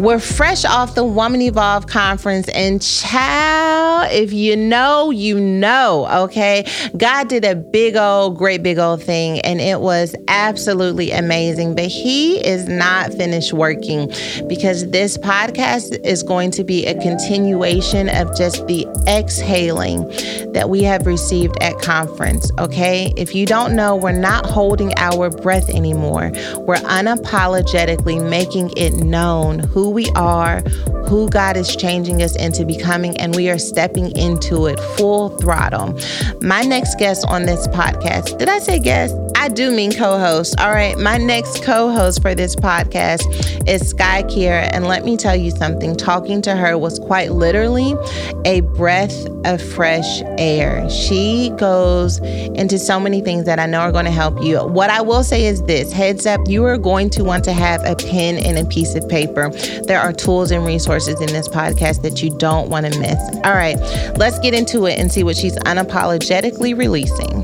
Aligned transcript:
We're 0.00 0.18
fresh 0.18 0.64
off 0.64 0.94
the 0.94 1.04
Woman 1.04 1.42
Evolve 1.42 1.86
conference, 1.86 2.48
and 2.48 2.80
child, 2.80 4.08
if 4.10 4.32
you 4.32 4.56
know, 4.56 5.10
you 5.10 5.38
know, 5.38 6.08
okay? 6.24 6.64
God 6.96 7.28
did 7.28 7.44
a 7.44 7.54
big 7.54 7.96
old, 7.96 8.38
great 8.38 8.62
big 8.62 8.78
old 8.78 9.02
thing, 9.02 9.40
and 9.40 9.60
it 9.60 9.80
was 9.80 10.16
absolutely 10.28 11.10
amazing. 11.10 11.74
But 11.74 11.88
He 11.88 12.38
is 12.38 12.66
not 12.66 13.12
finished 13.12 13.52
working 13.52 14.10
because 14.48 14.88
this 14.90 15.18
podcast 15.18 16.02
is 16.02 16.22
going 16.22 16.50
to 16.52 16.64
be 16.64 16.86
a 16.86 16.98
continuation 17.02 18.08
of 18.08 18.34
just 18.34 18.66
the 18.68 18.86
exhaling 19.06 20.08
that 20.54 20.70
we 20.70 20.82
have 20.82 21.06
received 21.06 21.62
at 21.62 21.78
conference, 21.82 22.50
okay? 22.58 23.12
If 23.18 23.34
you 23.34 23.44
don't 23.44 23.76
know, 23.76 23.96
we're 23.96 24.12
not 24.12 24.46
holding 24.46 24.94
our 24.96 25.28
breath 25.28 25.68
anymore. 25.68 26.30
We're 26.60 26.76
unapologetically 26.76 28.26
making 28.26 28.72
it 28.78 28.94
known 28.94 29.58
who 29.58 29.89
we 29.90 30.08
are, 30.10 30.62
who 31.10 31.28
God 31.28 31.56
is 31.56 31.74
changing 31.74 32.22
us 32.22 32.36
into 32.36 32.64
becoming, 32.64 33.16
and 33.16 33.34
we 33.34 33.50
are 33.50 33.58
stepping 33.58 34.16
into 34.16 34.66
it 34.66 34.78
full 34.96 35.30
throttle. 35.38 35.98
My 36.40 36.62
next 36.62 37.00
guest 37.00 37.26
on 37.26 37.46
this 37.46 37.66
podcast, 37.66 38.38
did 38.38 38.48
I 38.48 38.60
say 38.60 38.78
guest? 38.78 39.16
I 39.34 39.48
do 39.48 39.72
mean 39.72 39.92
co 39.92 40.18
host. 40.20 40.60
All 40.60 40.70
right, 40.70 40.96
my 40.98 41.16
next 41.16 41.64
co 41.64 41.90
host 41.90 42.22
for 42.22 42.32
this 42.36 42.54
podcast 42.54 43.26
is 43.66 43.88
Sky 43.88 44.22
Kiera. 44.22 44.68
And 44.72 44.86
let 44.86 45.04
me 45.04 45.16
tell 45.16 45.34
you 45.34 45.50
something 45.50 45.96
talking 45.96 46.42
to 46.42 46.54
her 46.54 46.78
was 46.78 47.00
quite 47.00 47.32
literally 47.32 47.96
a 48.44 48.60
breath 48.60 49.26
of 49.44 49.60
fresh 49.60 50.22
air. 50.38 50.88
She 50.90 51.50
goes 51.56 52.18
into 52.18 52.78
so 52.78 53.00
many 53.00 53.20
things 53.20 53.46
that 53.46 53.58
I 53.58 53.66
know 53.66 53.80
are 53.80 53.92
going 53.92 54.04
to 54.04 54.10
help 54.12 54.40
you. 54.44 54.60
What 54.64 54.90
I 54.90 55.00
will 55.00 55.24
say 55.24 55.46
is 55.46 55.62
this 55.62 55.90
heads 55.90 56.24
up, 56.24 56.40
you 56.46 56.64
are 56.66 56.78
going 56.78 57.10
to 57.10 57.24
want 57.24 57.42
to 57.44 57.52
have 57.52 57.82
a 57.84 57.96
pen 57.96 58.36
and 58.36 58.58
a 58.58 58.64
piece 58.66 58.94
of 58.94 59.08
paper. 59.08 59.50
There 59.86 59.98
are 59.98 60.12
tools 60.12 60.52
and 60.52 60.64
resources 60.64 60.99
in 61.08 61.26
this 61.26 61.48
podcast 61.48 62.02
that 62.02 62.22
you 62.22 62.30
don't 62.38 62.68
want 62.68 62.92
to 62.92 62.98
miss. 62.98 63.18
All 63.44 63.54
right, 63.54 63.76
let's 64.16 64.38
get 64.40 64.54
into 64.54 64.86
it 64.86 64.98
and 64.98 65.10
see 65.10 65.22
what 65.22 65.36
she's 65.36 65.56
unapologetically 65.58 66.76
releasing. 66.76 67.42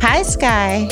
Hi, 0.00 0.22
Sky. 0.22 0.88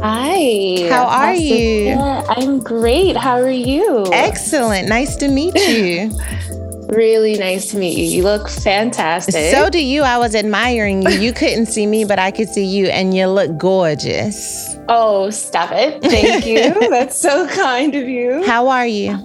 Hi. 0.00 0.88
How 0.90 1.06
are 1.06 1.34
you? 1.34 1.94
I'm 1.94 2.60
great. 2.60 3.16
How 3.16 3.40
are 3.40 3.50
you? 3.50 4.06
Excellent. 4.12 4.88
Nice 4.88 5.16
to 5.16 5.28
meet 5.28 5.54
you. 5.56 6.10
Really 6.88 7.36
nice 7.38 7.70
to 7.72 7.76
meet 7.78 7.98
you. 7.98 8.04
You 8.04 8.22
look 8.22 8.48
fantastic. 8.48 9.52
so 9.54 9.68
do 9.68 9.84
you. 9.84 10.02
I 10.02 10.16
was 10.18 10.34
admiring 10.34 11.02
you. 11.02 11.10
You 11.10 11.32
couldn't 11.34 11.66
see 11.66 11.86
me, 11.86 12.04
but 12.04 12.18
I 12.18 12.30
could 12.30 12.48
see 12.48 12.64
you, 12.64 12.86
and 12.86 13.14
you 13.14 13.26
look 13.26 13.58
gorgeous. 13.58 14.76
oh, 14.88 15.28
stop 15.30 15.70
it. 15.72 16.02
Thank 16.02 16.46
you. 16.46 16.88
That's 16.90 17.20
so 17.20 17.46
kind 17.48 17.94
of 17.94 18.08
you. 18.08 18.42
How 18.46 18.68
are 18.68 18.86
you? 18.86 19.18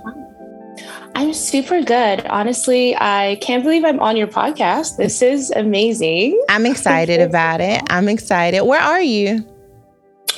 I'm 1.16 1.32
super 1.34 1.82
good. 1.84 2.26
Honestly, 2.26 2.96
I 2.98 3.38
can't 3.42 3.64
believe 3.64 3.86
I'm 3.86 4.00
on 4.00 4.18
your 4.18 4.28
podcast. 4.28 4.98
This 4.98 5.22
is 5.22 5.52
amazing. 5.52 6.44
I'm 6.50 6.66
excited 6.66 7.22
about 7.22 7.62
it. 7.62 7.82
I'm 7.90 8.10
excited. 8.10 8.64
Where 8.64 8.82
are 8.82 9.02
you? 9.02 9.48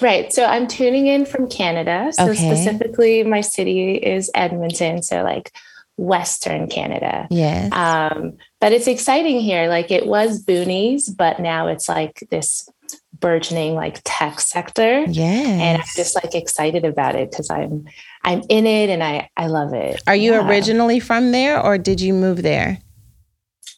Right. 0.01 0.31
So 0.33 0.43
I'm 0.45 0.67
tuning 0.67 1.07
in 1.07 1.25
from 1.25 1.49
Canada. 1.49 2.09
So 2.11 2.25
Okay. 2.29 2.35
specifically, 2.35 3.23
my 3.23 3.39
city 3.41 3.93
is 3.95 4.29
Edmonton. 4.35 5.01
So, 5.01 5.23
like, 5.23 5.53
Western 5.97 6.67
Canada. 6.67 7.27
Yes. 7.29 7.71
Um, 7.71 8.37
but 8.59 8.71
it's 8.71 8.87
exciting 8.87 9.39
here. 9.39 9.67
Like 9.67 9.91
it 9.91 10.05
was 10.07 10.43
boonies, 10.43 11.15
but 11.15 11.39
now 11.39 11.67
it's 11.67 11.87
like 11.87 12.27
this 12.31 12.67
burgeoning 13.19 13.75
like 13.75 14.01
tech 14.03 14.39
sector. 14.41 15.05
Yeah. 15.07 15.23
And 15.25 15.81
I'm 15.81 15.87
just 15.95 16.15
like 16.15 16.35
excited 16.35 16.83
about 16.85 17.15
it 17.15 17.31
because 17.31 17.49
I'm 17.49 17.85
I'm 18.23 18.43
in 18.49 18.65
it 18.67 18.89
and 18.89 19.03
I 19.03 19.29
I 19.37 19.47
love 19.47 19.73
it. 19.73 20.01
Are 20.07 20.15
you 20.15 20.33
Yeah. 20.33 20.47
originally 20.47 20.99
from 20.99 21.31
there, 21.31 21.61
or 21.61 21.77
did 21.77 22.01
you 22.01 22.13
move 22.13 22.43
there? 22.43 22.79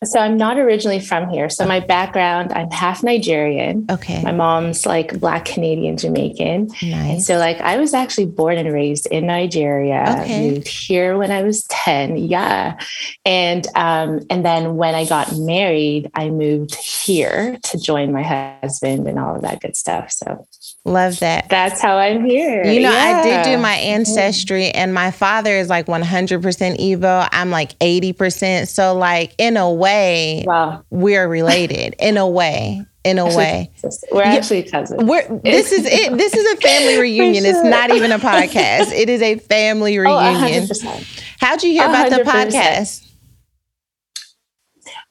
So 0.04 0.20
I'm 0.20 0.38
not 0.38 0.60
originally 0.60 1.00
from 1.00 1.28
here. 1.30 1.50
So 1.50 1.66
my 1.66 1.80
background, 1.80 2.54
I'm 2.54 2.70
half 2.70 3.04
Nigerian. 3.04 3.86
Okay. 3.90 4.22
My 4.22 4.32
mom's 4.32 4.86
like 4.86 5.20
Black 5.20 5.46
Canadian 5.46 5.98
Jamaican. 5.98 6.70
And 6.82 6.92
Nice. 6.92 7.26
so 7.26 7.38
like 7.38 7.60
I 7.62 7.78
was 7.78 7.94
actually 7.96 8.28
born 8.28 8.58
and 8.58 8.72
raised 8.72 9.08
in 9.08 9.26
Nigeria. 9.26 10.20
Okay. 10.22 10.52
Moved 10.52 10.68
here 10.68 11.18
when 11.18 11.32
I 11.32 11.42
was 11.42 11.64
10. 11.64 12.18
Yeah. 12.18 12.78
And 13.26 13.66
um 13.76 14.20
and 14.30 14.46
then 14.46 14.76
when 14.76 14.94
I 14.94 15.06
got 15.06 15.36
married, 15.36 16.12
I 16.14 16.30
moved 16.30 16.76
here 16.76 17.58
to 17.64 17.80
join 17.80 18.12
my 18.12 18.24
husband 18.24 19.08
and 19.08 19.18
all 19.18 19.36
of 19.36 19.42
that 19.42 19.62
good 19.62 19.76
stuff. 19.76 20.12
So 20.12 20.48
Love 20.88 21.20
that. 21.20 21.50
that's 21.50 21.82
how 21.82 21.98
I'm 21.98 22.24
here. 22.24 22.64
You 22.66 22.80
know, 22.80 22.92
I 22.92 23.22
did 23.22 23.44
do 23.44 23.58
my 23.62 23.74
ancestry, 23.76 24.72
and 24.72 24.94
my 24.94 25.12
father 25.12 25.52
is 25.52 25.68
like 25.70 25.88
100% 25.88 26.42
Igbo. 26.80 27.28
I'm 27.32 27.52
like 27.52 27.78
80%. 27.80 28.68
So, 28.70 28.96
like, 28.96 29.34
in 29.38 29.58
a 29.58 29.70
way, 29.72 30.46
Wow. 30.48 30.84
we're 30.90 31.28
related. 31.28 31.96
In 32.00 32.16
a 32.16 32.28
way. 32.28 32.86
In 33.04 33.20
a 33.20 33.26
way. 33.38 33.70
We're 34.14 34.22
Yeah. 34.24 34.34
actually 34.36 34.64
cousins. 34.64 35.04
We're, 35.04 35.28
this 35.44 35.74
is 35.74 35.86
it. 35.86 36.18
This 36.18 36.34
is 36.34 36.54
a 36.54 36.62
family 36.62 36.98
reunion. 37.02 37.46
It's 37.46 37.64
not 37.64 37.92
even 37.92 38.14
a 38.14 38.20
podcast. 38.20 38.94
It 38.94 39.10
is 39.10 39.22
a 39.22 39.36
family 39.40 40.00
Oh, 40.00 40.04
reunion. 40.04 40.64
100%. 40.68 41.22
How'd 41.42 41.64
you 41.64 41.72
hear 41.72 41.86
about 41.86 42.10
the 42.12 42.24
100%. 42.24 42.52
podcast? 42.52 43.04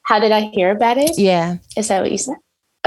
How 0.01 0.19
did 0.19 0.31
I 0.31 0.41
hear 0.53 0.71
about 0.71 0.97
it? 0.97 1.19
Yeah. 1.19 1.57
Is 1.75 1.89
that 1.89 2.01
what 2.01 2.11
you 2.11 2.17
said? 2.17 2.35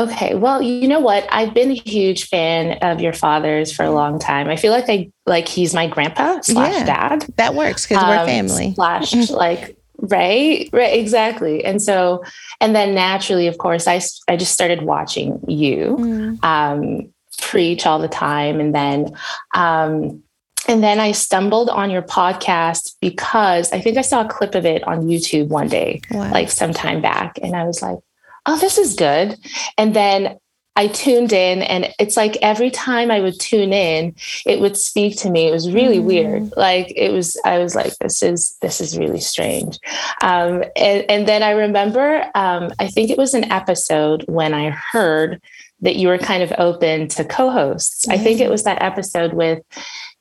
Okay. 0.01 0.35
Well, 0.35 0.63
you 0.63 0.89
know 0.89 1.01
what? 1.01 1.27
I've 1.31 1.53
been 1.55 1.71
a 1.71 1.75
huge 1.75 2.29
fan 2.29 2.79
of 2.83 3.01
your 3.01 3.13
father's 3.13 3.71
for 3.73 3.85
a 3.85 3.91
long 3.91 4.19
time. 4.19 4.49
I 4.49 4.57
feel 4.57 4.73
like 4.73 4.89
I 4.89 5.11
like 5.27 5.47
he's 5.47 5.75
my 5.75 5.87
grandpa 5.87 6.41
slash 6.41 6.75
Yeah. 6.75 6.85
dad. 6.85 7.27
That 7.37 7.55
works 7.55 7.87
because 7.87 8.03
we're 8.03 8.17
um, 8.19 8.27
family. 8.27 8.73
Slash 8.75 9.13
like 9.31 9.77
right, 9.99 10.69
right, 10.73 10.99
exactly. 10.99 11.65
And 11.65 11.83
so, 11.83 12.25
and 12.61 12.75
then 12.75 12.95
naturally, 12.95 13.47
of 13.47 13.59
course, 13.59 13.87
I 13.87 14.01
I 14.27 14.37
just 14.37 14.53
started 14.53 14.83
watching 14.83 15.39
you 15.47 15.97
Mm. 16.01 16.45
um, 16.45 17.13
preach 17.39 17.85
all 17.87 17.99
the 17.99 18.09
time, 18.09 18.59
and 18.61 18.75
then. 18.75 19.13
Um, 19.55 20.23
and 20.69 20.83
then 20.85 21.01
I 21.01 21.13
stumbled 21.13 21.71
on 21.71 21.91
your 21.91 22.03
podcast 22.03 22.95
because 23.01 23.73
I 23.73 23.81
think 23.81 23.97
I 23.97 24.03
saw 24.03 24.21
a 24.25 24.29
clip 24.29 24.55
of 24.55 24.67
it 24.67 24.85
on 24.87 25.05
YouTube 25.09 25.49
one 25.49 25.69
day 25.69 26.03
Wow. 26.11 26.31
like 26.31 26.51
some 26.51 26.73
time 26.75 27.01
back 27.01 27.39
and 27.43 27.57
I 27.57 27.65
was 27.65 27.81
like, 27.83 27.99
oh, 28.47 28.59
this 28.59 28.79
is 28.79 28.95
good. 28.95 29.37
And 29.79 29.95
then 29.95 30.39
I 30.77 30.87
tuned 30.87 31.33
in 31.33 31.63
and 31.63 31.93
it's 31.99 32.17
like 32.17 32.37
every 32.43 32.71
time 32.71 33.11
I 33.11 33.21
would 33.21 33.39
tune 33.41 33.73
in, 33.73 34.15
it 34.47 34.61
would 34.61 34.77
speak 34.77 35.19
to 35.19 35.31
me. 35.31 35.47
It 35.49 35.51
was 35.53 35.71
really 35.71 35.99
Mm. 35.99 36.05
weird. 36.05 36.53
Like 36.57 36.93
it 36.97 37.13
was, 37.13 37.37
I 37.45 37.59
was 37.59 37.75
like, 37.75 37.97
this 37.99 38.23
is, 38.23 38.57
this 38.63 38.81
is 38.81 38.97
really 38.97 39.21
strange. 39.21 39.79
Um, 40.23 40.63
and, 40.77 41.05
and 41.11 41.29
then 41.29 41.43
I 41.43 41.51
remember, 41.51 42.25
um, 42.35 42.73
I 42.79 42.87
think 42.87 43.11
it 43.11 43.19
was 43.19 43.35
an 43.35 43.51
episode 43.53 44.25
when 44.29 44.55
I 44.55 44.71
heard 44.71 45.43
that 45.81 45.97
you 45.97 46.09
were 46.09 46.19
kind 46.19 46.43
of 46.43 46.53
open 46.57 47.09
to 47.09 47.25
co-hosts. 47.25 48.07
I 48.09 48.17
think 48.17 48.41
it 48.41 48.49
was 48.49 48.63
that 48.65 48.81
episode 48.81 49.33
with 49.33 49.63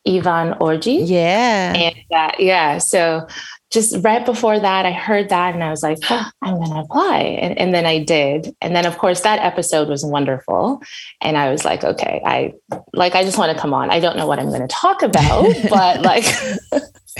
Ivan 0.08 0.54
Orji. 0.56 1.02
yeah. 1.06 1.74
And 1.76 1.96
uh, 2.12 2.32
yeah, 2.40 2.80
so 2.80 3.28
just 3.70 4.04
right 4.04 4.26
before 4.26 4.60
that, 4.60 4.86
I 4.86 4.92
heard 4.92 5.30
that 5.30 5.54
and 5.54 5.64
I 5.64 5.70
was 5.70 5.84
like, 5.84 6.00
"Huh, 6.02 6.30
I'm 6.42 6.56
going 6.56 6.72
to 6.72 6.78
apply. 6.78 7.20
And, 7.20 7.58
and 7.58 7.74
then 7.74 7.86
I 7.86 8.04
did. 8.04 8.56
And 8.62 8.76
then, 8.76 8.86
of 8.86 8.98
course, 8.98 9.22
that 9.22 9.40
episode 9.40 9.88
was 9.88 10.04
wonderful. 10.04 10.82
And 11.22 11.38
I 11.38 11.52
was 11.52 11.66
like, 11.66 11.84
okay, 11.84 12.22
I 12.26 12.54
like, 12.94 13.16
I 13.16 13.24
just 13.24 13.38
want 13.38 13.56
to 13.56 13.62
come 13.62 13.74
on. 13.74 13.92
I 13.92 14.00
don't 14.00 14.18
know 14.18 14.26
what 14.26 14.40
I'm 14.40 14.50
going 14.50 14.62
to 14.62 14.68
talk 14.68 15.04
about, 15.04 15.54
but 15.70 16.02
like, 16.02 16.26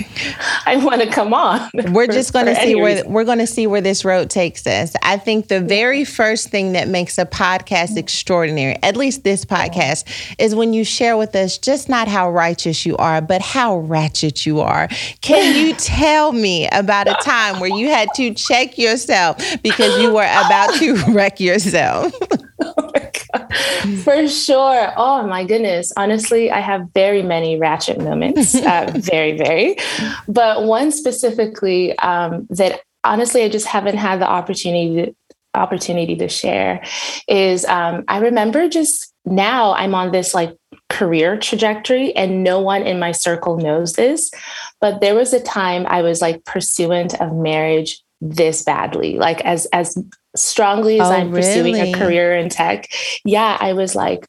I 0.66 0.76
want 0.76 1.02
to 1.02 1.08
come 1.08 1.34
on. 1.34 1.70
we're 1.92 2.06
for- 2.06 2.12
just 2.12 2.32
going 2.32 2.46
to 2.46 2.54
see 2.56 2.74
where 2.74 2.96
reason. 2.96 3.12
we're 3.12 3.24
going 3.24 3.38
to 3.38 3.46
see 3.46 3.66
where 3.66 3.80
this 3.80 4.04
road 4.04 4.30
takes 4.30 4.66
us. 4.66 4.94
I 5.02 5.16
think 5.18 5.48
the 5.48 5.60
very 5.60 6.04
first 6.04 6.48
thing 6.48 6.72
that 6.72 6.88
makes 6.88 7.18
a 7.18 7.26
podcast 7.26 7.96
extraordinary, 7.96 8.76
at 8.82 8.96
least 8.96 9.24
this 9.24 9.44
podcast, 9.44 10.04
is 10.38 10.54
when 10.54 10.72
you 10.72 10.84
share 10.84 11.16
with 11.16 11.34
us 11.34 11.58
just 11.58 11.88
not 11.88 12.08
how 12.08 12.30
righteous 12.30 12.84
you 12.86 12.96
are, 12.96 13.20
but 13.20 13.42
how 13.42 13.78
ratchet 13.78 14.46
you 14.46 14.60
are. 14.60 14.88
Can 15.20 15.56
you 15.56 15.74
tell 15.78 16.32
me 16.32 16.68
about 16.68 17.08
a 17.08 17.16
time 17.22 17.60
where 17.60 17.70
you 17.70 17.88
had 17.88 18.08
to 18.16 18.34
check 18.34 18.78
yourself 18.78 19.36
because 19.62 20.00
you 20.00 20.12
were 20.12 20.22
about 20.22 20.74
to 20.74 20.96
wreck 21.12 21.40
yourself? 21.40 22.12
For 24.02 24.28
sure. 24.28 24.92
Oh 24.96 25.26
my 25.26 25.44
goodness. 25.44 25.92
Honestly, 25.96 26.50
I 26.50 26.60
have 26.60 26.88
very 26.94 27.22
many 27.22 27.58
ratchet 27.58 27.98
moments. 27.98 28.54
Uh, 28.54 28.92
very, 28.94 29.36
very. 29.36 29.76
But 30.28 30.64
one 30.64 30.92
specifically 30.92 31.98
um, 31.98 32.46
that 32.50 32.80
honestly 33.04 33.42
I 33.42 33.48
just 33.48 33.66
haven't 33.66 33.96
had 33.96 34.20
the 34.20 34.28
opportunity 34.28 35.06
to, 35.06 35.14
opportunity 35.54 36.16
to 36.16 36.28
share 36.28 36.84
is 37.26 37.64
um, 37.64 38.04
I 38.08 38.18
remember 38.18 38.68
just 38.68 39.12
now 39.24 39.74
I'm 39.74 39.94
on 39.94 40.12
this 40.12 40.32
like 40.34 40.56
career 40.88 41.38
trajectory 41.38 42.14
and 42.16 42.42
no 42.42 42.60
one 42.60 42.82
in 42.82 42.98
my 42.98 43.12
circle 43.12 43.56
knows 43.56 43.94
this 43.94 44.30
but 44.80 45.00
there 45.00 45.14
was 45.14 45.32
a 45.32 45.40
time 45.40 45.86
i 45.86 46.02
was 46.02 46.20
like 46.20 46.44
pursuant 46.44 47.14
of 47.20 47.32
marriage 47.32 48.02
this 48.20 48.62
badly 48.62 49.16
like 49.16 49.40
as 49.42 49.66
as 49.72 49.96
strongly 50.34 51.00
as 51.00 51.08
Oh, 51.08 51.12
i'm 51.12 51.30
pursuing 51.30 51.76
a 51.76 51.92
career 51.92 52.36
in 52.36 52.48
tech 52.48 52.90
yeah 53.24 53.56
i 53.60 53.72
was 53.72 53.94
like 53.94 54.26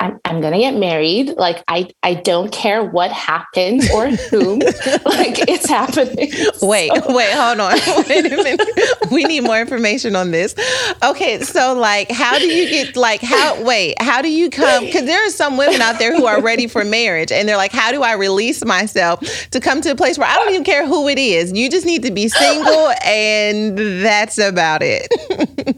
I'm, 0.00 0.20
I'm 0.24 0.40
gonna 0.40 0.58
get 0.58 0.76
married. 0.76 1.30
Like 1.36 1.64
I, 1.66 1.90
I 2.04 2.14
don't 2.14 2.52
care 2.52 2.84
what 2.84 3.10
happens 3.10 3.90
or 3.92 4.08
whom. 4.08 4.58
like 4.60 5.48
it's 5.48 5.68
happening. 5.68 6.30
Wait, 6.62 6.90
So- 6.94 7.14
wait, 7.14 7.32
hold 7.32 7.58
on. 7.60 7.72
Wait 8.08 8.26
a 8.32 8.36
minute. 8.36 9.10
We 9.10 9.24
need 9.24 9.40
more 9.40 9.60
information 9.60 10.14
on 10.14 10.30
this. 10.30 10.54
Okay, 11.02 11.40
so 11.42 11.74
like 11.74 12.10
how 12.12 12.38
do 12.38 12.46
you 12.46 12.68
get 12.70 12.96
like 12.96 13.20
how 13.22 13.60
wait, 13.64 14.00
how 14.00 14.22
do 14.22 14.30
you 14.30 14.50
come 14.50 14.84
cuz 14.90 15.02
there 15.02 15.26
are 15.26 15.30
some 15.30 15.56
women 15.56 15.80
out 15.80 15.98
there 15.98 16.14
who 16.16 16.26
are 16.26 16.40
ready 16.40 16.68
for 16.68 16.84
marriage 16.84 17.32
and 17.32 17.48
they're 17.48 17.56
like 17.56 17.72
how 17.72 17.90
do 17.90 18.02
I 18.04 18.12
release 18.12 18.64
myself 18.64 19.20
to 19.50 19.58
come 19.60 19.80
to 19.80 19.90
a 19.90 19.96
place 19.96 20.16
where 20.16 20.28
I 20.28 20.34
don't 20.36 20.50
even 20.50 20.64
care 20.64 20.86
who 20.86 21.08
it 21.08 21.18
is. 21.18 21.52
You 21.52 21.68
just 21.68 21.86
need 21.86 22.02
to 22.04 22.10
be 22.12 22.28
single 22.28 22.92
and 23.04 23.76
that's 24.04 24.38
about 24.38 24.82
it. 24.84 25.08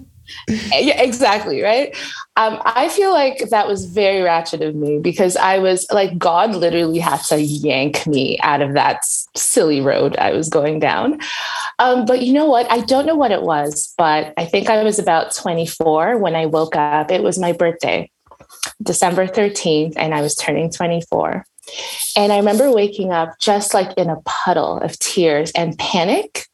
yeah, 0.73 1.01
exactly 1.01 1.63
right? 1.63 1.97
Um, 2.37 2.61
i 2.65 2.89
feel 2.89 3.11
like 3.11 3.51
that 3.51 3.67
was 3.67 3.85
very 3.85 4.23
ratchet 4.23 4.63
of 4.63 4.75
me 4.75 4.99
because 4.99 5.37
i 5.37 5.59
was 5.59 5.87
like 5.91 6.17
god 6.17 6.55
literally 6.55 6.99
had 6.99 7.21
to 7.25 7.41
yank 7.41 8.07
me 8.07 8.39
out 8.43 8.63
of 8.63 8.73
that 8.75 9.05
silly 9.37 9.81
road 9.81 10.17
i 10.17 10.33
was 10.33 10.49
going 10.49 10.79
down. 10.79 11.19
Um, 11.79 12.05
but 12.05 12.23
you 12.23 12.33
know 12.33 12.47
what? 12.47 12.71
I 12.71 12.81
don't 12.81 13.07
know 13.07 13.17
what 13.17 13.33
it 13.33 13.43
was 13.43 13.93
but 13.99 14.33
i 14.37 14.45
think 14.45 14.69
i 14.69 14.83
was 14.83 14.99
about 14.99 15.35
24 15.35 16.19
when 16.19 16.35
i 16.35 16.47
woke 16.47 16.77
up. 16.77 17.11
It 17.11 17.23
was 17.23 17.39
my 17.39 17.53
birthday 17.53 18.11
december 18.83 19.27
13th 19.27 19.95
and 19.97 20.15
i 20.15 20.23
was 20.23 20.35
turning 20.35 20.71
24 20.71 21.45
and 22.17 22.33
I 22.33 22.37
remember 22.37 22.73
waking 22.73 23.13
up 23.13 23.39
just 23.39 23.75
like 23.75 23.93
in 23.97 24.11
a 24.11 24.21
puddle 24.25 24.79
of 24.79 24.99
tears 24.99 25.51
and 25.53 25.79
panic. 25.79 26.47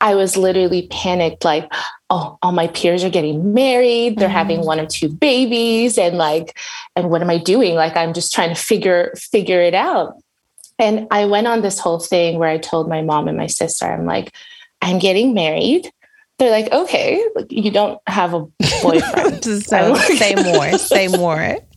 I 0.00 0.14
was 0.14 0.36
literally 0.36 0.86
panicked, 0.88 1.44
like, 1.44 1.70
oh, 2.10 2.38
all 2.42 2.52
my 2.52 2.68
peers 2.68 3.04
are 3.04 3.10
getting 3.10 3.52
married. 3.52 4.18
They're 4.18 4.28
having 4.28 4.58
mm-hmm. 4.58 4.66
one 4.66 4.80
or 4.80 4.86
two 4.86 5.08
babies. 5.08 5.98
And 5.98 6.16
like, 6.18 6.56
and 6.96 7.10
what 7.10 7.22
am 7.22 7.30
I 7.30 7.38
doing? 7.38 7.74
Like, 7.74 7.96
I'm 7.96 8.12
just 8.12 8.32
trying 8.32 8.54
to 8.54 8.60
figure, 8.60 9.12
figure 9.16 9.60
it 9.60 9.74
out. 9.74 10.14
And 10.78 11.06
I 11.10 11.26
went 11.26 11.46
on 11.46 11.60
this 11.60 11.78
whole 11.78 12.00
thing 12.00 12.38
where 12.38 12.48
I 12.48 12.58
told 12.58 12.88
my 12.88 13.02
mom 13.02 13.28
and 13.28 13.36
my 13.36 13.46
sister, 13.46 13.86
I'm 13.86 14.06
like, 14.06 14.32
I'm 14.80 14.98
getting 14.98 15.34
married. 15.34 15.90
They're 16.38 16.50
like, 16.50 16.72
okay, 16.72 17.22
you 17.50 17.70
don't 17.70 18.00
have 18.06 18.32
a 18.32 18.40
boyfriend. 18.82 19.44
so 19.44 19.92
like- 19.92 20.18
say 20.18 20.34
more, 20.34 20.78
say 20.78 21.08
more. 21.08 21.58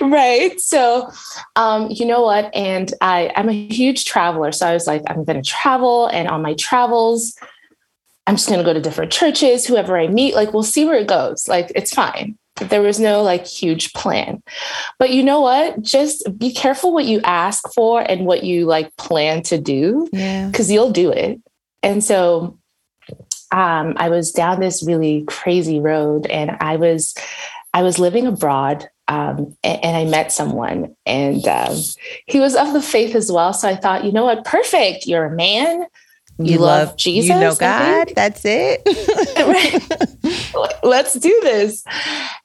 right. 0.00 0.58
So 0.60 1.10
um 1.56 1.88
you 1.90 2.06
know 2.06 2.22
what? 2.22 2.54
And 2.54 2.92
i 3.00 3.30
i'm 3.36 3.48
a 3.48 3.68
huge 3.68 4.04
traveler. 4.04 4.52
So 4.52 4.66
i 4.66 4.72
was 4.72 4.86
like 4.86 5.02
i'm 5.06 5.24
going 5.24 5.42
to 5.42 5.48
travel 5.48 6.06
and 6.06 6.28
on 6.28 6.42
my 6.42 6.54
travels 6.54 7.36
i'm 8.26 8.36
just 8.36 8.48
going 8.48 8.58
to 8.60 8.64
go 8.64 8.72
to 8.74 8.80
different 8.80 9.10
churches 9.12 9.66
whoever 9.66 9.96
i 9.98 10.06
meet 10.06 10.34
like 10.34 10.52
we'll 10.52 10.62
see 10.62 10.84
where 10.84 10.98
it 10.98 11.08
goes. 11.08 11.48
Like 11.48 11.72
it's 11.74 11.92
fine. 11.94 12.36
There 12.56 12.82
was 12.82 13.00
no 13.00 13.22
like 13.22 13.46
huge 13.46 13.92
plan. 13.94 14.42
But 14.98 15.10
you 15.10 15.22
know 15.22 15.40
what? 15.40 15.80
Just 15.80 16.38
be 16.38 16.52
careful 16.52 16.92
what 16.92 17.06
you 17.06 17.20
ask 17.24 17.66
for 17.72 18.02
and 18.02 18.26
what 18.26 18.44
you 18.44 18.66
like 18.66 18.94
plan 18.96 19.42
to 19.44 19.56
do 19.58 20.08
Yeah. 20.12 20.48
because 20.48 20.70
you'll 20.70 20.90
do 20.92 21.10
it. 21.10 21.40
And 21.82 22.04
so 22.04 22.58
um, 23.52 23.94
I 23.96 24.10
was 24.10 24.30
down 24.32 24.60
this 24.60 24.82
really 24.86 25.24
crazy 25.26 25.80
road, 25.80 26.26
and 26.26 26.56
I 26.60 26.76
was 26.76 27.14
I 27.74 27.82
was 27.82 27.98
living 27.98 28.26
abroad, 28.26 28.88
um, 29.10 29.56
a- 29.64 29.84
and, 29.84 29.96
I 29.96 30.04
met 30.04 30.30
someone, 30.30 30.94
and 31.04 31.46
um, 31.48 31.76
he 32.26 32.38
was 32.38 32.54
of 32.54 32.72
the 32.72 32.80
faith 32.80 33.16
as 33.16 33.30
well. 33.30 33.52
So 33.52 33.68
I 33.68 33.74
thought, 33.74 34.04
you 34.04 34.12
know 34.12 34.24
what, 34.24 34.44
perfect. 34.44 35.06
You're 35.06 35.24
a 35.24 35.34
man. 35.34 35.84
You, 36.38 36.58
love, 36.58 36.96
Jesus. 36.96 37.28
You 37.28 37.34
know 37.34 37.54
God. 37.54 38.12
That's 38.14 38.42
it. 38.44 38.80
Right. 39.36 40.82
Let's 40.82 41.14
do 41.14 41.38
this. 41.42 41.84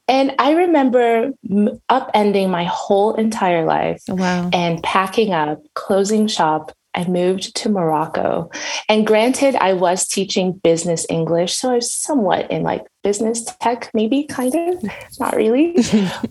And 0.07 0.33
I 0.39 0.51
remember 0.53 1.31
m- 1.49 1.79
upending 1.89 2.49
my 2.49 2.65
whole 2.65 3.13
entire 3.13 3.63
life 3.65 4.01
wow. 4.07 4.49
and 4.51 4.81
packing 4.83 5.33
up, 5.33 5.61
closing 5.75 6.27
shop. 6.27 6.71
I 6.95 7.05
moved 7.07 7.55
to 7.57 7.69
Morocco. 7.69 8.49
And 8.89 9.05
granted, 9.05 9.55
I 9.55 9.73
was 9.73 10.07
teaching 10.07 10.53
business 10.53 11.05
English. 11.09 11.53
So 11.55 11.71
I 11.71 11.75
was 11.75 11.91
somewhat 11.93 12.49
in 12.49 12.63
like 12.63 12.83
business 13.03 13.43
tech, 13.61 13.91
maybe 13.93 14.23
kind 14.23 14.55
of, 14.55 14.83
not 15.19 15.35
really. 15.35 15.75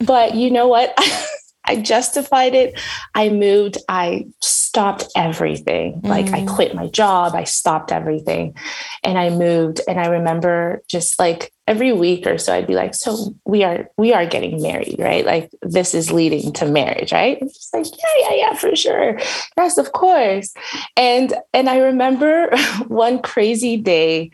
but 0.01 0.35
you 0.35 0.51
know 0.51 0.67
what? 0.69 0.95
I 1.67 1.77
justified 1.77 2.55
it. 2.55 2.79
I 3.15 3.31
moved. 3.31 3.79
I 3.89 4.27
stopped 4.43 5.07
everything. 5.17 6.03
Like 6.05 6.27
I 6.29 6.43
Mm. 6.43 6.49
quit 6.55 6.75
my 6.75 6.89
job. 6.89 7.35
I 7.35 7.45
stopped 7.45 7.91
everything 7.91 8.55
and 9.03 9.17
I 9.19 9.31
moved. 9.31 9.81
And 9.89 9.99
I 9.99 10.09
remember 10.09 10.83
just 10.89 11.19
like 11.19 11.54
every 11.67 11.93
week 11.93 12.27
or 12.27 12.37
so, 12.39 12.55
I'd 12.55 12.67
be 12.67 12.75
like, 12.75 12.95
so 12.95 13.35
we 13.45 13.65
are, 13.65 13.89
we 13.97 14.13
are 14.13 14.27
getting 14.27 14.61
married, 14.61 14.97
right? 14.99 15.25
Like 15.25 15.51
this 15.63 15.95
is 15.95 16.13
leading 16.13 16.53
to 16.55 16.67
marriage, 16.67 17.13
right? 17.13 17.39
It's 17.41 17.57
just 17.57 17.75
like, 17.75 17.87
yeah, 17.87 18.29
yeah, 18.29 18.35
yeah, 18.37 18.55
for 18.55 18.77
sure. 18.77 19.19
Yes, 19.57 19.79
of 19.79 19.93
course. 19.93 20.53
And, 20.97 21.35
and 21.53 21.71
I 21.71 21.79
remember 21.79 22.55
one 22.89 23.23
crazy 23.23 23.77
day, 23.77 24.31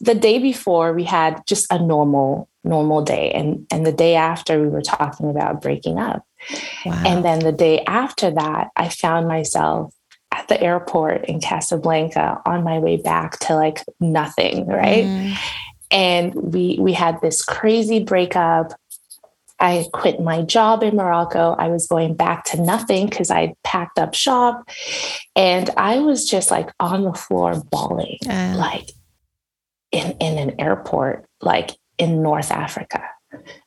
the 0.00 0.14
day 0.14 0.38
before 0.38 0.94
we 0.94 1.04
had 1.04 1.46
just 1.46 1.70
a 1.70 1.78
normal, 1.78 2.48
normal 2.64 3.02
day. 3.02 3.30
And, 3.32 3.66
and 3.70 3.84
the 3.84 3.92
day 3.92 4.14
after 4.14 4.60
we 4.60 4.68
were 4.68 4.82
talking 4.82 5.28
about 5.28 5.60
breaking 5.60 5.98
up. 5.98 6.24
Wow. 6.86 7.02
And 7.06 7.24
then 7.24 7.40
the 7.40 7.52
day 7.52 7.84
after 7.86 8.30
that, 8.30 8.68
I 8.76 8.88
found 8.88 9.28
myself 9.28 9.94
at 10.32 10.48
the 10.48 10.60
airport 10.62 11.24
in 11.26 11.40
Casablanca 11.40 12.40
on 12.46 12.64
my 12.64 12.78
way 12.78 12.96
back 12.96 13.38
to 13.40 13.54
like 13.54 13.84
nothing, 13.98 14.66
right? 14.66 15.04
Mm. 15.04 15.36
And 15.90 16.34
we 16.34 16.78
we 16.80 16.92
had 16.92 17.20
this 17.20 17.44
crazy 17.44 18.02
breakup. 18.02 18.72
I 19.58 19.86
quit 19.92 20.20
my 20.20 20.42
job 20.42 20.82
in 20.82 20.96
Morocco. 20.96 21.54
I 21.58 21.68
was 21.68 21.86
going 21.86 22.14
back 22.14 22.44
to 22.44 22.60
nothing 22.62 23.08
because 23.08 23.30
I 23.30 23.54
packed 23.62 23.98
up 23.98 24.14
shop. 24.14 24.66
And 25.36 25.68
I 25.76 25.98
was 25.98 26.28
just 26.28 26.50
like 26.50 26.70
on 26.80 27.04
the 27.04 27.12
floor 27.12 27.60
bawling, 27.70 28.18
Uh, 28.26 28.54
like 28.56 28.90
in, 29.92 30.12
in 30.12 30.38
an 30.38 30.58
airport, 30.58 31.26
like 31.42 31.72
in 31.98 32.22
North 32.22 32.50
Africa. 32.50 33.02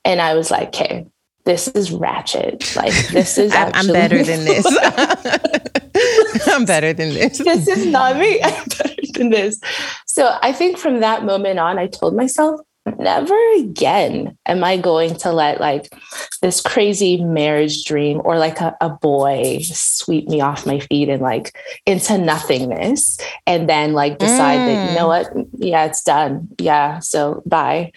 And 0.04 0.20
I 0.20 0.34
was 0.34 0.50
like, 0.50 0.70
okay, 0.70 1.06
this 1.46 1.68
is 1.70 1.92
ratchet. 1.92 2.76
Like 2.76 2.94
this 3.10 3.38
is 3.38 3.54
I'm, 3.56 3.72
I'm 3.74 3.88
better 3.88 4.24
than 4.24 4.46
this. 4.46 4.66
I'm 6.56 6.66
better 6.66 6.94
than 6.94 7.10
this. 7.10 7.38
this 7.44 7.68
is 7.68 7.86
not 7.88 8.18
me. 8.18 8.42
I'm 8.44 8.66
better 8.66 9.02
than 9.14 9.30
this. 9.30 9.60
So 10.06 10.38
I 10.42 10.54
think 10.54 10.78
from 10.78 11.00
that 11.00 11.26
moment 11.26 11.60
on, 11.60 11.80
I 11.80 11.88
told 11.88 12.16
myself, 12.16 12.62
never 13.00 13.38
again 13.56 14.38
am 14.46 14.62
I 14.62 14.76
going 14.76 15.16
to 15.16 15.32
let 15.32 15.62
like 15.62 15.88
this 16.42 16.60
crazy 16.60 17.24
marriage 17.24 17.86
dream 17.86 18.22
or 18.26 18.38
like 18.38 18.60
a, 18.60 18.76
a 18.82 18.90
boy 18.90 19.60
sweep 19.62 20.28
me 20.28 20.42
off 20.42 20.66
my 20.66 20.80
feet 20.80 21.08
and 21.08 21.22
like 21.22 21.58
into 21.86 22.18
nothingness 22.18 23.18
and 23.48 23.70
then 23.70 23.94
like 23.94 24.20
decide 24.20 24.58
that, 24.58 24.90
you 24.90 24.98
know 24.98 25.08
mm. 25.08 25.34
what? 25.34 25.48
Yeah, 25.58 25.86
it's 25.86 26.04
done. 26.04 26.50
Yeah. 26.60 27.00
So 27.00 27.42
bye. 27.46 27.94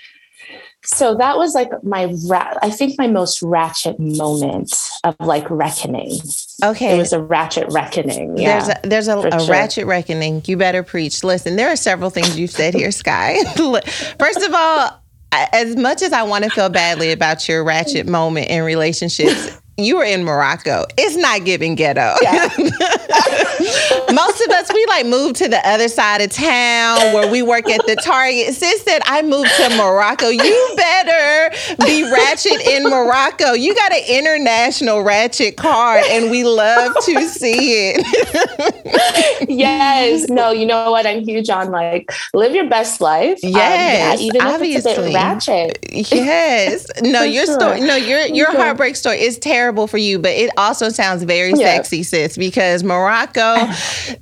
So 0.86 1.14
that 1.16 1.36
was 1.36 1.54
like 1.54 1.70
my, 1.82 2.14
ra- 2.26 2.54
I 2.62 2.70
think 2.70 2.96
my 2.98 3.08
most 3.08 3.42
ratchet 3.42 3.98
moment 3.98 4.74
of 5.04 5.16
like 5.20 5.48
reckoning. 5.50 6.18
Okay. 6.62 6.94
It 6.94 6.98
was 6.98 7.12
a 7.12 7.20
ratchet 7.20 7.66
reckoning. 7.72 8.38
Yeah. 8.38 8.60
There's 8.60 8.68
a, 8.68 8.88
there's 8.88 9.08
a, 9.08 9.18
a 9.18 9.40
sure. 9.40 9.50
ratchet 9.50 9.86
reckoning. 9.86 10.42
You 10.46 10.56
better 10.56 10.82
preach. 10.82 11.24
Listen, 11.24 11.56
there 11.56 11.70
are 11.70 11.76
several 11.76 12.10
things 12.10 12.38
you've 12.38 12.50
said 12.50 12.74
here, 12.74 12.90
Sky. 12.92 13.42
First 14.18 14.42
of 14.42 14.54
all, 14.54 15.02
as 15.32 15.76
much 15.76 16.02
as 16.02 16.12
I 16.12 16.22
want 16.22 16.44
to 16.44 16.50
feel 16.50 16.68
badly 16.68 17.12
about 17.12 17.48
your 17.48 17.64
ratchet 17.64 18.06
moment 18.06 18.48
in 18.48 18.62
relationships, 18.62 19.60
you 19.78 19.96
were 19.96 20.04
in 20.04 20.24
Morocco. 20.24 20.86
It's 20.96 21.16
not 21.16 21.44
giving 21.44 21.74
ghetto. 21.74 22.14
Yeah. 22.22 22.48
Most 24.12 24.40
of 24.40 24.50
us, 24.50 24.72
we 24.72 24.86
like 24.86 25.04
moved 25.04 25.36
to 25.36 25.48
the 25.48 25.60
other 25.68 25.88
side 25.88 26.22
of 26.22 26.30
town 26.30 27.12
where 27.12 27.30
we 27.30 27.42
work 27.42 27.68
at 27.68 27.84
the 27.86 27.96
Target. 27.96 28.54
Sis 28.54 28.82
said, 28.82 29.02
I 29.04 29.20
moved 29.20 29.50
to 29.56 29.76
Morocco. 29.76 30.28
You 30.28 30.74
better 30.76 31.56
be 31.84 32.04
ratchet 32.04 32.60
in 32.66 32.84
Morocco. 32.84 33.52
You 33.52 33.74
got 33.74 33.92
an 33.92 34.02
international 34.08 35.02
ratchet 35.02 35.56
card, 35.58 36.04
and 36.06 36.30
we 36.30 36.44
love 36.44 36.94
to 37.04 37.28
see 37.28 37.92
it. 37.92 39.48
yes. 39.48 40.28
No, 40.30 40.52
you 40.52 40.64
know 40.64 40.90
what? 40.90 41.06
I'm 41.06 41.22
huge 41.22 41.50
on 41.50 41.70
like 41.70 42.10
live 42.32 42.54
your 42.54 42.68
best 42.68 43.00
life. 43.02 43.40
Yes. 43.42 44.18
Um, 44.18 44.20
yeah, 44.20 44.26
even 44.26 44.40
obviously. 44.40 44.92
if 44.92 44.98
it's 44.98 44.98
a 44.98 45.02
bit 45.02 45.14
ratchet. 45.14 45.78
Yes. 45.92 46.86
No, 47.02 47.22
your 47.22 47.44
sure. 47.44 47.60
story, 47.60 47.80
no, 47.80 47.96
your 47.96 48.20
your 48.26 48.52
heartbreak 48.56 48.96
story 48.96 49.20
is 49.20 49.38
terrible 49.38 49.65
for 49.86 49.98
you, 49.98 50.18
but 50.18 50.32
it 50.32 50.50
also 50.56 50.88
sounds 50.88 51.22
very 51.22 51.50
yeah. 51.50 51.76
sexy, 51.76 52.02
sis, 52.02 52.36
because 52.36 52.82
Morocco, 52.82 53.56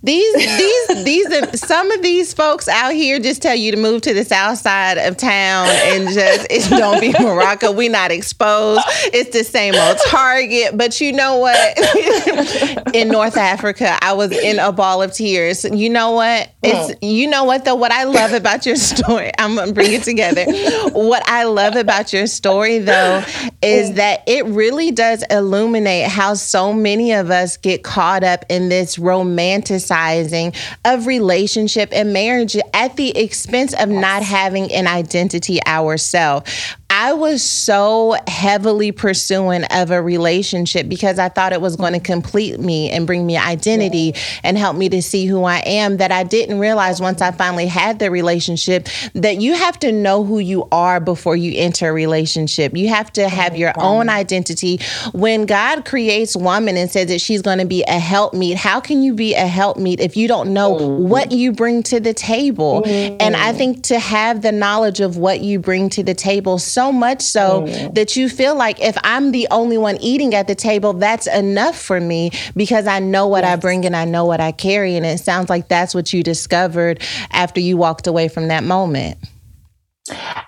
these 0.02 0.34
these 0.34 1.04
these 1.04 1.60
some 1.60 1.90
of 1.90 2.02
these 2.02 2.32
folks 2.32 2.68
out 2.68 2.92
here 2.92 3.18
just 3.18 3.42
tell 3.42 3.54
you 3.54 3.70
to 3.70 3.76
move 3.76 4.02
to 4.02 4.14
the 4.14 4.24
south 4.24 4.58
side 4.58 4.98
of 4.98 5.16
town 5.16 5.68
and 5.68 6.08
just 6.08 6.46
it 6.50 6.68
don't 6.70 7.00
be 7.00 7.12
Morocco. 7.20 7.72
We 7.72 7.88
not 7.88 8.10
exposed. 8.10 8.82
It's 9.04 9.30
the 9.30 9.44
same 9.44 9.74
old 9.74 9.98
Target. 10.06 10.76
But 10.76 11.00
you 11.00 11.12
know 11.12 11.38
what? 11.38 11.54
in 12.94 13.08
North 13.08 13.36
Africa, 13.36 13.98
I 14.00 14.12
was 14.12 14.32
in 14.32 14.58
a 14.58 14.72
ball 14.72 15.02
of 15.02 15.12
tears. 15.12 15.64
You 15.64 15.90
know 15.90 16.12
what? 16.12 16.50
It's 16.62 17.02
you 17.02 17.28
know 17.28 17.44
what 17.44 17.64
though. 17.64 17.74
What 17.74 17.92
I 17.92 18.04
love 18.04 18.32
about 18.32 18.66
your 18.66 18.76
story, 18.76 19.30
I'm 19.38 19.56
gonna 19.56 19.72
bring 19.72 19.92
it 19.92 20.02
together. 20.02 20.44
What 20.90 21.22
I 21.28 21.44
love 21.44 21.76
about 21.76 22.12
your 22.12 22.26
story 22.26 22.78
though 22.78 23.22
is 23.62 23.90
mm. 23.90 23.94
that 23.96 24.22
it 24.26 24.44
really 24.46 24.90
does 24.90 25.24
illuminate 25.34 26.06
how 26.06 26.34
so 26.34 26.72
many 26.72 27.12
of 27.12 27.30
us 27.30 27.56
get 27.56 27.82
caught 27.82 28.24
up 28.24 28.44
in 28.48 28.68
this 28.68 28.96
romanticizing 28.96 30.56
of 30.84 31.06
relationship 31.06 31.90
and 31.92 32.12
marriage 32.12 32.56
at 32.72 32.96
the 32.96 33.16
expense 33.16 33.74
of 33.74 33.88
not 33.88 34.22
having 34.22 34.72
an 34.72 34.86
identity 34.86 35.60
ourselves. 35.66 36.50
I 36.96 37.12
was 37.12 37.42
so 37.42 38.16
heavily 38.28 38.92
pursuing 38.92 39.64
of 39.64 39.90
a 39.90 40.00
relationship 40.00 40.88
because 40.88 41.18
I 41.18 41.28
thought 41.28 41.52
it 41.52 41.60
was 41.60 41.74
going 41.74 41.92
to 41.94 41.98
complete 41.98 42.60
me 42.60 42.88
and 42.88 43.04
bring 43.04 43.26
me 43.26 43.36
identity 43.36 44.12
yeah. 44.14 44.20
and 44.44 44.56
help 44.56 44.76
me 44.76 44.88
to 44.90 45.02
see 45.02 45.26
who 45.26 45.42
I 45.42 45.58
am 45.66 45.96
that 45.96 46.12
I 46.12 46.22
didn't 46.22 46.60
realize 46.60 47.00
once 47.00 47.20
I 47.20 47.32
finally 47.32 47.66
had 47.66 47.98
the 47.98 48.12
relationship 48.12 48.86
that 49.14 49.38
you 49.38 49.54
have 49.54 49.76
to 49.80 49.90
know 49.90 50.22
who 50.22 50.38
you 50.38 50.68
are 50.70 51.00
before 51.00 51.34
you 51.34 51.54
enter 51.56 51.88
a 51.88 51.92
relationship. 51.92 52.76
You 52.76 52.90
have 52.90 53.12
to 53.14 53.28
have 53.28 53.56
your 53.56 53.72
own 53.76 54.08
identity. 54.08 54.78
When 55.12 55.46
God 55.46 55.84
creates 55.84 56.36
woman 56.36 56.76
and 56.76 56.88
says 56.88 57.08
that 57.08 57.20
she's 57.20 57.42
going 57.42 57.58
to 57.58 57.66
be 57.66 57.82
a 57.88 57.98
helpmeet, 57.98 58.56
how 58.56 58.78
can 58.78 59.02
you 59.02 59.14
be 59.14 59.34
a 59.34 59.48
helpmeet 59.48 59.98
if 59.98 60.16
you 60.16 60.28
don't 60.28 60.54
know 60.54 60.76
mm-hmm. 60.76 61.08
what 61.08 61.32
you 61.32 61.50
bring 61.50 61.82
to 61.84 61.98
the 61.98 62.14
table? 62.14 62.82
Mm-hmm. 62.82 63.16
And 63.18 63.34
I 63.34 63.52
think 63.52 63.82
to 63.84 63.98
have 63.98 64.42
the 64.42 64.52
knowledge 64.52 65.00
of 65.00 65.16
what 65.16 65.40
you 65.40 65.58
bring 65.58 65.88
to 65.90 66.04
the 66.04 66.14
table 66.14 66.60
so 66.60 66.83
so 66.84 66.92
much 66.92 67.22
so 67.22 67.62
mm. 67.62 67.94
that 67.94 68.16
you 68.16 68.28
feel 68.28 68.54
like 68.54 68.80
if 68.80 68.96
I'm 69.02 69.32
the 69.32 69.48
only 69.50 69.78
one 69.78 69.96
eating 70.00 70.34
at 70.34 70.46
the 70.46 70.54
table, 70.54 70.92
that's 70.92 71.26
enough 71.26 71.80
for 71.80 72.00
me 72.00 72.30
because 72.54 72.86
I 72.86 72.98
know 72.98 73.26
what 73.26 73.44
yes. 73.44 73.54
I 73.54 73.56
bring 73.56 73.86
and 73.86 73.96
I 73.96 74.04
know 74.04 74.24
what 74.24 74.40
I 74.40 74.52
carry. 74.52 74.96
And 74.96 75.06
it 75.06 75.18
sounds 75.18 75.48
like 75.48 75.68
that's 75.68 75.94
what 75.94 76.12
you 76.12 76.22
discovered 76.22 77.02
after 77.30 77.60
you 77.60 77.76
walked 77.76 78.06
away 78.06 78.28
from 78.28 78.48
that 78.48 78.64
moment. 78.64 79.16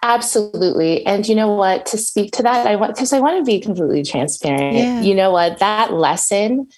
Absolutely. 0.02 1.06
And 1.06 1.26
you 1.26 1.34
know 1.34 1.54
what? 1.54 1.86
To 1.86 1.98
speak 1.98 2.32
to 2.32 2.42
that, 2.42 2.66
I 2.66 2.76
want 2.76 2.94
because 2.94 3.14
I 3.14 3.20
want 3.20 3.38
to 3.38 3.44
be 3.44 3.58
completely 3.58 4.02
transparent. 4.02 4.76
Yeah. 4.76 5.00
You 5.00 5.14
know 5.14 5.30
what? 5.30 5.58
That 5.60 5.94
lesson 5.94 6.68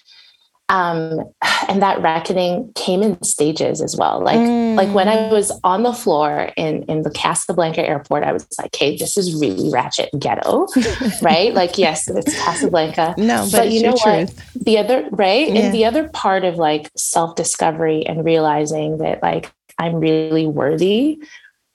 um, 0.69 1.19
and 1.67 1.81
that 1.81 2.01
reckoning 2.01 2.71
came 2.73 3.01
in 3.01 3.21
stages 3.23 3.81
as 3.81 3.95
well. 3.95 4.23
Like 4.23 4.37
mm. 4.37 4.75
like 4.75 4.93
when 4.93 5.07
I 5.07 5.15
mm. 5.15 5.31
was 5.31 5.51
on 5.63 5.83
the 5.83 5.93
floor 5.93 6.51
in 6.55 6.83
in 6.83 7.01
the 7.01 7.11
Casablanca 7.11 7.87
airport, 7.87 8.23
I 8.23 8.31
was 8.31 8.47
like, 8.59 8.75
"Hey, 8.75 8.95
this 8.95 9.17
is 9.17 9.39
really 9.39 9.69
ratchet 9.69 10.09
ghetto, 10.17 10.67
right?" 11.21 11.53
like, 11.53 11.77
yes, 11.77 12.07
it's 12.07 12.33
Casablanca. 12.43 13.15
No, 13.17 13.47
but, 13.51 13.57
but 13.57 13.71
you 13.71 13.83
know 13.83 13.97
what? 14.03 14.33
The 14.55 14.77
other 14.77 15.07
right, 15.11 15.49
yeah. 15.49 15.61
and 15.61 15.73
the 15.73 15.85
other 15.85 16.07
part 16.09 16.45
of 16.45 16.55
like 16.55 16.89
self 16.95 17.35
discovery 17.35 18.05
and 18.05 18.23
realizing 18.23 18.99
that 18.99 19.21
like 19.21 19.51
I'm 19.77 19.95
really 19.95 20.47
worthy, 20.47 21.21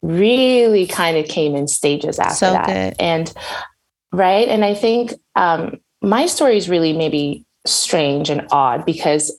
really 0.02 0.86
kind 0.86 1.16
of 1.16 1.26
came 1.26 1.54
in 1.54 1.68
stages 1.68 2.18
after 2.18 2.34
so 2.34 2.52
that, 2.52 2.96
and 3.00 3.32
right, 4.12 4.48
and 4.48 4.64
I 4.64 4.74
think 4.74 5.12
um, 5.34 5.80
my 6.00 6.26
story 6.26 6.56
is 6.56 6.68
really 6.68 6.92
maybe 6.92 7.44
strange 7.66 8.30
and 8.30 8.46
odd 8.50 8.84
because 8.84 9.38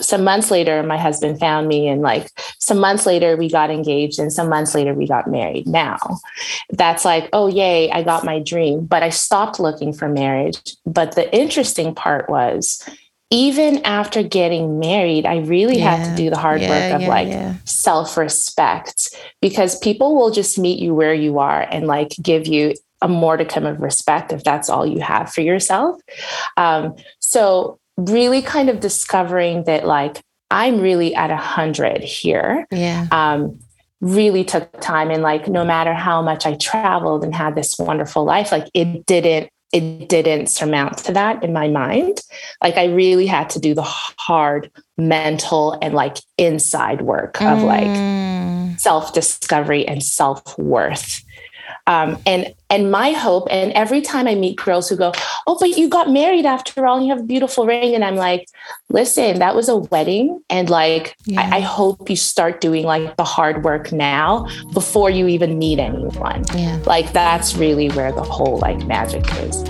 some 0.00 0.22
months 0.22 0.50
later 0.50 0.82
my 0.82 0.96
husband 0.96 1.40
found 1.40 1.66
me 1.66 1.88
and 1.88 2.02
like 2.02 2.30
some 2.58 2.78
months 2.78 3.04
later 3.04 3.36
we 3.36 3.50
got 3.50 3.70
engaged 3.70 4.18
and 4.18 4.32
some 4.32 4.48
months 4.48 4.74
later 4.74 4.94
we 4.94 5.06
got 5.06 5.26
married 5.26 5.66
now. 5.66 5.98
That's 6.70 7.04
like 7.04 7.28
oh 7.32 7.48
yay 7.48 7.90
i 7.90 8.02
got 8.02 8.24
my 8.24 8.38
dream. 8.38 8.86
But 8.86 9.02
i 9.02 9.08
stopped 9.08 9.58
looking 9.58 9.92
for 9.92 10.08
marriage. 10.08 10.76
But 10.86 11.14
the 11.14 11.34
interesting 11.34 11.94
part 11.94 12.28
was 12.30 12.88
even 13.30 13.84
after 13.84 14.22
getting 14.22 14.78
married 14.78 15.26
i 15.26 15.36
really 15.40 15.78
yeah. 15.78 15.96
had 15.96 16.10
to 16.10 16.22
do 16.22 16.30
the 16.30 16.38
hard 16.38 16.62
yeah, 16.62 16.70
work 16.70 16.94
of 16.94 17.02
yeah, 17.02 17.08
like 17.08 17.56
self-respect 17.66 19.14
because 19.42 19.78
people 19.80 20.16
will 20.16 20.30
just 20.30 20.58
meet 20.58 20.78
you 20.78 20.94
where 20.94 21.12
you 21.12 21.38
are 21.38 21.60
and 21.70 21.86
like 21.86 22.08
give 22.22 22.46
you 22.46 22.74
a 23.00 23.08
modicum 23.08 23.66
of 23.66 23.80
respect 23.80 24.32
if 24.32 24.44
that's 24.44 24.68
all 24.68 24.86
you 24.86 25.00
have 25.00 25.32
for 25.32 25.40
yourself. 25.40 26.00
Um, 26.56 26.94
so 27.20 27.78
really 27.96 28.42
kind 28.42 28.68
of 28.68 28.80
discovering 28.80 29.64
that 29.64 29.86
like 29.86 30.22
I'm 30.50 30.80
really 30.80 31.14
at 31.14 31.30
a 31.30 31.36
hundred 31.36 32.02
here. 32.02 32.66
Yeah. 32.70 33.06
Um, 33.10 33.58
really 34.00 34.44
took 34.44 34.80
time 34.80 35.10
and 35.10 35.22
like 35.22 35.48
no 35.48 35.64
matter 35.64 35.92
how 35.92 36.22
much 36.22 36.46
I 36.46 36.54
traveled 36.54 37.24
and 37.24 37.34
had 37.34 37.56
this 37.56 37.78
wonderful 37.78 38.24
life, 38.24 38.52
like 38.52 38.68
it 38.74 39.06
didn't 39.06 39.50
it 39.70 40.08
didn't 40.08 40.46
surmount 40.46 40.96
to 40.96 41.12
that 41.12 41.44
in 41.44 41.52
my 41.52 41.68
mind. 41.68 42.22
Like 42.62 42.78
I 42.78 42.86
really 42.86 43.26
had 43.26 43.50
to 43.50 43.60
do 43.60 43.74
the 43.74 43.82
hard 43.82 44.70
mental 44.96 45.78
and 45.82 45.92
like 45.92 46.16
inside 46.38 47.02
work 47.02 47.40
of 47.42 47.58
mm. 47.58 47.64
like 47.64 48.80
self 48.80 49.12
discovery 49.12 49.86
and 49.86 50.02
self 50.02 50.56
worth. 50.58 51.22
Um, 51.88 52.18
and 52.26 52.54
and 52.70 52.90
my 52.90 53.12
hope, 53.12 53.48
and 53.50 53.72
every 53.72 54.02
time 54.02 54.28
I 54.28 54.34
meet 54.34 54.56
girls 54.56 54.90
who 54.90 54.96
go, 54.96 55.12
"Oh, 55.46 55.56
but 55.58 55.70
you 55.70 55.88
got 55.88 56.10
married 56.10 56.44
after 56.44 56.86
all, 56.86 56.98
and 56.98 57.06
you 57.06 57.12
have 57.14 57.24
a 57.24 57.26
beautiful 57.26 57.64
ring," 57.66 57.94
and 57.94 58.04
I'm 58.04 58.16
like, 58.16 58.46
"Listen, 58.90 59.38
that 59.38 59.56
was 59.56 59.70
a 59.70 59.76
wedding, 59.76 60.42
and 60.50 60.68
like, 60.68 61.16
yeah. 61.24 61.40
I, 61.40 61.56
I, 61.56 61.60
hope 61.60 62.10
you 62.10 62.16
start 62.16 62.60
doing 62.60 62.84
like 62.84 63.16
the 63.16 63.24
hard 63.24 63.64
work 63.64 63.90
now 63.90 64.46
before 64.74 65.08
you 65.08 65.28
even 65.28 65.58
meet 65.58 65.78
anyone. 65.78 66.44
Yeah. 66.54 66.78
Like 66.84 67.12
that's 67.12 67.56
really 67.56 67.88
where 67.92 68.12
the 68.12 68.22
whole 68.22 68.58
like 68.58 68.86
magic 68.86 69.24
is." 69.38 69.64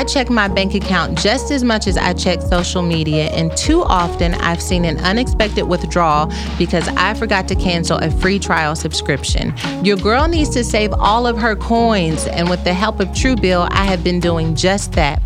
I 0.00 0.04
check 0.04 0.30
my 0.30 0.48
bank 0.48 0.74
account 0.74 1.18
just 1.18 1.50
as 1.50 1.62
much 1.62 1.86
as 1.86 1.98
I 1.98 2.14
check 2.14 2.40
social 2.40 2.80
media, 2.80 3.26
and 3.32 3.54
too 3.54 3.82
often 3.82 4.32
I've 4.32 4.62
seen 4.62 4.86
an 4.86 4.96
unexpected 5.00 5.64
withdrawal 5.64 6.32
because 6.56 6.88
I 6.96 7.12
forgot 7.12 7.46
to 7.48 7.54
cancel 7.54 7.98
a 7.98 8.10
free 8.10 8.38
trial 8.38 8.74
subscription. 8.74 9.52
Your 9.84 9.98
girl 9.98 10.26
needs 10.26 10.48
to 10.54 10.64
save 10.64 10.94
all 10.94 11.26
of 11.26 11.36
her 11.36 11.54
coins, 11.54 12.26
and 12.28 12.48
with 12.48 12.64
the 12.64 12.72
help 12.72 12.98
of 12.98 13.08
Truebill, 13.08 13.68
I 13.72 13.84
have 13.84 14.02
been 14.02 14.20
doing 14.20 14.54
just 14.54 14.92
that. 14.92 15.20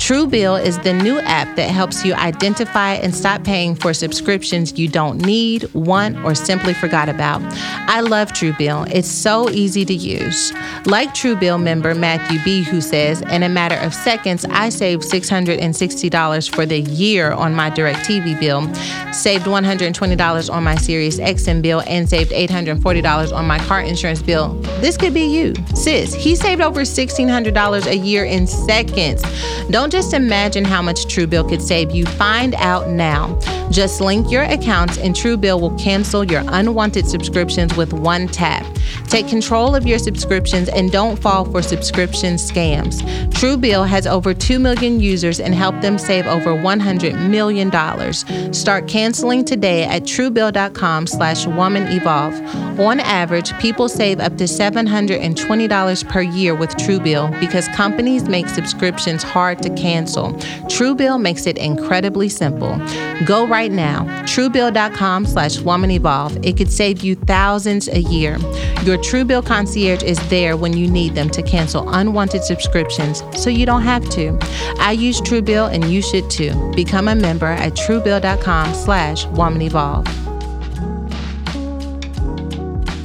Truebill 0.00 0.64
is 0.64 0.78
the 0.78 0.94
new 0.94 1.20
app 1.20 1.54
that 1.56 1.70
helps 1.70 2.06
you 2.06 2.14
identify 2.14 2.94
and 2.94 3.14
stop 3.14 3.44
paying 3.44 3.74
for 3.74 3.92
subscriptions 3.92 4.78
you 4.78 4.88
don't 4.88 5.24
need, 5.26 5.72
want, 5.74 6.16
or 6.24 6.34
simply 6.34 6.72
forgot 6.72 7.10
about. 7.10 7.42
I 7.86 8.00
love 8.00 8.32
Truebill. 8.32 8.90
It's 8.90 9.06
so 9.06 9.50
easy 9.50 9.84
to 9.84 9.92
use. 9.92 10.54
Like 10.86 11.10
Truebill 11.10 11.62
member 11.62 11.94
Matthew 11.94 12.42
B, 12.44 12.62
who 12.62 12.80
says, 12.80 13.20
in 13.20 13.42
a 13.42 13.48
matter 13.48 13.76
of 13.76 13.92
seconds, 13.92 14.46
I 14.46 14.70
saved 14.70 15.02
$660 15.02 16.54
for 16.54 16.64
the 16.64 16.80
year 16.80 17.32
on 17.32 17.54
my 17.54 17.70
DirecTV 17.70 18.40
bill, 18.40 18.72
saved 19.12 19.44
$120 19.44 20.52
on 20.52 20.64
my 20.64 20.76
Sirius 20.76 21.20
XM 21.20 21.60
bill, 21.60 21.82
and 21.86 22.08
saved 22.08 22.32
$840 22.32 23.32
on 23.34 23.46
my 23.46 23.58
car 23.58 23.82
insurance 23.82 24.22
bill. 24.22 24.54
This 24.80 24.96
could 24.96 25.12
be 25.12 25.26
you. 25.26 25.54
Sis, 25.74 26.14
he 26.14 26.34
saved 26.34 26.62
over 26.62 26.80
$1,600 26.80 27.86
a 27.86 27.96
year 27.96 28.24
in 28.24 28.46
seconds. 28.46 29.22
Don't 29.70 29.89
just 29.90 30.14
imagine 30.14 30.64
how 30.64 30.80
much 30.80 31.06
Truebill 31.06 31.48
could 31.48 31.60
save 31.60 31.90
you. 31.90 32.06
Find 32.06 32.54
out 32.54 32.88
now. 32.88 33.38
Just 33.70 34.00
link 34.00 34.30
your 34.30 34.42
accounts 34.42 34.98
and 34.98 35.14
Truebill 35.14 35.60
will 35.60 35.76
cancel 35.78 36.24
your 36.24 36.42
unwanted 36.48 37.06
subscriptions 37.06 37.76
with 37.76 37.92
one 37.92 38.26
tap. 38.26 38.66
Take 39.06 39.28
control 39.28 39.74
of 39.74 39.86
your 39.86 39.98
subscriptions 39.98 40.68
and 40.68 40.90
don't 40.90 41.16
fall 41.16 41.44
for 41.44 41.62
subscription 41.62 42.34
scams. 42.34 43.02
Truebill 43.30 43.86
has 43.86 44.06
over 44.06 44.34
2 44.34 44.58
million 44.58 45.00
users 45.00 45.40
and 45.40 45.54
helped 45.54 45.82
them 45.82 45.98
save 45.98 46.26
over 46.26 46.50
$100 46.50 47.28
million. 47.28 48.52
Start 48.52 48.88
canceling 48.88 49.44
today 49.44 49.84
at 49.84 50.02
truebill.com 50.02 51.06
slash 51.06 51.46
womanevolve. 51.46 52.78
On 52.78 53.00
average, 53.00 53.56
people 53.58 53.88
save 53.88 54.20
up 54.20 54.36
to 54.38 54.44
$720 54.44 56.08
per 56.08 56.22
year 56.22 56.54
with 56.54 56.70
Truebill 56.76 57.38
because 57.40 57.68
companies 57.68 58.28
make 58.28 58.48
subscriptions 58.48 59.22
hard 59.22 59.62
to 59.62 59.70
cancel. 59.80 60.32
Truebill 60.68 61.20
makes 61.20 61.46
it 61.46 61.58
incredibly 61.58 62.28
simple. 62.28 62.76
Go 63.24 63.46
right 63.46 63.72
now, 63.72 64.04
truebill.com 64.24 65.26
slash 65.26 65.56
womanevolve. 65.58 66.44
It 66.44 66.56
could 66.56 66.70
save 66.70 67.02
you 67.02 67.14
thousands 67.14 67.88
a 67.88 68.00
year. 68.00 68.38
Your 68.84 68.98
Truebill 68.98 69.46
concierge 69.46 70.02
is 70.02 70.18
there 70.28 70.56
when 70.56 70.76
you 70.76 70.88
need 70.88 71.14
them 71.14 71.30
to 71.30 71.42
cancel 71.42 71.88
unwanted 71.90 72.44
subscriptions 72.44 73.22
so 73.34 73.50
you 73.50 73.66
don't 73.66 73.82
have 73.82 74.08
to. 74.10 74.38
I 74.78 74.92
use 74.92 75.20
Truebill 75.20 75.72
and 75.72 75.84
you 75.84 76.02
should 76.02 76.30
too. 76.30 76.72
Become 76.74 77.08
a 77.08 77.14
member 77.14 77.46
at 77.46 77.74
truebill.com 77.74 78.74
slash 78.74 79.26
womanevolve. 79.26 80.19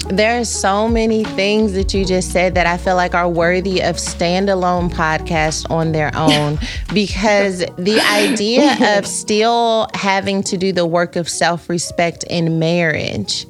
There 0.10 0.40
are 0.40 0.46
so 0.46 0.88
many 0.88 1.24
things 1.24 1.74
that 1.74 1.94
you 1.94 2.06
just 2.06 2.32
said 2.32 2.56
that 2.56 2.68
I 2.68 2.78
feel 2.78 2.96
like 2.96 3.16
are 3.16 3.28
worthy 3.28 3.82
of 3.82 3.96
standalone 3.96 4.92
podcasts 4.92 5.70
on 5.70 5.92
their 5.92 6.12
own 6.16 6.60
because 6.94 7.60
the 7.78 8.00
idea 8.12 8.98
of 8.98 9.08
still 9.08 9.88
having 9.94 10.44
to 10.44 10.58
do 10.58 10.72
the 10.72 10.86
work 10.86 11.16
of 11.16 11.28
self 11.28 11.70
respect 11.70 12.24
in 12.26 12.60
marriage 12.60 13.48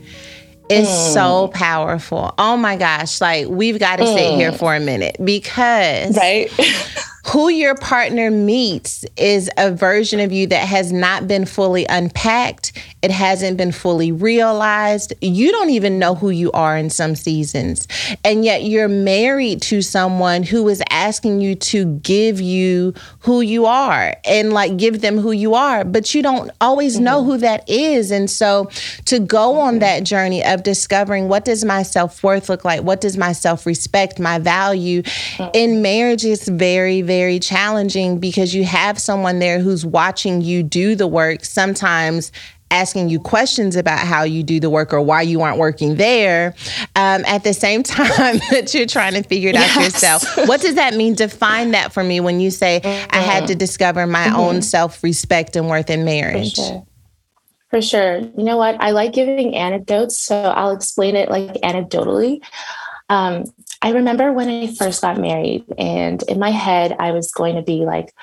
is 0.69 0.88
mm. 0.88 1.13
so 1.13 1.50
powerful. 1.50 2.33
Oh 2.38 2.57
my 2.57 2.77
gosh, 2.77 3.21
like 3.21 3.47
we've 3.47 3.79
got 3.79 3.97
to 3.97 4.03
mm. 4.03 4.13
sit 4.13 4.35
here 4.35 4.51
for 4.51 4.75
a 4.75 4.79
minute 4.79 5.17
because 5.24 6.17
right 6.17 6.50
who 7.27 7.50
your 7.50 7.74
partner 7.74 8.29
meets 8.29 9.03
is 9.17 9.50
a 9.58 9.72
version 9.72 10.20
of 10.20 10.32
you 10.32 10.46
that 10.46 10.67
has 10.67 10.91
not 10.91 11.27
been 11.27 11.46
fully 11.46 11.84
unpacked. 11.89 12.72
It 13.01 13.10
hasn't 13.10 13.58
been 13.58 13.72
fully 13.72 14.12
realized. 14.12 15.12
You 15.22 15.51
don't 15.51 15.72
even 15.72 15.98
know 15.98 16.13
who 16.13 16.29
you 16.29 16.51
are 16.51 16.77
in 16.77 16.91
some 16.91 17.15
seasons. 17.15 17.88
And 18.24 18.46
yet 18.46 18.63
you're 18.63 18.88
married 18.88 19.63
to 19.63 19.82
someone 19.82 20.44
who 20.44 20.70
is 20.70 20.84
asking 20.91 21.41
you 21.41 21.55
to 21.55 21.96
give 21.98 22.39
you 22.39 22.94
who 23.20 23.41
you 23.41 23.65
are 23.65 24.15
and 24.24 24.53
like 24.53 24.77
give 24.77 25.01
them 25.01 25.17
who 25.17 25.32
you 25.32 25.55
are, 25.55 25.84
but 25.84 26.13
you 26.13 26.22
don't 26.22 26.51
always 26.62 27.00
know 27.00 27.22
mm-hmm. 27.22 27.32
who 27.32 27.38
that 27.39 27.67
is. 27.67 28.12
And 28.12 28.29
so 28.29 28.70
to 29.05 29.17
go 29.17 29.60
on 29.60 29.79
that 29.79 30.03
journey 30.03 30.44
of 30.46 30.62
discovering 30.62 31.27
what 31.27 31.44
does 31.44 31.65
my 31.65 31.82
self 31.82 32.24
worth 32.24 32.50
look 32.50 32.63
like? 32.63 32.84
What 32.84 33.01
does 33.01 33.17
my 33.17 33.32
self 33.32 33.65
respect, 33.65 34.20
my 34.20 34.38
value 34.38 35.01
mm-hmm. 35.01 35.50
in 35.55 35.82
marriage 35.82 36.24
is 36.24 36.48
very, 36.48 37.01
very 37.01 37.14
very 37.15 37.39
challenging 37.39 38.19
because 38.19 38.53
you 38.53 38.65
have 38.65 39.00
someone 39.00 39.39
there 39.39 39.60
who's 39.60 39.86
watching 39.86 40.41
you 40.41 40.63
do 40.63 40.95
the 40.95 41.07
work, 41.07 41.45
sometimes 41.45 42.29
asking 42.72 43.07
you 43.07 43.22
questions 43.22 43.77
about 43.77 44.00
how 44.00 44.24
you 44.24 44.43
do 44.43 44.60
the 44.60 44.69
work 44.69 44.91
or 44.91 45.01
why 45.01 45.22
you 45.22 45.41
aren't 45.41 45.57
working 45.57 45.95
there 45.95 46.53
um, 46.98 47.24
at 47.25 47.45
the 47.45 47.53
same 47.53 47.84
time 47.98 48.39
that 48.51 48.74
you're 48.74 48.86
trying 48.86 49.13
to 49.13 49.24
figure 49.24 49.50
it 49.50 49.55
yes. 49.55 49.77
out 49.77 49.84
yourself. 49.84 50.48
What 50.48 50.60
does 50.60 50.75
that 50.75 50.93
mean? 50.93 51.15
Define 51.15 51.72
that 51.72 51.93
for 51.93 52.03
me 52.03 52.19
when 52.19 52.41
you 52.41 52.51
say 52.51 52.81
mm-hmm. 52.84 53.15
I 53.15 53.19
had 53.19 53.48
to 53.48 53.53
mm-hmm. 53.53 53.60
discover 53.60 54.05
my 54.05 54.25
mm-hmm. 54.25 54.36
own 54.36 54.62
self 54.62 55.01
respect 55.03 55.55
and 55.55 55.69
worth 55.69 55.89
in 55.89 56.03
marriage. 56.03 56.55
For 56.55 56.62
sure. 56.62 56.88
For 57.69 57.81
sure. 57.81 58.17
You 58.17 58.43
know 58.43 58.57
what? 58.57 58.75
I 58.81 58.91
like 58.91 59.13
giving 59.13 59.55
anecdotes, 59.55 60.19
so 60.19 60.36
I'll 60.36 60.75
explain 60.75 61.15
it 61.15 61.29
like 61.29 61.53
anecdotally. 61.62 62.41
Um, 63.07 63.45
I 63.82 63.91
remember 63.91 64.32
when 64.34 64.50
I 64.50 64.74
first 64.74 65.01
got 65.01 65.20
married, 65.20 65.63
and 65.77 66.24
in 66.24 66.39
my 66.39 66.51
head, 66.51 66.96
I 67.00 67.12
was 67.12 67.32
going 67.32 67.55
to 67.55 67.62
be 67.62 67.86
like 67.86 68.13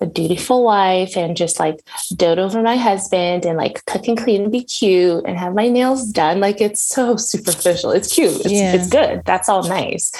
a 0.00 0.06
dutiful 0.06 0.64
wife 0.64 1.16
and 1.16 1.36
just 1.36 1.60
like 1.60 1.80
dote 2.16 2.38
over 2.38 2.62
my 2.62 2.76
husband 2.76 3.44
and 3.44 3.56
like 3.56 3.84
cook 3.86 4.08
and 4.08 4.18
clean 4.18 4.42
and 4.42 4.52
be 4.52 4.64
cute 4.64 5.24
and 5.26 5.38
have 5.38 5.54
my 5.54 5.68
nails 5.68 6.10
done. 6.10 6.40
Like 6.40 6.60
it's 6.60 6.82
so 6.82 7.16
superficial. 7.32 7.90
It's 7.90 8.12
cute. 8.12 8.40
It's, 8.40 8.50
yeah. 8.52 8.74
it's 8.74 8.88
good. 8.88 9.22
That's 9.24 9.48
all 9.48 9.68
nice. 9.68 10.12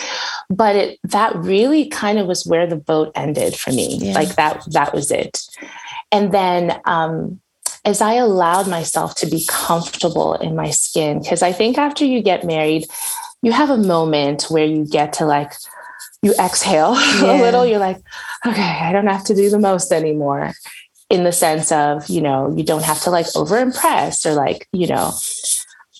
But 0.50 0.76
it 0.76 0.98
that 1.04 1.34
really 1.36 1.88
kind 1.88 2.18
of 2.18 2.26
was 2.26 2.46
where 2.46 2.66
the 2.66 2.76
boat 2.76 3.12
ended 3.14 3.56
for 3.56 3.70
me. 3.70 3.98
Yeah. 3.98 4.14
Like 4.14 4.36
that, 4.36 4.64
that 4.72 4.94
was 4.94 5.10
it. 5.10 5.40
And 6.10 6.32
then 6.32 6.80
um, 6.84 7.40
as 7.84 8.00
I 8.00 8.14
allowed 8.14 8.68
myself 8.68 9.16
to 9.16 9.26
be 9.26 9.44
comfortable 9.48 10.34
in 10.34 10.54
my 10.54 10.70
skin, 10.70 11.20
because 11.20 11.42
I 11.42 11.52
think 11.52 11.78
after 11.78 12.04
you 12.04 12.22
get 12.22 12.44
married, 12.44 12.86
you 13.42 13.52
have 13.52 13.70
a 13.70 13.76
moment 13.76 14.44
where 14.44 14.64
you 14.64 14.86
get 14.86 15.14
to 15.14 15.26
like 15.26 15.52
you 16.22 16.32
exhale 16.38 16.94
yeah. 17.20 17.40
a 17.40 17.42
little 17.42 17.66
you're 17.66 17.78
like 17.78 18.00
okay 18.46 18.78
i 18.82 18.92
don't 18.92 19.06
have 19.08 19.24
to 19.24 19.34
do 19.34 19.50
the 19.50 19.58
most 19.58 19.92
anymore 19.92 20.52
in 21.10 21.24
the 21.24 21.32
sense 21.32 21.70
of 21.72 22.08
you 22.08 22.20
know 22.20 22.54
you 22.56 22.64
don't 22.64 22.84
have 22.84 23.00
to 23.02 23.10
like 23.10 23.26
over 23.36 23.58
impress 23.58 24.24
or 24.24 24.32
like 24.32 24.68
you 24.72 24.86
know 24.86 25.12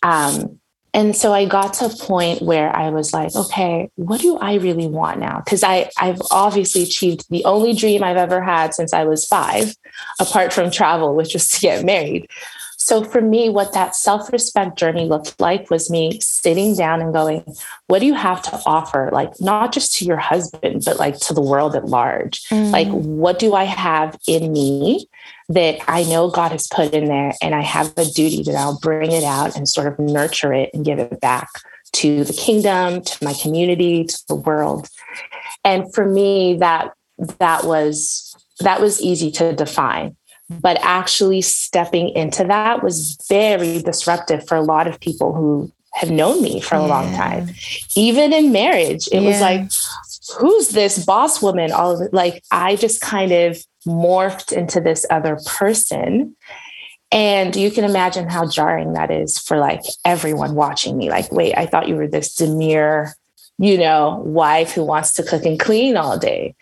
um 0.03 0.59
and 0.95 1.17
so 1.17 1.33
i 1.33 1.45
got 1.45 1.75
to 1.75 1.87
a 1.87 1.89
point 1.89 2.41
where 2.43 2.75
i 2.75 2.89
was 2.89 3.13
like 3.13 3.35
okay 3.35 3.91
what 3.97 4.21
do 4.21 4.37
i 4.39 4.55
really 4.55 4.87
want 4.87 5.19
now 5.19 5.41
because 5.45 5.63
i 5.63 5.91
i've 5.99 6.21
obviously 6.31 6.83
achieved 6.83 7.29
the 7.31 7.45
only 7.45 7.75
dream 7.75 8.03
i've 8.03 8.17
ever 8.17 8.43
had 8.43 8.73
since 8.73 8.93
i 8.93 9.05
was 9.05 9.27
five 9.27 9.75
apart 10.21 10.53
from 10.53 10.71
travel 10.71 11.15
which 11.15 11.35
was 11.35 11.49
to 11.49 11.61
get 11.61 11.85
married 11.85 12.29
so 12.83 13.05
for 13.05 13.21
me, 13.21 13.49
what 13.49 13.73
that 13.75 13.95
self 13.95 14.33
respect 14.33 14.77
journey 14.77 15.05
looked 15.05 15.41
like 15.41 15.71
was 15.71 15.89
me 15.89 16.19
sitting 16.21 16.75
down 16.75 17.01
and 17.01 17.13
going, 17.13 17.45
what 17.87 18.01
do 18.01 18.07
you 18.07 18.15
have 18.15 18.43
to 18.43 18.61
offer? 18.67 19.09
Like, 19.13 19.41
not 19.41 19.73
just 19.73 19.97
to 19.99 20.05
your 20.05 20.17
husband, 20.17 20.83
but 20.85 20.99
like 20.99 21.19
to 21.21 21.35
the 21.35 21.41
world 21.41 21.77
at 21.77 21.87
large. 21.87 22.43
Mm. 22.49 22.73
Like, 22.73 22.89
what 22.89 23.39
do 23.39 23.55
I 23.55 23.65
have 23.65 24.19
in 24.27 24.53
me 24.53 25.07
that 25.49 25.79
I 25.87 26.03
know 26.03 26.29
God 26.29 26.51
has 26.51 26.67
put 26.67 26.93
in 26.93 27.05
there? 27.05 27.35
And 27.41 27.55
I 27.55 27.63
have 27.63 27.97
a 27.97 28.05
duty 28.05 28.43
to 28.45 28.53
now 28.53 28.77
bring 28.83 29.13
it 29.13 29.25
out 29.25 29.57
and 29.57 29.69
sort 29.69 29.87
of 29.87 29.99
nurture 30.01 30.53
it 30.53 30.71
and 30.75 30.85
give 30.85 30.99
it 30.99 31.21
back 31.21 31.49
to 31.93 32.25
the 32.25 32.33
kingdom, 32.33 33.03
to 33.03 33.25
my 33.25 33.35
community, 33.35 34.05
to 34.05 34.23
the 34.27 34.35
world. 34.35 34.89
And 35.65 35.93
for 35.95 36.05
me, 36.05 36.57
that 36.57 36.95
that 37.39 37.65
was 37.65 38.35
that 38.59 38.81
was 38.81 39.01
easy 39.01 39.31
to 39.31 39.53
define 39.55 40.17
but 40.51 40.79
actually 40.83 41.41
stepping 41.41 42.11
into 42.11 42.45
that 42.45 42.83
was 42.83 43.17
very 43.29 43.81
disruptive 43.81 44.47
for 44.47 44.57
a 44.57 44.63
lot 44.63 44.87
of 44.87 45.01
people 45.01 45.33
who 45.33 45.71
have 45.95 46.11
known 46.11 46.43
me 46.43 46.61
for 46.61 46.77
a 46.77 46.81
yeah. 46.81 46.87
long 46.87 47.13
time. 47.15 47.51
Even 47.97 48.33
in 48.33 48.53
marriage, 48.53 49.09
it 49.13 49.23
yeah. 49.23 49.29
was 49.29 49.41
like, 49.41 49.71
who's 50.39 50.69
this 50.69 51.05
boss 51.05 51.43
woman? 51.43 51.73
All 51.73 51.95
of 51.95 52.01
it. 52.01 52.15
Like, 52.15 52.43
I 52.51 52.77
just 52.77 53.01
kind 53.01 53.33
of 53.33 53.59
morphed 53.87 54.53
into 54.53 54.81
this 54.81 55.05
other 55.11 55.39
person. 55.47 56.37
And 57.11 57.55
you 57.55 57.71
can 57.71 57.85
imagine 57.85 58.31
how 58.31 58.49
jarring 58.49 58.95
that 58.95 59.11
is 59.11 59.39
for 59.39 59.59
like 59.59 59.83
everyone 60.05 60.55
watching 60.55 60.97
me. 60.97 61.11
Like, 61.11 61.31
wait, 61.31 61.55
I 61.57 61.67
thought 61.67 61.89
you 61.89 61.97
were 61.97 62.09
this 62.09 62.35
demure, 62.35 63.13
you 63.59 63.77
know, 63.77 64.23
wife 64.25 64.73
who 64.73 64.85
wants 64.85 65.13
to 65.15 65.23
cook 65.23 65.45
and 65.45 65.61
clean 65.61 65.99
all 65.99 66.19
day 66.19 66.55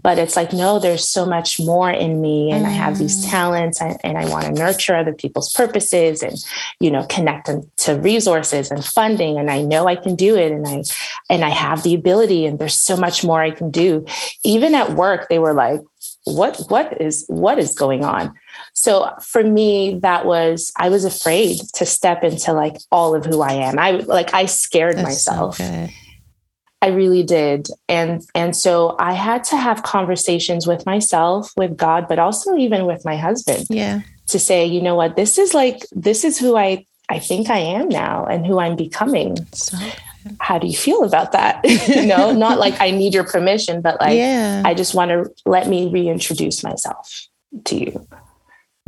but 0.00 0.18
it's 0.18 0.36
like 0.36 0.52
no 0.52 0.78
there's 0.78 1.08
so 1.08 1.24
much 1.24 1.58
more 1.58 1.90
in 1.90 2.20
me 2.20 2.50
and 2.50 2.64
mm. 2.64 2.68
i 2.68 2.70
have 2.70 2.98
these 2.98 3.24
mm. 3.24 3.30
talents 3.30 3.80
and, 3.80 3.98
and 4.04 4.18
i 4.18 4.28
want 4.28 4.44
to 4.44 4.52
nurture 4.52 4.94
other 4.94 5.12
people's 5.12 5.52
purposes 5.52 6.22
and 6.22 6.44
you 6.80 6.90
know 6.90 7.04
connect 7.06 7.46
them 7.46 7.70
to 7.76 7.94
resources 7.94 8.70
and 8.70 8.84
funding 8.84 9.38
and 9.38 9.50
i 9.50 9.62
know 9.62 9.86
i 9.86 9.96
can 9.96 10.14
do 10.14 10.36
it 10.36 10.52
and 10.52 10.66
i 10.66 10.82
and 11.30 11.44
i 11.44 11.48
have 11.48 11.82
the 11.82 11.94
ability 11.94 12.46
and 12.46 12.58
there's 12.58 12.78
so 12.78 12.96
much 12.96 13.24
more 13.24 13.40
i 13.40 13.50
can 13.50 13.70
do 13.70 14.04
even 14.44 14.74
at 14.74 14.92
work 14.92 15.28
they 15.28 15.38
were 15.38 15.54
like 15.54 15.80
what 16.24 16.60
what 16.68 17.00
is 17.00 17.24
what 17.28 17.58
is 17.58 17.74
going 17.74 18.04
on 18.04 18.34
so 18.74 19.08
for 19.22 19.44
me 19.44 19.98
that 20.02 20.26
was 20.26 20.72
i 20.76 20.88
was 20.88 21.04
afraid 21.04 21.58
to 21.72 21.86
step 21.86 22.24
into 22.24 22.52
like 22.52 22.76
all 22.90 23.14
of 23.14 23.24
who 23.24 23.40
i 23.40 23.52
am 23.52 23.78
i 23.78 23.92
like 23.92 24.34
i 24.34 24.44
scared 24.44 24.96
That's 24.96 25.04
myself 25.04 25.56
so 25.56 25.88
I 26.86 26.90
really 26.90 27.24
did. 27.24 27.68
And 27.88 28.24
and 28.32 28.54
so 28.54 28.94
I 29.00 29.12
had 29.12 29.42
to 29.44 29.56
have 29.56 29.82
conversations 29.82 30.68
with 30.68 30.86
myself, 30.86 31.52
with 31.56 31.76
God, 31.76 32.06
but 32.08 32.20
also 32.20 32.56
even 32.56 32.86
with 32.86 33.04
my 33.04 33.16
husband. 33.16 33.66
Yeah. 33.68 34.02
To 34.28 34.38
say, 34.38 34.64
you 34.64 34.80
know 34.80 34.94
what, 34.94 35.16
this 35.16 35.36
is 35.36 35.52
like 35.52 35.84
this 35.90 36.24
is 36.24 36.38
who 36.38 36.56
I 36.56 36.86
I 37.08 37.18
think 37.18 37.50
I 37.50 37.58
am 37.58 37.88
now 37.88 38.24
and 38.24 38.46
who 38.46 38.60
I'm 38.60 38.76
becoming. 38.76 39.36
So 39.52 39.76
how 40.38 40.58
do 40.58 40.68
you 40.68 40.76
feel 40.76 41.02
about 41.02 41.32
that? 41.32 41.60
you 41.88 42.06
know, 42.06 42.32
not 42.32 42.58
like 42.60 42.80
I 42.80 42.92
need 42.92 43.14
your 43.14 43.24
permission, 43.24 43.80
but 43.80 44.00
like 44.00 44.16
yeah. 44.16 44.62
I 44.64 44.74
just 44.74 44.94
want 44.94 45.10
to 45.10 45.32
let 45.44 45.68
me 45.68 45.88
reintroduce 45.88 46.62
myself 46.62 47.26
to 47.64 47.76
you. 47.76 48.06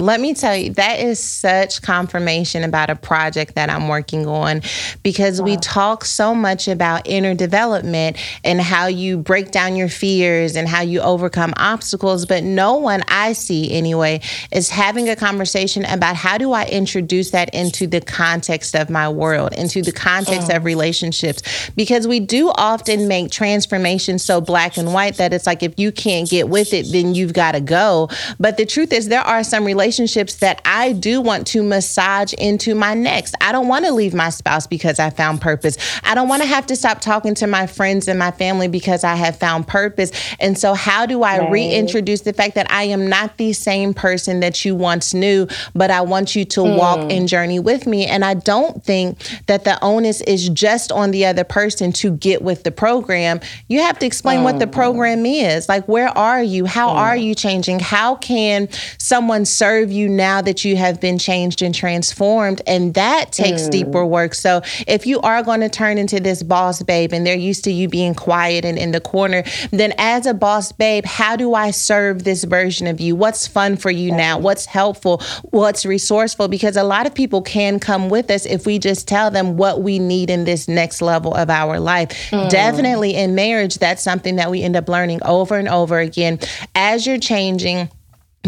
Let 0.00 0.20
me 0.20 0.32
tell 0.32 0.56
you, 0.56 0.70
that 0.74 1.00
is 1.00 1.18
such 1.18 1.82
confirmation 1.82 2.62
about 2.62 2.88
a 2.88 2.94
project 2.94 3.56
that 3.56 3.68
I'm 3.68 3.88
working 3.88 4.28
on 4.28 4.62
because 5.02 5.40
wow. 5.40 5.46
we 5.46 5.56
talk 5.56 6.04
so 6.04 6.36
much 6.36 6.68
about 6.68 7.08
inner 7.08 7.34
development 7.34 8.16
and 8.44 8.60
how 8.60 8.86
you 8.86 9.18
break 9.18 9.50
down 9.50 9.74
your 9.74 9.88
fears 9.88 10.54
and 10.54 10.68
how 10.68 10.82
you 10.82 11.00
overcome 11.00 11.52
obstacles. 11.56 12.26
But 12.26 12.44
no 12.44 12.76
one 12.76 13.02
I 13.08 13.32
see, 13.32 13.72
anyway, 13.72 14.20
is 14.52 14.70
having 14.70 15.08
a 15.08 15.16
conversation 15.16 15.84
about 15.84 16.14
how 16.14 16.38
do 16.38 16.52
I 16.52 16.66
introduce 16.66 17.32
that 17.32 17.52
into 17.52 17.88
the 17.88 18.00
context 18.00 18.76
of 18.76 18.90
my 18.90 19.08
world, 19.08 19.52
into 19.54 19.82
the 19.82 19.90
context 19.90 20.48
of 20.48 20.62
oh. 20.62 20.64
relationships. 20.64 21.42
Because 21.74 22.06
we 22.06 22.20
do 22.20 22.50
often 22.50 23.08
make 23.08 23.32
transformation 23.32 24.20
so 24.20 24.40
black 24.40 24.76
and 24.76 24.94
white 24.94 25.16
that 25.16 25.32
it's 25.32 25.44
like 25.44 25.64
if 25.64 25.76
you 25.76 25.90
can't 25.90 26.30
get 26.30 26.48
with 26.48 26.72
it, 26.72 26.86
then 26.92 27.16
you've 27.16 27.32
got 27.32 27.52
to 27.52 27.60
go. 27.60 28.08
But 28.38 28.58
the 28.58 28.64
truth 28.64 28.92
is, 28.92 29.08
there 29.08 29.22
are 29.22 29.42
some 29.42 29.64
relationships 29.64 29.87
relationships 29.88 30.36
that 30.36 30.60
I 30.66 30.92
do 30.92 31.22
want 31.22 31.46
to 31.46 31.62
massage 31.62 32.34
into 32.34 32.74
my 32.74 32.92
next. 32.92 33.34
I 33.40 33.52
don't 33.52 33.68
want 33.68 33.86
to 33.86 33.92
leave 33.92 34.12
my 34.12 34.28
spouse 34.28 34.66
because 34.66 34.98
I 34.98 35.08
found 35.08 35.40
purpose. 35.40 35.78
I 36.04 36.14
don't 36.14 36.28
want 36.28 36.42
to 36.42 36.48
have 36.48 36.66
to 36.66 36.76
stop 36.76 37.00
talking 37.00 37.34
to 37.36 37.46
my 37.46 37.66
friends 37.66 38.06
and 38.06 38.18
my 38.18 38.30
family 38.30 38.68
because 38.68 39.02
I 39.02 39.14
have 39.14 39.38
found 39.38 39.66
purpose. 39.66 40.12
And 40.40 40.58
so, 40.58 40.74
how 40.74 41.06
do 41.06 41.22
I 41.22 41.38
right. 41.38 41.50
reintroduce 41.50 42.20
the 42.20 42.34
fact 42.34 42.54
that 42.56 42.70
I 42.70 42.82
am 42.82 43.08
not 43.08 43.38
the 43.38 43.54
same 43.54 43.94
person 43.94 44.40
that 44.40 44.62
you 44.62 44.74
once 44.74 45.14
knew, 45.14 45.48
but 45.74 45.90
I 45.90 46.02
want 46.02 46.36
you 46.36 46.44
to 46.44 46.60
mm. 46.60 46.76
walk 46.76 47.10
and 47.10 47.26
journey 47.26 47.58
with 47.58 47.86
me? 47.86 48.04
And 48.04 48.26
I 48.26 48.34
don't 48.34 48.84
think 48.84 49.18
that 49.46 49.64
the 49.64 49.82
onus 49.82 50.20
is 50.20 50.50
just 50.50 50.92
on 50.92 51.12
the 51.12 51.24
other 51.24 51.44
person 51.44 51.92
to 51.92 52.14
get 52.14 52.42
with 52.42 52.64
the 52.64 52.72
program. 52.72 53.40
You 53.68 53.80
have 53.80 53.98
to 54.00 54.06
explain 54.06 54.40
mm. 54.40 54.44
what 54.44 54.58
the 54.58 54.66
hmm. 54.66 54.72
program 54.72 55.24
is. 55.24 55.66
Like, 55.66 55.88
where 55.88 56.08
are 56.08 56.42
you? 56.42 56.66
How 56.66 56.90
mm. 56.90 56.96
are 56.96 57.16
you 57.16 57.34
changing? 57.34 57.80
How 57.80 58.16
can 58.16 58.68
someone 58.98 59.46
serve? 59.46 59.77
Serve 59.78 59.92
you 59.92 60.08
now 60.08 60.40
that 60.42 60.64
you 60.64 60.76
have 60.76 61.00
been 61.00 61.18
changed 61.18 61.62
and 61.62 61.74
transformed. 61.74 62.60
And 62.66 62.94
that 62.94 63.30
takes 63.32 63.62
mm. 63.62 63.70
deeper 63.70 64.04
work. 64.04 64.34
So 64.34 64.60
if 64.86 65.06
you 65.06 65.20
are 65.20 65.42
going 65.42 65.60
to 65.60 65.68
turn 65.68 65.98
into 65.98 66.18
this 66.20 66.42
boss 66.42 66.82
babe 66.82 67.12
and 67.12 67.26
they're 67.26 67.36
used 67.36 67.64
to 67.64 67.70
you 67.70 67.88
being 67.88 68.14
quiet 68.14 68.64
and 68.64 68.76
in 68.76 68.90
the 68.90 69.00
corner, 69.00 69.44
then 69.70 69.92
as 69.98 70.26
a 70.26 70.34
boss 70.34 70.72
babe, 70.72 71.04
how 71.04 71.36
do 71.36 71.54
I 71.54 71.70
serve 71.70 72.24
this 72.24 72.44
version 72.44 72.86
of 72.86 73.00
you? 73.00 73.14
What's 73.14 73.46
fun 73.46 73.76
for 73.76 73.90
you 73.90 74.10
now? 74.10 74.38
What's 74.38 74.66
helpful? 74.66 75.22
What's 75.50 75.86
resourceful? 75.86 76.48
Because 76.48 76.76
a 76.76 76.84
lot 76.84 77.06
of 77.06 77.14
people 77.14 77.42
can 77.42 77.78
come 77.78 78.08
with 78.08 78.30
us 78.30 78.46
if 78.46 78.66
we 78.66 78.78
just 78.78 79.06
tell 79.06 79.30
them 79.30 79.56
what 79.56 79.82
we 79.82 79.98
need 79.98 80.28
in 80.28 80.44
this 80.44 80.66
next 80.66 81.00
level 81.00 81.34
of 81.34 81.50
our 81.50 81.78
life. 81.78 82.08
Mm. 82.30 82.50
Definitely 82.50 83.14
in 83.14 83.34
marriage, 83.34 83.78
that's 83.78 84.02
something 84.02 84.36
that 84.36 84.50
we 84.50 84.62
end 84.62 84.74
up 84.74 84.88
learning 84.88 85.20
over 85.24 85.56
and 85.56 85.68
over 85.68 85.98
again. 85.98 86.40
As 86.74 87.06
you're 87.06 87.18
changing, 87.18 87.90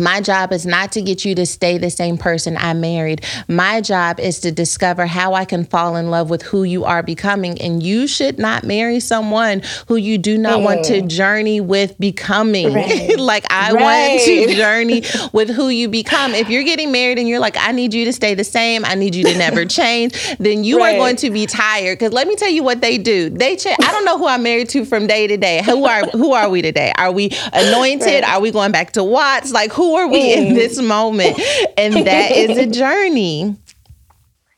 my 0.00 0.20
job 0.20 0.52
is 0.52 0.66
not 0.66 0.92
to 0.92 1.02
get 1.02 1.24
you 1.24 1.34
to 1.34 1.46
stay 1.46 1.78
the 1.78 1.90
same 1.90 2.16
person 2.16 2.56
I 2.56 2.72
married. 2.72 3.24
My 3.46 3.80
job 3.80 4.18
is 4.18 4.40
to 4.40 4.50
discover 4.50 5.06
how 5.06 5.34
I 5.34 5.44
can 5.44 5.64
fall 5.64 5.96
in 5.96 6.10
love 6.10 6.30
with 6.30 6.42
who 6.42 6.64
you 6.64 6.84
are 6.84 7.02
becoming. 7.02 7.60
And 7.60 7.82
you 7.82 8.06
should 8.06 8.38
not 8.38 8.64
marry 8.64 9.00
someone 9.00 9.62
who 9.88 9.96
you 9.96 10.18
do 10.18 10.38
not 10.38 10.60
mm. 10.60 10.64
want 10.64 10.84
to 10.86 11.02
journey 11.02 11.60
with 11.60 11.98
becoming. 12.00 12.72
Right. 12.72 13.18
like, 13.18 13.44
I 13.50 13.72
right. 13.72 13.82
want 13.82 14.22
to 14.24 14.54
journey 14.54 15.02
with 15.32 15.50
who 15.50 15.68
you 15.68 15.88
become. 15.88 16.32
If 16.32 16.48
you're 16.48 16.64
getting 16.64 16.90
married 16.90 17.18
and 17.18 17.28
you're 17.28 17.38
like, 17.38 17.56
I 17.58 17.72
need 17.72 17.92
you 17.92 18.04
to 18.06 18.12
stay 18.12 18.34
the 18.34 18.44
same, 18.44 18.84
I 18.84 18.94
need 18.94 19.14
you 19.14 19.24
to 19.24 19.36
never 19.36 19.64
change, 19.66 20.36
then 20.38 20.64
you 20.64 20.78
right. 20.78 20.94
are 20.94 20.98
going 20.98 21.16
to 21.16 21.30
be 21.30 21.46
tired. 21.46 21.98
Because 21.98 22.12
let 22.12 22.26
me 22.26 22.36
tell 22.36 22.50
you 22.50 22.62
what 22.62 22.80
they 22.80 22.96
do. 22.96 23.28
They 23.28 23.56
change. 23.56 23.76
I 23.82 23.92
don't 23.92 24.04
know 24.04 24.18
who 24.18 24.26
I'm 24.26 24.42
married 24.42 24.70
to 24.70 24.84
from 24.84 25.06
day 25.06 25.26
to 25.26 25.36
day. 25.36 25.62
Who 25.62 25.84
are 25.84 26.06
who 26.10 26.32
are 26.32 26.48
we 26.48 26.62
today? 26.62 26.92
Are 26.96 27.12
we 27.12 27.30
anointed? 27.52 28.24
Are 28.24 28.40
we 28.40 28.50
going 28.50 28.72
back 28.72 28.92
to 28.92 29.04
Watts? 29.04 29.52
Like, 29.52 29.72
who 29.72 29.89
are 29.96 30.09
we 30.09 30.33
in 30.35 30.55
this 30.55 30.81
moment? 30.81 31.38
And 31.76 31.94
that 32.07 32.33
is 32.33 32.59
a 32.59 32.66
journey. 32.79 33.57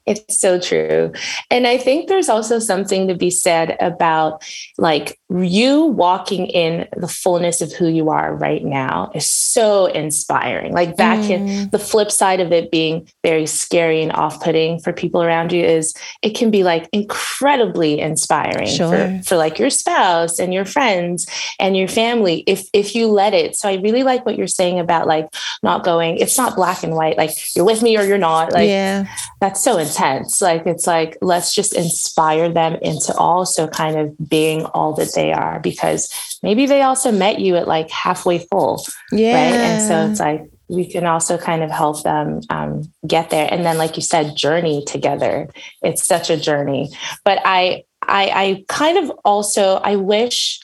It's 0.07 0.41
so 0.41 0.59
true. 0.59 1.13
And 1.51 1.67
I 1.67 1.79
think 1.79 2.09
there's 2.09 2.29
also 2.29 2.59
something 2.59 3.09
to 3.09 3.15
be 3.15 3.31
said 3.31 3.77
about 3.81 4.45
like 4.79 5.19
you 5.31 5.85
walking 5.85 6.47
in 6.47 6.89
the 6.97 7.09
fullness 7.09 7.61
of 7.61 7.73
who 7.73 7.87
you 7.87 8.11
are 8.11 8.35
right 8.35 8.65
now 8.65 9.11
is 9.15 9.29
so 9.29 9.87
inspiring. 9.87 10.73
Like 10.73 10.97
that 10.97 11.21
mm. 11.21 11.27
can 11.27 11.71
the 11.71 11.79
flip 11.79 12.11
side 12.11 12.41
of 12.41 12.53
it 12.53 12.71
being 12.71 13.09
very 13.23 13.47
scary 13.47 14.03
and 14.03 14.13
off-putting 14.13 14.81
for 14.81 14.93
people 14.93 15.23
around 15.23 15.53
you 15.53 15.65
is 15.65 15.95
it 16.21 16.31
can 16.31 16.51
be 16.51 16.65
like 16.65 16.89
incredibly 16.93 18.01
inspiring 18.01 18.69
sure. 18.69 18.91
for, 18.91 19.23
for 19.25 19.37
like 19.37 19.59
your 19.59 19.71
spouse 19.71 20.39
and 20.39 20.53
your 20.53 20.65
friends 20.65 21.27
and 21.59 21.77
your 21.77 21.89
family 21.89 22.45
if 22.47 22.69
if 22.73 22.95
you 22.95 23.07
let 23.07 23.35
it. 23.35 23.57
So 23.57 23.69
I 23.69 23.75
really 23.77 24.03
like 24.03 24.27
what 24.27 24.37
you're 24.37 24.47
saying 24.47 24.79
about 24.79 25.07
like 25.07 25.29
not 25.63 25.85
going, 25.85 26.19
it's 26.19 26.37
not 26.37 26.57
black 26.57 26.83
and 26.83 26.95
white, 26.95 27.17
like 27.17 27.31
you're 27.55 27.65
with 27.65 27.83
me 27.83 27.97
or 27.97 28.03
you're 28.03 28.19
not. 28.19 28.53
Like 28.53 28.69
yeah. 28.69 29.07
that's 29.41 29.63
so 29.63 29.79
intense. 29.93 30.41
Like 30.41 30.67
it's 30.67 30.87
like 30.87 31.19
let's 31.21 31.55
just 31.55 31.75
inspire 31.75 32.49
them 32.49 32.75
into 32.77 33.15
also 33.17 33.67
kind 33.67 33.99
of 33.99 34.29
being 34.29 34.65
all 34.67 34.95
that 34.95 35.15
they 35.15 35.33
are 35.33 35.61
because 35.61 36.11
maybe 36.43 36.67
they 36.67 36.83
also 36.83 37.13
met 37.13 37.41
you 37.41 37.57
at 37.57 37.69
like 37.69 37.91
halfway 37.91 38.39
full. 38.39 38.85
Yeah. 39.11 39.35
Right. 39.35 39.55
And 39.55 39.83
so 39.83 40.11
it's 40.11 40.21
like 40.21 40.51
we 40.69 40.87
can 40.87 41.05
also 41.05 41.37
kind 41.37 41.63
of 41.63 41.71
help 41.71 42.03
them 42.03 42.41
um, 42.49 42.91
get 43.07 43.31
there. 43.31 43.47
And 43.51 43.65
then, 43.65 43.77
like 43.77 43.97
you 43.97 44.03
said, 44.03 44.37
journey 44.37 44.85
together. 44.87 45.49
It's 45.83 46.05
such 46.05 46.31
a 46.31 46.37
journey. 46.37 46.91
But 47.25 47.41
I 47.45 47.85
I 48.03 48.31
I 48.35 48.65
kind 48.69 48.99
of 48.99 49.13
also 49.25 49.77
I 49.77 49.97
wish 49.97 50.61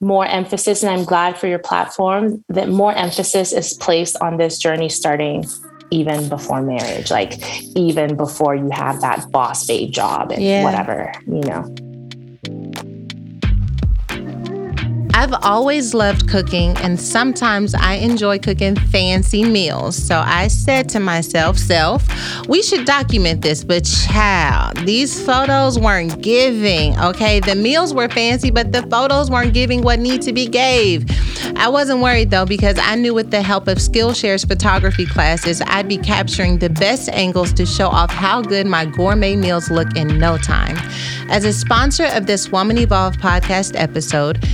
more 0.00 0.26
emphasis, 0.26 0.82
and 0.82 0.92
I'm 0.92 1.04
glad 1.04 1.38
for 1.38 1.46
your 1.46 1.60
platform 1.60 2.44
that 2.48 2.68
more 2.68 2.92
emphasis 2.92 3.52
is 3.52 3.74
placed 3.74 4.16
on 4.20 4.36
this 4.36 4.58
journey 4.58 4.88
starting 4.88 5.44
even 5.92 6.28
before 6.28 6.62
marriage, 6.62 7.10
like 7.10 7.34
even 7.76 8.16
before 8.16 8.54
you 8.54 8.70
have 8.70 9.00
that 9.02 9.30
boss 9.30 9.66
babe 9.66 9.92
job 9.92 10.32
and 10.32 10.42
yeah. 10.42 10.64
whatever, 10.64 11.12
you 11.26 11.40
know. 11.40 11.91
I've 15.14 15.34
always 15.42 15.92
loved 15.92 16.28
cooking, 16.28 16.76
and 16.78 16.98
sometimes 16.98 17.74
I 17.74 17.94
enjoy 17.94 18.38
cooking 18.38 18.76
fancy 18.76 19.44
meals. 19.44 19.96
So 19.96 20.18
I 20.18 20.48
said 20.48 20.88
to 20.90 21.00
myself, 21.00 21.58
Self, 21.58 22.06
we 22.48 22.62
should 22.62 22.86
document 22.86 23.42
this. 23.42 23.62
But 23.62 23.84
child, 23.84 24.78
these 24.78 25.24
photos 25.24 25.78
weren't 25.78 26.22
giving. 26.22 26.98
Okay, 26.98 27.40
the 27.40 27.54
meals 27.54 27.92
were 27.92 28.08
fancy, 28.08 28.50
but 28.50 28.72
the 28.72 28.82
photos 28.84 29.30
weren't 29.30 29.52
giving 29.52 29.82
what 29.82 29.98
need 29.98 30.22
to 30.22 30.32
be 30.32 30.46
gave. 30.46 31.04
I 31.56 31.68
wasn't 31.68 32.00
worried 32.00 32.30
though 32.30 32.46
because 32.46 32.78
I 32.78 32.94
knew 32.94 33.14
with 33.14 33.30
the 33.30 33.42
help 33.42 33.68
of 33.68 33.78
Skillshare's 33.78 34.44
photography 34.44 35.06
classes, 35.06 35.60
I'd 35.66 35.88
be 35.88 35.98
capturing 35.98 36.58
the 36.58 36.70
best 36.70 37.08
angles 37.10 37.52
to 37.54 37.66
show 37.66 37.88
off 37.88 38.10
how 38.10 38.42
good 38.42 38.66
my 38.66 38.86
gourmet 38.86 39.36
meals 39.36 39.70
look 39.70 39.96
in 39.96 40.18
no 40.18 40.38
time. 40.38 40.76
As 41.28 41.44
a 41.44 41.52
sponsor 41.52 42.06
of 42.06 42.26
this 42.26 42.50
Woman 42.50 42.78
Evolve 42.78 43.16
podcast 43.16 43.78
episode, 43.80 44.44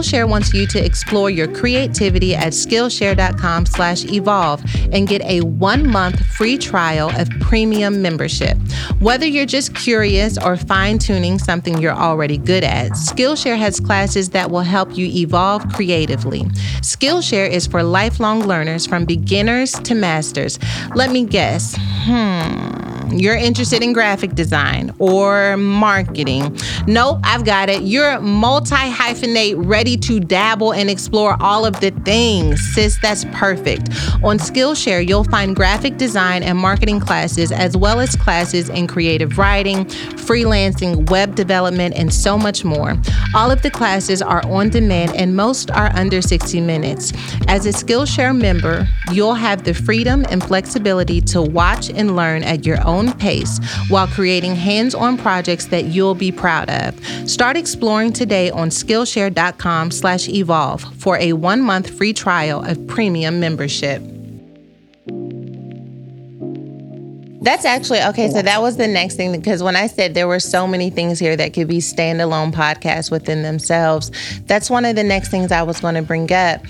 Skillshare 0.00 0.26
wants 0.26 0.54
you 0.54 0.66
to 0.66 0.82
explore 0.82 1.28
your 1.28 1.46
creativity 1.46 2.34
at 2.34 2.54
Skillshare.com 2.54 3.66
slash 3.66 4.02
evolve 4.06 4.62
and 4.92 5.06
get 5.06 5.20
a 5.24 5.42
one-month 5.42 6.24
free 6.24 6.56
trial 6.56 7.10
of 7.20 7.28
premium 7.40 8.00
membership. 8.00 8.56
Whether 8.98 9.26
you're 9.26 9.44
just 9.44 9.74
curious 9.74 10.38
or 10.38 10.56
fine-tuning 10.56 11.38
something 11.38 11.76
you're 11.76 11.92
already 11.92 12.38
good 12.38 12.64
at, 12.64 12.92
Skillshare 12.92 13.58
has 13.58 13.78
classes 13.78 14.30
that 14.30 14.50
will 14.50 14.60
help 14.60 14.96
you 14.96 15.04
evolve 15.04 15.68
creatively. 15.68 16.44
Skillshare 16.80 17.50
is 17.50 17.66
for 17.66 17.82
lifelong 17.82 18.40
learners 18.46 18.86
from 18.86 19.04
beginners 19.04 19.72
to 19.72 19.94
masters. 19.94 20.58
Let 20.94 21.10
me 21.10 21.26
guess. 21.26 21.76
Hmm 21.78 22.99
you're 23.18 23.36
interested 23.36 23.82
in 23.82 23.92
graphic 23.92 24.34
design 24.34 24.92
or 24.98 25.56
marketing. 25.56 26.56
Nope, 26.86 27.20
I've 27.24 27.44
got 27.44 27.68
it. 27.68 27.82
You're 27.82 28.20
multi 28.20 28.74
hyphenate, 28.74 29.54
ready 29.56 29.96
to 29.98 30.20
dabble 30.20 30.72
and 30.72 30.90
explore 30.90 31.36
all 31.40 31.64
of 31.66 31.80
the 31.80 31.90
things. 32.04 32.60
Sis, 32.74 32.98
that's 33.00 33.24
perfect. 33.32 33.88
On 34.22 34.38
Skillshare, 34.38 35.06
you'll 35.06 35.24
find 35.24 35.56
graphic 35.56 35.96
design 35.96 36.42
and 36.42 36.58
marketing 36.58 37.00
classes, 37.00 37.52
as 37.52 37.76
well 37.76 38.00
as 38.00 38.14
classes 38.16 38.68
in 38.68 38.86
creative 38.86 39.38
writing, 39.38 39.84
freelancing, 39.86 41.10
web 41.10 41.34
development, 41.34 41.94
and 41.96 42.12
so 42.12 42.38
much 42.38 42.64
more. 42.64 42.96
All 43.34 43.50
of 43.50 43.62
the 43.62 43.70
classes 43.70 44.22
are 44.22 44.44
on 44.46 44.68
demand 44.68 45.14
and 45.16 45.36
most 45.36 45.70
are 45.70 45.90
under 45.94 46.22
60 46.22 46.60
minutes. 46.60 47.12
As 47.48 47.66
a 47.66 47.70
Skillshare 47.70 48.36
member, 48.36 48.86
you'll 49.12 49.34
have 49.34 49.64
the 49.64 49.74
freedom 49.74 50.24
and 50.30 50.42
flexibility 50.42 51.20
to 51.22 51.42
watch 51.42 51.90
and 51.90 52.16
learn 52.16 52.42
at 52.42 52.66
your 52.66 52.84
own 52.86 52.99
own 53.00 53.12
pace 53.14 53.58
while 53.88 54.06
creating 54.06 54.54
hands 54.54 54.94
on 54.94 55.16
projects 55.16 55.66
that 55.66 55.86
you'll 55.86 56.14
be 56.14 56.32
proud 56.32 56.68
of. 56.70 56.94
Start 57.28 57.56
exploring 57.56 58.12
today 58.12 58.50
on 58.50 58.68
Skillshare.com 58.68 59.90
slash 59.90 60.28
evolve 60.28 60.82
for 60.98 61.16
a 61.18 61.32
one 61.32 61.62
month 61.62 61.90
free 61.90 62.12
trial 62.12 62.62
of 62.64 62.86
premium 62.86 63.40
membership. 63.40 64.02
That's 67.42 67.64
actually 67.64 68.02
okay. 68.02 68.28
So 68.28 68.42
that 68.42 68.60
was 68.60 68.76
the 68.76 68.86
next 68.86 69.16
thing 69.16 69.32
because 69.32 69.62
when 69.62 69.74
I 69.74 69.86
said 69.86 70.12
there 70.12 70.28
were 70.28 70.40
so 70.40 70.66
many 70.66 70.90
things 70.90 71.18
here 71.18 71.36
that 71.36 71.54
could 71.54 71.68
be 71.68 71.78
standalone 71.78 72.52
podcasts 72.52 73.10
within 73.10 73.42
themselves, 73.42 74.10
that's 74.42 74.68
one 74.68 74.84
of 74.84 74.94
the 74.94 75.04
next 75.04 75.30
things 75.30 75.50
I 75.50 75.62
was 75.62 75.80
going 75.80 75.94
to 75.94 76.02
bring 76.02 76.30
up. 76.32 76.60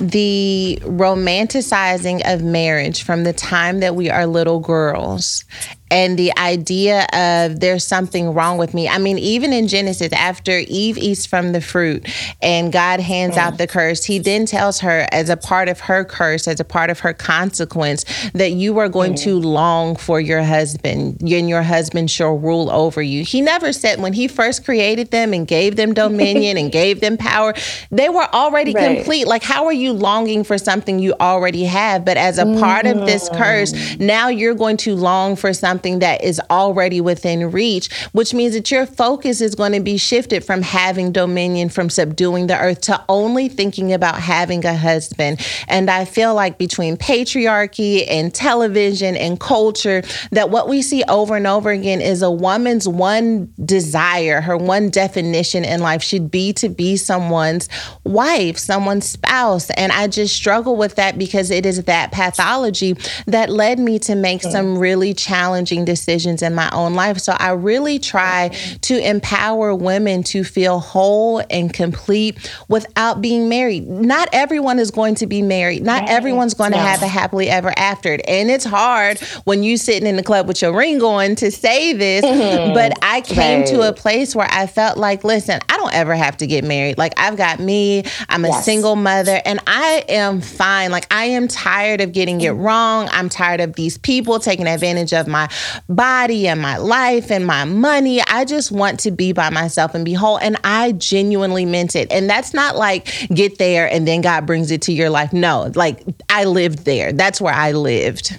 The 0.00 0.78
romanticizing 0.82 2.22
of 2.32 2.44
marriage 2.44 3.02
from 3.02 3.24
the 3.24 3.32
time 3.32 3.80
that 3.80 3.96
we 3.96 4.08
are 4.08 4.24
little 4.24 4.60
girls 4.60 5.44
and 5.90 6.18
the 6.18 6.36
idea 6.38 7.06
of 7.12 7.60
there's 7.60 7.86
something 7.86 8.32
wrong 8.32 8.58
with 8.58 8.74
me. 8.74 8.88
I 8.88 8.98
mean, 8.98 9.18
even 9.18 9.52
in 9.52 9.68
Genesis, 9.68 10.12
after 10.12 10.58
Eve 10.68 10.98
eats 10.98 11.26
from 11.26 11.52
the 11.52 11.60
fruit 11.60 12.08
and 12.40 12.72
God 12.72 13.00
hands 13.00 13.36
out 13.36 13.58
the 13.58 13.66
curse, 13.66 14.04
he 14.04 14.18
then 14.18 14.46
tells 14.46 14.80
her, 14.80 15.06
as 15.12 15.28
a 15.28 15.36
part 15.36 15.68
of 15.68 15.80
her 15.80 16.04
curse, 16.04 16.46
as 16.48 16.60
a 16.60 16.64
part 16.64 16.90
of 16.90 17.00
her 17.00 17.12
consequence, 17.12 18.04
that 18.32 18.52
you 18.52 18.78
are 18.78 18.88
going 18.88 19.14
to 19.16 19.38
long 19.38 19.96
for 19.96 20.20
your 20.20 20.42
husband 20.42 21.20
and 21.20 21.48
your 21.48 21.62
husband 21.62 22.10
shall 22.10 22.36
rule 22.38 22.70
over 22.70 23.02
you. 23.02 23.24
He 23.24 23.40
never 23.40 23.72
said 23.72 24.00
when 24.00 24.12
he 24.12 24.28
first 24.28 24.64
created 24.64 25.10
them 25.10 25.32
and 25.32 25.46
gave 25.46 25.76
them 25.76 25.94
dominion 25.94 26.56
and 26.56 26.70
gave 26.70 27.00
them 27.00 27.16
power, 27.16 27.54
they 27.90 28.08
were 28.08 28.28
already 28.32 28.70
Right. 28.72 28.96
complete. 28.96 29.26
Like, 29.26 29.42
how 29.42 29.66
are 29.66 29.72
you 29.72 29.92
longing 29.92 30.44
for 30.44 30.58
something 30.58 30.98
you 30.98 31.14
already 31.20 31.64
have? 31.64 32.04
But 32.04 32.16
as 32.16 32.38
a 32.38 32.44
part 32.44 32.86
of 32.86 33.06
this 33.06 33.28
mm-hmm. 33.28 33.42
curse, 33.42 33.98
now 33.98 34.28
you're 34.28 34.54
going 34.54 34.76
to 34.78 34.94
long 34.94 35.34
for 35.34 35.52
something 35.52 35.79
that 35.80 36.22
is 36.22 36.40
already 36.50 37.00
within 37.00 37.50
reach, 37.50 37.92
which 38.12 38.34
means 38.34 38.54
that 38.54 38.70
your 38.70 38.86
focus 38.86 39.40
is 39.40 39.54
going 39.54 39.72
to 39.72 39.80
be 39.80 39.96
shifted 39.96 40.44
from 40.44 40.62
having 40.62 41.12
dominion, 41.12 41.68
from 41.68 41.88
subduing 41.88 42.46
the 42.46 42.58
earth 42.58 42.82
to 42.82 43.02
only 43.08 43.48
thinking 43.48 43.92
about 43.92 44.16
having 44.16 44.64
a 44.64 44.76
husband. 44.76 45.40
And 45.68 45.90
I 45.90 46.04
feel 46.04 46.34
like 46.34 46.58
between 46.58 46.96
patriarchy 46.96 48.04
and 48.08 48.34
television 48.34 49.16
and 49.16 49.40
culture, 49.40 50.02
that 50.32 50.50
what 50.50 50.68
we 50.68 50.82
see 50.82 51.02
over 51.04 51.36
and 51.36 51.46
over 51.46 51.70
again 51.70 52.00
is 52.00 52.22
a 52.22 52.30
woman's 52.30 52.86
one 52.86 53.52
desire, 53.64 54.40
her 54.40 54.56
one 54.56 54.90
definition 54.90 55.64
in 55.64 55.80
life 55.80 56.02
should 56.02 56.30
be 56.30 56.52
to 56.54 56.68
be 56.68 56.96
someone's 56.96 57.68
wife, 58.04 58.58
someone's 58.58 59.06
spouse. 59.06 59.70
And 59.70 59.92
I 59.92 60.08
just 60.08 60.34
struggle 60.34 60.76
with 60.76 60.96
that 60.96 61.18
because 61.18 61.50
it 61.50 61.64
is 61.64 61.84
that 61.84 62.12
pathology 62.12 62.96
that 63.26 63.50
led 63.50 63.78
me 63.78 63.98
to 64.00 64.14
make 64.14 64.42
some 64.42 64.78
really 64.78 65.14
challenging 65.14 65.69
decisions 65.78 66.42
in 66.42 66.54
my 66.54 66.68
own 66.72 66.94
life. 66.94 67.18
So 67.18 67.32
I 67.38 67.52
really 67.52 67.98
try 67.98 68.48
to 68.82 68.98
empower 68.98 69.74
women 69.74 70.22
to 70.24 70.44
feel 70.44 70.78
whole 70.78 71.42
and 71.50 71.72
complete 71.72 72.52
without 72.68 73.20
being 73.20 73.48
married. 73.48 73.88
Not 73.88 74.28
everyone 74.32 74.78
is 74.78 74.90
going 74.90 75.14
to 75.16 75.26
be 75.26 75.42
married. 75.42 75.82
Not 75.82 76.08
everyone's 76.08 76.54
going 76.54 76.72
to 76.72 76.78
have 76.78 77.02
a 77.02 77.06
happily 77.06 77.48
ever 77.48 77.72
after. 77.76 78.18
And 78.28 78.50
it's 78.50 78.64
hard 78.64 79.18
when 79.44 79.62
you 79.62 79.76
sitting 79.76 80.06
in 80.06 80.16
the 80.16 80.22
club 80.22 80.46
with 80.46 80.60
your 80.60 80.76
ring 80.76 81.02
on 81.02 81.34
to 81.36 81.50
say 81.50 81.92
this, 81.92 82.24
mm-hmm. 82.24 82.74
but 82.74 82.92
I 83.02 83.22
came 83.22 83.64
to 83.66 83.88
a 83.88 83.92
place 83.92 84.36
where 84.36 84.48
I 84.50 84.66
felt 84.66 84.98
like, 84.98 85.24
listen, 85.24 85.60
I 85.68 85.76
don't 85.76 85.94
ever 85.94 86.14
have 86.14 86.36
to 86.38 86.46
get 86.46 86.64
married. 86.64 86.98
Like 86.98 87.14
I've 87.16 87.36
got 87.36 87.58
me, 87.58 88.04
I'm 88.28 88.44
a 88.44 88.50
Yes. 88.50 88.64
single 88.64 88.96
mother, 88.96 89.40
and 89.44 89.60
I 89.66 90.04
am 90.08 90.40
fine. 90.40 90.90
Like 90.90 91.06
I 91.12 91.26
am 91.26 91.48
tired 91.48 92.00
of 92.00 92.12
getting 92.12 92.40
it 92.40 92.52
mm. 92.52 92.64
wrong. 92.64 93.08
I'm 93.12 93.28
tired 93.28 93.60
of 93.60 93.74
these 93.74 93.96
people 93.98 94.40
taking 94.40 94.66
advantage 94.66 95.12
of 95.12 95.28
my 95.28 95.48
body 95.88 96.48
and 96.48 96.60
my 96.60 96.76
life 96.76 97.30
and 97.30 97.46
my 97.46 97.64
money. 97.64 98.20
I 98.22 98.44
just 98.44 98.72
want 98.72 99.00
to 99.00 99.10
be 99.10 99.32
by 99.32 99.50
myself 99.50 99.94
and 99.94 100.04
be 100.04 100.12
whole. 100.12 100.38
And 100.38 100.56
I 100.64 100.92
genuinely 100.92 101.64
meant 101.64 101.96
it. 101.96 102.10
And 102.10 102.28
that's 102.28 102.54
not 102.54 102.76
like 102.76 103.28
get 103.28 103.58
there 103.58 103.90
and 103.90 104.06
then 104.06 104.20
God 104.20 104.46
brings 104.46 104.70
it 104.70 104.82
to 104.82 104.92
your 104.92 105.10
life. 105.10 105.32
No, 105.32 105.70
like 105.74 106.02
I 106.28 106.44
lived 106.44 106.84
there. 106.84 107.12
That's 107.12 107.40
where 107.40 107.54
I 107.54 107.72
lived. 107.72 108.38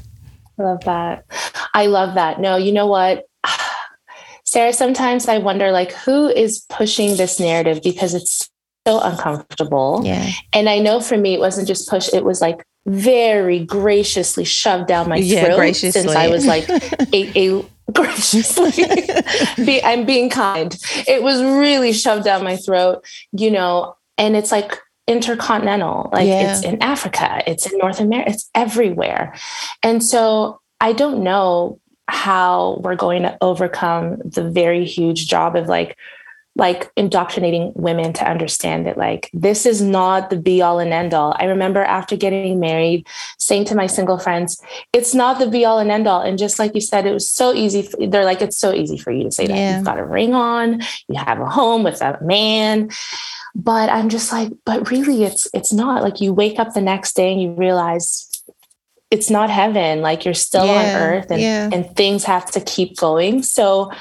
I 0.60 0.64
love 0.64 0.84
that. 0.86 1.26
I 1.74 1.88
love 1.88 2.16
that. 2.16 2.40
No, 2.40 2.56
you 2.58 2.72
know 2.72 2.88
what? 2.88 3.26
Sarah, 4.46 4.74
sometimes 4.74 5.28
I 5.28 5.38
wonder 5.38 5.72
like 5.72 5.94
who 5.94 6.28
is 6.28 6.66
pushing 6.70 7.16
this 7.18 7.40
narrative 7.40 7.82
because 7.84 8.14
it's 8.14 8.50
so 8.86 9.00
uncomfortable. 9.00 10.02
Yeah. 10.04 10.30
And 10.54 10.68
I 10.68 10.80
know 10.80 11.00
for 11.00 11.18
me 11.18 11.36
it 11.36 11.40
wasn't 11.40 11.68
just 11.68 11.90
push, 11.90 12.14
it 12.14 12.26
was 12.26 12.42
like 12.42 12.66
very 12.86 13.60
graciously 13.64 14.44
shoved 14.44 14.88
down 14.88 15.08
my 15.10 15.18
Yeah, 15.18 15.46
throat 15.46 15.56
graciously. 15.58 16.02
since 16.02 16.16
I 16.16 16.28
was 16.28 16.46
like 16.46 16.68
a, 17.14 17.32
a 17.60 17.66
graciously 17.92 18.72
be, 19.66 19.84
I'm 19.84 20.06
being 20.06 20.30
kind. 20.30 20.76
It 21.08 21.22
was 21.24 21.42
really 21.44 21.94
shoved 21.94 22.24
down 22.26 22.44
my 22.44 22.56
throat, 22.58 23.06
you 23.34 23.52
know, 23.52 23.96
and 24.18 24.36
it's 24.36 24.52
like 24.52 24.78
intercontinental, 25.08 26.10
like 26.14 26.28
Yeah. 26.28 26.52
it's 26.52 26.64
in 26.64 26.82
Africa, 26.82 27.44
it's 27.46 27.72
in 27.72 27.78
North 27.78 28.00
America, 28.00 28.32
it's 28.32 28.50
everywhere. 28.56 29.36
And 29.84 30.04
so 30.04 30.60
I 30.80 30.94
don't 30.94 31.24
know 31.24 31.80
how 32.08 32.80
we're 32.84 32.96
going 32.96 33.22
to 33.24 33.38
overcome 33.42 34.18
the 34.26 34.44
very 34.50 34.86
huge 34.86 35.28
job 35.28 35.56
of 35.56 35.68
like 35.68 35.98
like 36.56 36.92
indoctrinating 36.98 37.72
women 37.76 38.12
to 38.12 38.30
understand 38.30 38.86
that 38.86 38.98
like 38.98 39.30
this 39.34 39.66
is 39.66 39.82
not 39.82 40.30
the 40.30 40.36
be 40.36 40.62
all 40.62 40.80
and 40.80 40.92
end 40.92 41.14
all. 41.14 41.34
I 41.40 41.46
remember 41.46 41.82
after 41.82 42.18
getting 42.18 42.60
married 42.60 43.08
saying 43.38 43.66
to 43.66 43.76
my 43.76 43.88
single 43.88 44.20
friends, 44.20 44.62
it's 44.92 45.16
not 45.16 45.40
the 45.40 45.48
be 45.48 45.64
all 45.64 45.80
and 45.80 45.90
end 45.90 46.08
all. 46.08 46.22
And 46.22 46.38
just 46.38 46.60
like 46.60 46.76
you 46.76 46.82
said, 46.82 47.06
it 47.06 47.14
was 47.14 47.30
so 47.30 47.54
easy. 47.54 47.88
f- 47.88 48.10
They're 48.12 48.26
like, 48.26 48.42
it's 48.42 48.58
so 48.58 48.74
easy 48.74 48.98
for 48.98 49.12
you 49.12 49.24
to 49.24 49.32
say 49.32 49.48
that. 49.48 49.56
Yeah. 49.56 49.78
You've 49.78 49.86
got 49.86 49.98
a 49.98 50.06
ring 50.06 50.34
on, 50.34 50.82
you 51.08 51.18
have 51.18 51.40
a 51.40 51.46
home 51.46 51.84
with 51.84 52.02
a 52.02 52.20
man. 52.22 52.90
But 53.56 53.90
I'm 53.90 54.10
just 54.10 54.32
like, 54.32 54.52
but 54.66 54.92
really 54.92 55.24
it's 55.24 55.48
it's 55.54 55.72
not 55.72 56.04
like 56.04 56.20
you 56.20 56.34
wake 56.34 56.60
up 56.60 56.74
the 56.74 56.82
next 56.82 57.16
day 57.16 57.32
and 57.32 57.42
you 57.42 57.54
realize 57.54 58.28
it's 59.10 59.30
not 59.30 59.50
heaven. 59.50 60.02
Like 60.02 60.26
you're 60.26 60.34
still 60.34 60.70
on 60.70 60.86
earth 60.86 61.32
and, 61.32 61.42
yeah. 61.42 61.70
and 61.72 61.96
things 61.96 62.26
have 62.26 62.52
to 62.52 62.62
keep 62.62 62.98
going. 62.98 63.44
So 63.44 63.92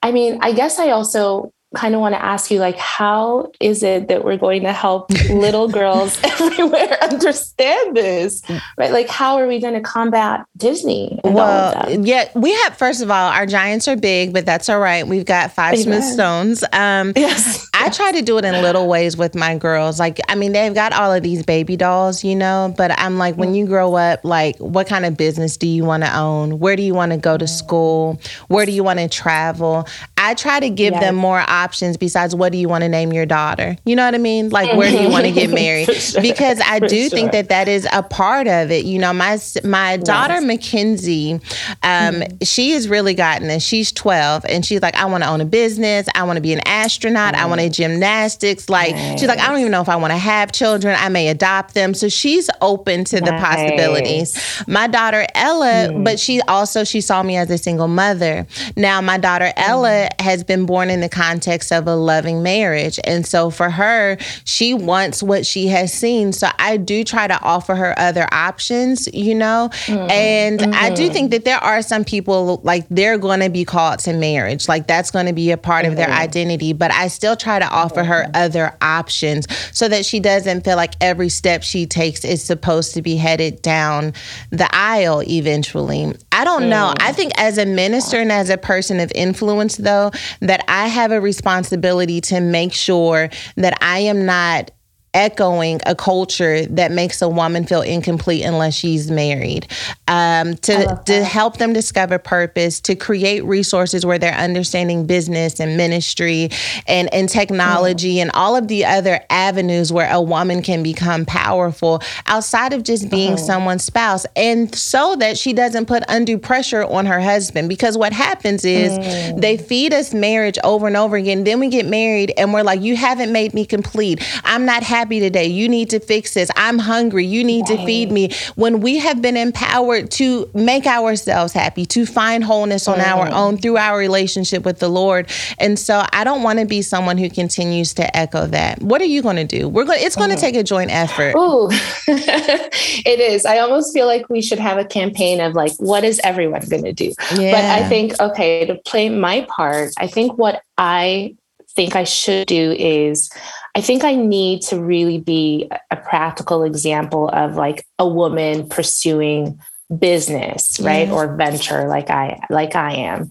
I 0.00 0.12
mean, 0.12 0.38
I 0.42 0.52
guess 0.52 0.78
I 0.78 0.90
also 0.90 1.52
kind 1.74 1.94
of 1.94 2.00
want 2.00 2.14
to 2.14 2.22
ask 2.22 2.50
you 2.50 2.58
like 2.58 2.76
how 2.76 3.52
is 3.60 3.82
it 3.82 4.08
that 4.08 4.24
we're 4.24 4.38
going 4.38 4.62
to 4.62 4.72
help 4.72 5.10
little 5.30 5.68
girls 5.68 6.18
everywhere 6.24 6.96
understand 7.02 7.96
this 7.96 8.42
right 8.78 8.90
like 8.90 9.08
how 9.08 9.36
are 9.36 9.46
we 9.46 9.60
going 9.60 9.74
to 9.74 9.80
combat 9.80 10.46
disney 10.56 11.20
and 11.24 11.38
all 11.38 11.46
of 11.46 11.86
Well, 11.86 12.06
yeah, 12.06 12.30
we 12.34 12.52
have 12.54 12.76
first 12.76 13.02
of 13.02 13.10
all, 13.10 13.30
our 13.30 13.46
giants 13.46 13.88
are 13.88 13.96
big, 13.96 14.32
but 14.32 14.46
that's 14.46 14.68
all 14.68 14.80
right. 14.80 15.06
We've 15.06 15.24
got 15.24 15.52
five 15.52 15.74
Amen. 15.74 15.84
Smith 15.84 16.04
Stones. 16.04 16.64
Um, 16.72 17.12
yes 17.16 17.68
I 17.80 17.90
try 17.90 18.12
to 18.12 18.22
do 18.22 18.36
it 18.38 18.44
in 18.44 18.60
little 18.60 18.88
ways 18.88 19.16
with 19.16 19.34
my 19.36 19.56
girls. 19.56 20.00
Like, 20.00 20.18
I 20.28 20.34
mean, 20.34 20.52
they've 20.52 20.74
got 20.74 20.92
all 20.92 21.12
of 21.12 21.22
these 21.22 21.44
baby 21.44 21.76
dolls, 21.76 22.24
you 22.24 22.34
know, 22.34 22.74
but 22.76 22.90
I'm 22.98 23.18
like, 23.18 23.36
when 23.36 23.54
you 23.54 23.66
grow 23.66 23.94
up, 23.94 24.24
like, 24.24 24.58
what 24.58 24.88
kind 24.88 25.06
of 25.06 25.16
business 25.16 25.56
do 25.56 25.66
you 25.66 25.84
want 25.84 26.02
to 26.02 26.14
own? 26.14 26.58
Where 26.58 26.74
do 26.74 26.82
you 26.82 26.92
want 26.92 27.12
to 27.12 27.18
go 27.18 27.38
to 27.38 27.46
school? 27.46 28.20
Where 28.48 28.66
do 28.66 28.72
you 28.72 28.82
want 28.82 28.98
to 28.98 29.08
travel? 29.08 29.86
I 30.18 30.34
try 30.34 30.58
to 30.58 30.68
give 30.68 30.92
Yes. 30.92 31.02
them 31.02 31.14
more 31.14 31.38
options 31.46 31.96
besides 31.96 32.34
what 32.34 32.50
do 32.50 32.58
you 32.58 32.68
want 32.68 32.82
to 32.82 32.88
name 32.88 33.12
your 33.12 33.24
daughter? 33.24 33.76
You 33.84 33.94
know 33.94 34.04
what 34.04 34.14
I 34.14 34.18
mean? 34.18 34.50
Like, 34.50 34.76
where 34.76 34.90
do 34.90 34.98
you 35.00 35.08
want 35.08 35.24
to 35.24 35.30
get 35.30 35.46
mm-hmm. 35.46 35.54
married? 35.54 35.88
Sure. 36.08 36.22
Because 36.22 36.60
I 36.64 36.78
do 36.78 37.08
think 37.08 37.32
that 37.32 37.50
that 37.50 37.68
is 37.68 37.86
a 37.92 38.02
part 38.02 38.46
of 38.46 38.70
it. 38.70 38.84
You 38.86 38.98
know, 38.98 39.12
my 39.12 39.38
my 39.62 39.98
daughter 39.98 40.40
Mackenzie, 40.40 41.34
um, 41.34 41.40
mm-hmm. 41.82 42.44
she 42.44 42.70
has 42.70 42.88
really 42.88 43.14
gotten 43.14 43.50
it. 43.50 43.60
She's 43.60 43.92
12 43.92 44.46
and 44.48 44.64
she's 44.64 44.80
like, 44.80 44.94
I 44.94 45.04
want 45.04 45.24
to 45.24 45.28
own 45.28 45.40
a 45.40 45.44
business. 45.44 46.08
I 46.14 46.22
want 46.24 46.36
to 46.36 46.40
be 46.40 46.52
an 46.52 46.60
astronaut. 46.66 47.34
I 47.34 47.46
want 47.46 47.60
to 47.60 47.66
mm-hmm. 47.66 47.72
gymnastics. 47.72 48.70
Like, 48.70 48.96
she's 49.18 49.26
like, 49.28 49.38
I 49.38 49.48
don't 49.48 49.58
even 49.58 49.72
know 49.72 49.82
if 49.82 49.88
I 49.88 49.96
want 49.96 50.12
to 50.12 50.18
have 50.18 50.52
children. 50.52 50.96
I 50.98 51.08
may 51.10 51.28
adopt 51.28 51.74
them. 51.74 51.92
So 51.94 52.08
she's 52.08 52.48
open 52.60 53.04
to 53.04 53.20
the 53.20 53.32
possibilities. 53.32 54.64
My 54.66 54.86
daughter 54.86 55.26
Ella, 55.34 55.90
but 55.92 56.16
mm. 56.16 56.24
she 56.24 56.40
also 56.42 56.84
she 56.84 57.00
saw 57.00 57.22
me 57.22 57.36
as 57.36 57.50
a 57.50 57.58
single 57.58 57.88
mother. 57.88 58.46
Now 58.76 59.00
my 59.00 59.18
daughter 59.18 59.52
Ella 59.56 60.07
has 60.18 60.44
been 60.44 60.66
born 60.66 60.90
in 60.90 61.00
the 61.00 61.08
context 61.08 61.72
of 61.72 61.86
a 61.86 61.94
loving 61.94 62.42
marriage, 62.42 62.98
and 63.04 63.26
so 63.26 63.50
for 63.50 63.70
her, 63.70 64.16
she 64.44 64.74
wants 64.74 65.22
what 65.22 65.46
she 65.46 65.68
has 65.68 65.92
seen. 65.92 66.32
So 66.32 66.48
I 66.58 66.76
do 66.76 67.04
try 67.04 67.26
to 67.26 67.40
offer 67.42 67.74
her 67.74 67.98
other 67.98 68.26
options, 68.32 69.08
you 69.12 69.34
know. 69.34 69.70
Mm-hmm. 69.86 70.10
And 70.10 70.74
I 70.74 70.90
do 70.90 71.04
mm-hmm. 71.04 71.12
think 71.12 71.30
that 71.32 71.44
there 71.44 71.58
are 71.58 71.82
some 71.82 72.04
people 72.04 72.60
like 72.62 72.86
they're 72.90 73.18
going 73.18 73.40
to 73.40 73.50
be 73.50 73.64
called 73.64 74.00
to 74.00 74.12
marriage, 74.12 74.68
like 74.68 74.86
that's 74.86 75.10
going 75.10 75.26
to 75.26 75.32
be 75.32 75.50
a 75.50 75.56
part 75.56 75.84
of 75.84 75.96
their 75.96 76.06
mm-hmm. 76.06 76.20
identity. 76.20 76.72
But 76.72 76.92
I 76.92 77.08
still 77.08 77.36
try 77.36 77.58
to 77.58 77.68
offer 77.68 78.04
her 78.04 78.30
other 78.34 78.76
options 78.80 79.46
so 79.72 79.88
that 79.88 80.04
she 80.04 80.20
doesn't 80.20 80.64
feel 80.64 80.76
like 80.76 80.94
every 81.00 81.28
step 81.28 81.62
she 81.62 81.86
takes 81.86 82.24
is 82.24 82.42
supposed 82.42 82.94
to 82.94 83.02
be 83.02 83.16
headed 83.16 83.62
down 83.62 84.12
the 84.50 84.68
aisle 84.74 85.22
eventually. 85.22 86.14
I 86.32 86.44
don't 86.44 86.68
know. 86.68 86.94
Mm. 86.96 87.02
I 87.02 87.12
think 87.12 87.32
as 87.36 87.58
a 87.58 87.66
minister 87.66 88.18
and 88.18 88.30
as 88.30 88.50
a 88.50 88.56
person 88.56 89.00
of 89.00 89.10
influence, 89.14 89.76
though, 89.76 89.97
that 90.40 90.64
I 90.68 90.88
have 90.88 91.12
a 91.12 91.20
responsibility 91.20 92.20
to 92.22 92.40
make 92.40 92.72
sure 92.72 93.30
that 93.56 93.76
I 93.80 94.00
am 94.00 94.26
not 94.26 94.70
echoing 95.14 95.80
a 95.86 95.94
culture 95.94 96.66
that 96.66 96.92
makes 96.92 97.22
a 97.22 97.28
woman 97.28 97.64
feel 97.64 97.80
incomplete 97.80 98.44
unless 98.44 98.74
she's 98.74 99.10
married. 99.10 99.66
Um, 100.06 100.54
to 100.58 101.00
to 101.06 101.24
help 101.24 101.56
them 101.56 101.72
discover 101.72 102.18
purpose, 102.18 102.80
to 102.80 102.94
create 102.94 103.44
resources 103.44 104.04
where 104.04 104.18
they're 104.18 104.34
understanding 104.34 105.06
business 105.06 105.60
and 105.60 105.76
ministry 105.76 106.50
and 106.86 107.12
and 107.12 107.28
technology 107.28 108.16
mm. 108.16 108.22
and 108.22 108.30
all 108.34 108.54
of 108.54 108.68
the 108.68 108.84
other 108.84 109.20
avenues 109.30 109.92
where 109.92 110.12
a 110.12 110.20
woman 110.20 110.62
can 110.62 110.82
become 110.82 111.24
powerful 111.24 112.00
outside 112.26 112.72
of 112.72 112.82
just 112.82 113.10
being 113.10 113.34
mm. 113.34 113.38
someone's 113.38 113.84
spouse, 113.84 114.26
and 114.36 114.74
so 114.74 115.16
that 115.16 115.38
she 115.38 115.52
doesn't 115.52 115.86
put 115.86 116.02
undue 116.08 116.38
pressure 116.38 116.84
on 116.84 117.06
her 117.06 117.20
husband. 117.20 117.68
Because 117.68 117.96
what 117.96 118.12
happens 118.12 118.64
is 118.64 118.98
mm. 118.98 119.40
they 119.40 119.56
feed 119.56 119.92
us 119.94 120.12
marriage 120.12 120.58
over 120.64 120.86
and 120.86 120.96
over 120.96 121.16
again. 121.16 121.44
Then 121.44 121.60
we 121.60 121.68
get 121.68 121.86
married 121.86 122.32
and 122.36 122.52
we're 122.52 122.62
like, 122.62 122.82
"You 122.82 122.94
haven't 122.94 123.32
made 123.32 123.54
me 123.54 123.64
complete. 123.64 124.22
I'm 124.44 124.66
not 124.66 124.82
happy." 124.82 125.07
Happy 125.08 125.20
today. 125.20 125.46
You 125.46 125.70
need 125.70 125.88
to 125.90 126.00
fix 126.00 126.34
this. 126.34 126.50
I'm 126.54 126.78
hungry. 126.78 127.24
You 127.24 127.42
need 127.42 127.66
right. 127.70 127.78
to 127.78 127.86
feed 127.86 128.12
me. 128.12 128.30
When 128.56 128.80
we 128.80 128.98
have 128.98 129.22
been 129.22 129.38
empowered 129.38 130.10
to 130.12 130.50
make 130.52 130.86
ourselves 130.86 131.54
happy, 131.54 131.86
to 131.86 132.04
find 132.04 132.44
wholeness 132.44 132.86
on 132.86 132.98
mm. 132.98 133.06
our 133.06 133.28
own 133.28 133.56
through 133.56 133.78
our 133.78 133.98
relationship 133.98 134.66
with 134.66 134.80
the 134.80 134.88
Lord. 134.90 135.30
And 135.58 135.78
so 135.78 136.04
I 136.12 136.24
don't 136.24 136.42
want 136.42 136.58
to 136.58 136.66
be 136.66 136.82
someone 136.82 137.16
who 137.16 137.30
continues 137.30 137.94
to 137.94 138.14
echo 138.14 138.46
that. 138.48 138.82
What 138.82 139.00
are 139.00 139.06
you 139.06 139.22
going 139.22 139.36
to 139.36 139.46
do? 139.46 139.66
We're 139.66 139.86
going 139.86 140.00
it's 140.02 140.16
going 140.16 140.30
to 140.30 140.36
mm. 140.36 140.40
take 140.40 140.56
a 140.56 140.62
joint 140.62 140.90
effort. 140.90 141.34
Ooh. 141.34 141.68
it 142.06 143.20
is. 143.20 143.46
I 143.46 143.60
almost 143.60 143.94
feel 143.94 144.06
like 144.06 144.28
we 144.28 144.42
should 144.42 144.58
have 144.58 144.76
a 144.76 144.84
campaign 144.84 145.40
of 145.40 145.54
like 145.54 145.72
what 145.78 146.04
is 146.04 146.20
everyone 146.22 146.68
going 146.68 146.84
to 146.84 146.92
do? 146.92 147.14
Yeah. 147.34 147.52
But 147.52 147.64
I 147.64 147.88
think 147.88 148.20
okay, 148.20 148.66
to 148.66 148.74
play 148.84 149.08
my 149.08 149.46
part, 149.48 149.92
I 149.96 150.06
think 150.06 150.36
what 150.36 150.62
I 150.76 151.34
think 151.78 151.94
I 151.94 152.02
should 152.02 152.48
do 152.48 152.72
is 152.72 153.30
I 153.76 153.80
think 153.80 154.02
I 154.02 154.16
need 154.16 154.62
to 154.62 154.82
really 154.82 155.18
be 155.18 155.70
a 155.92 155.96
practical 155.96 156.64
example 156.64 157.28
of 157.28 157.54
like 157.54 157.86
a 158.00 158.08
woman 158.08 158.68
pursuing 158.68 159.60
business, 159.96 160.80
right? 160.80 161.08
Or 161.08 161.36
venture 161.36 161.86
like 161.86 162.10
I 162.10 162.40
like 162.50 162.74
I 162.74 162.94
am. 162.94 163.30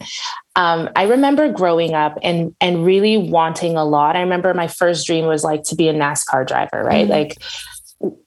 Um, 0.55 0.89
I 0.95 1.03
remember 1.03 1.51
growing 1.51 1.93
up 1.93 2.17
and 2.23 2.55
and 2.61 2.85
really 2.85 3.17
wanting 3.17 3.75
a 3.75 3.83
lot. 3.83 4.15
I 4.15 4.21
remember 4.21 4.53
my 4.53 4.69
first 4.69 5.05
dream 5.05 5.25
was 5.25 5.43
like 5.43 5.63
to 5.63 5.75
be 5.75 5.89
a 5.89 5.93
NASCAR 5.93 6.47
driver, 6.47 6.85
right? 6.85 7.03
Mm-hmm. 7.03 7.11
Like 7.11 7.37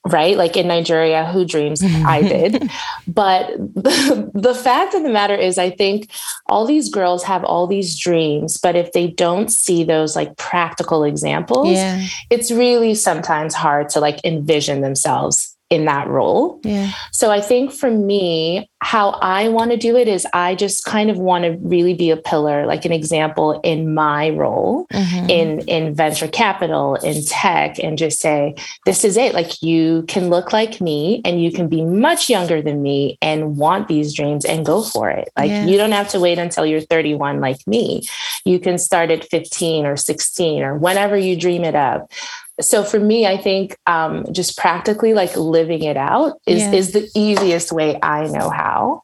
right? 0.06 0.36
Like 0.36 0.56
in 0.56 0.66
Nigeria, 0.68 1.26
who 1.26 1.44
dreams? 1.44 1.82
I 1.82 2.22
did. 2.34 2.70
But 3.06 3.56
the, 3.58 4.30
the 4.34 4.54
fact 4.54 4.94
of 4.94 5.02
the 5.02 5.10
matter 5.10 5.34
is, 5.34 5.58
I 5.58 5.70
think 5.70 6.10
all 6.46 6.66
these 6.66 6.88
girls 6.88 7.22
have 7.24 7.44
all 7.44 7.66
these 7.66 7.98
dreams, 7.98 8.58
but 8.58 8.76
if 8.76 8.92
they 8.92 9.08
don't 9.08 9.50
see 9.50 9.84
those 9.84 10.16
like 10.16 10.36
practical 10.36 11.04
examples, 11.04 11.68
yeah. 11.68 12.06
it's 12.30 12.50
really 12.50 12.94
sometimes 12.94 13.54
hard 13.54 13.88
to 13.90 14.00
like 14.00 14.20
envision 14.24 14.80
themselves 14.80 15.56
in 15.70 15.84
that 15.84 16.08
role. 16.08 16.60
Yeah. 16.64 16.90
So 17.12 17.30
I 17.30 17.40
think 17.40 17.72
for 17.72 17.90
me, 17.90 18.68
how 18.82 19.10
I 19.22 19.48
want 19.48 19.70
to 19.70 19.76
do 19.76 19.96
it 19.96 20.08
is 20.08 20.26
I 20.32 20.56
just 20.56 20.84
kind 20.84 21.10
of 21.10 21.18
want 21.18 21.44
to 21.44 21.56
really 21.60 21.94
be 21.94 22.10
a 22.10 22.16
pillar, 22.16 22.66
like 22.66 22.84
an 22.84 22.92
example 22.92 23.60
in 23.62 23.94
my 23.94 24.30
role 24.30 24.86
mm-hmm. 24.92 25.30
in 25.30 25.60
in 25.68 25.94
venture 25.94 26.26
capital, 26.26 26.96
in 26.96 27.24
tech, 27.24 27.78
and 27.78 27.96
just 27.96 28.18
say, 28.18 28.56
this 28.84 29.04
is 29.04 29.16
it. 29.16 29.32
Like 29.32 29.62
you 29.62 30.04
can 30.08 30.28
look 30.28 30.52
like 30.52 30.80
me 30.80 31.22
and 31.24 31.40
you 31.40 31.52
can 31.52 31.68
be 31.68 31.84
much 31.84 32.28
younger 32.28 32.60
than 32.60 32.82
me 32.82 33.16
and 33.22 33.56
want 33.56 33.86
these 33.86 34.12
dreams 34.12 34.44
and 34.44 34.66
go 34.66 34.82
for 34.82 35.08
it. 35.08 35.30
Like 35.38 35.50
yeah. 35.50 35.66
you 35.66 35.76
don't 35.76 35.92
have 35.92 36.08
to 36.08 36.20
wait 36.20 36.38
until 36.38 36.66
you're 36.66 36.80
31 36.80 37.40
like 37.40 37.64
me. 37.68 38.02
You 38.44 38.58
can 38.58 38.76
start 38.76 39.10
at 39.12 39.28
15 39.30 39.86
or 39.86 39.96
16 39.96 40.62
or 40.62 40.76
whenever 40.76 41.16
you 41.16 41.36
dream 41.36 41.62
it 41.62 41.76
up 41.76 42.10
so 42.60 42.84
for 42.84 43.00
me 43.00 43.26
i 43.26 43.36
think 43.36 43.76
um, 43.86 44.24
just 44.32 44.56
practically 44.56 45.14
like 45.14 45.36
living 45.36 45.82
it 45.82 45.96
out 45.96 46.38
is 46.46 46.62
yeah. 46.62 46.72
is 46.72 46.92
the 46.92 47.08
easiest 47.14 47.72
way 47.72 47.98
i 48.02 48.26
know 48.28 48.50
how 48.50 49.02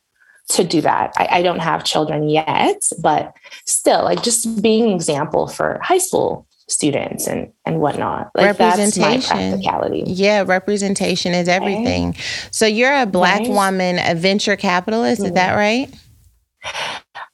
to 0.48 0.62
do 0.62 0.80
that 0.80 1.12
I, 1.16 1.28
I, 1.38 1.42
don't 1.42 1.58
have 1.58 1.82
children 1.82 2.28
yet 2.28 2.80
but 3.00 3.34
still 3.64 4.04
like 4.04 4.22
just 4.22 4.62
being 4.62 4.84
an 4.84 4.90
example 4.90 5.48
for 5.48 5.80
high 5.82 5.98
school 5.98 6.46
students 6.68 7.26
and 7.26 7.52
and 7.64 7.80
whatnot 7.80 8.30
like 8.34 8.56
that's 8.56 8.98
my 8.98 9.20
practicality 9.20 10.02
yeah 10.06 10.44
representation 10.46 11.32
is 11.32 11.48
everything 11.48 12.06
right. 12.06 12.48
so 12.50 12.66
you're 12.66 12.94
a 12.94 13.06
black 13.06 13.40
right. 13.40 13.50
woman 13.50 13.98
a 14.00 14.14
venture 14.14 14.56
capitalist 14.56 15.20
mm-hmm. 15.20 15.28
is 15.28 15.34
that 15.34 15.54
right 15.54 15.94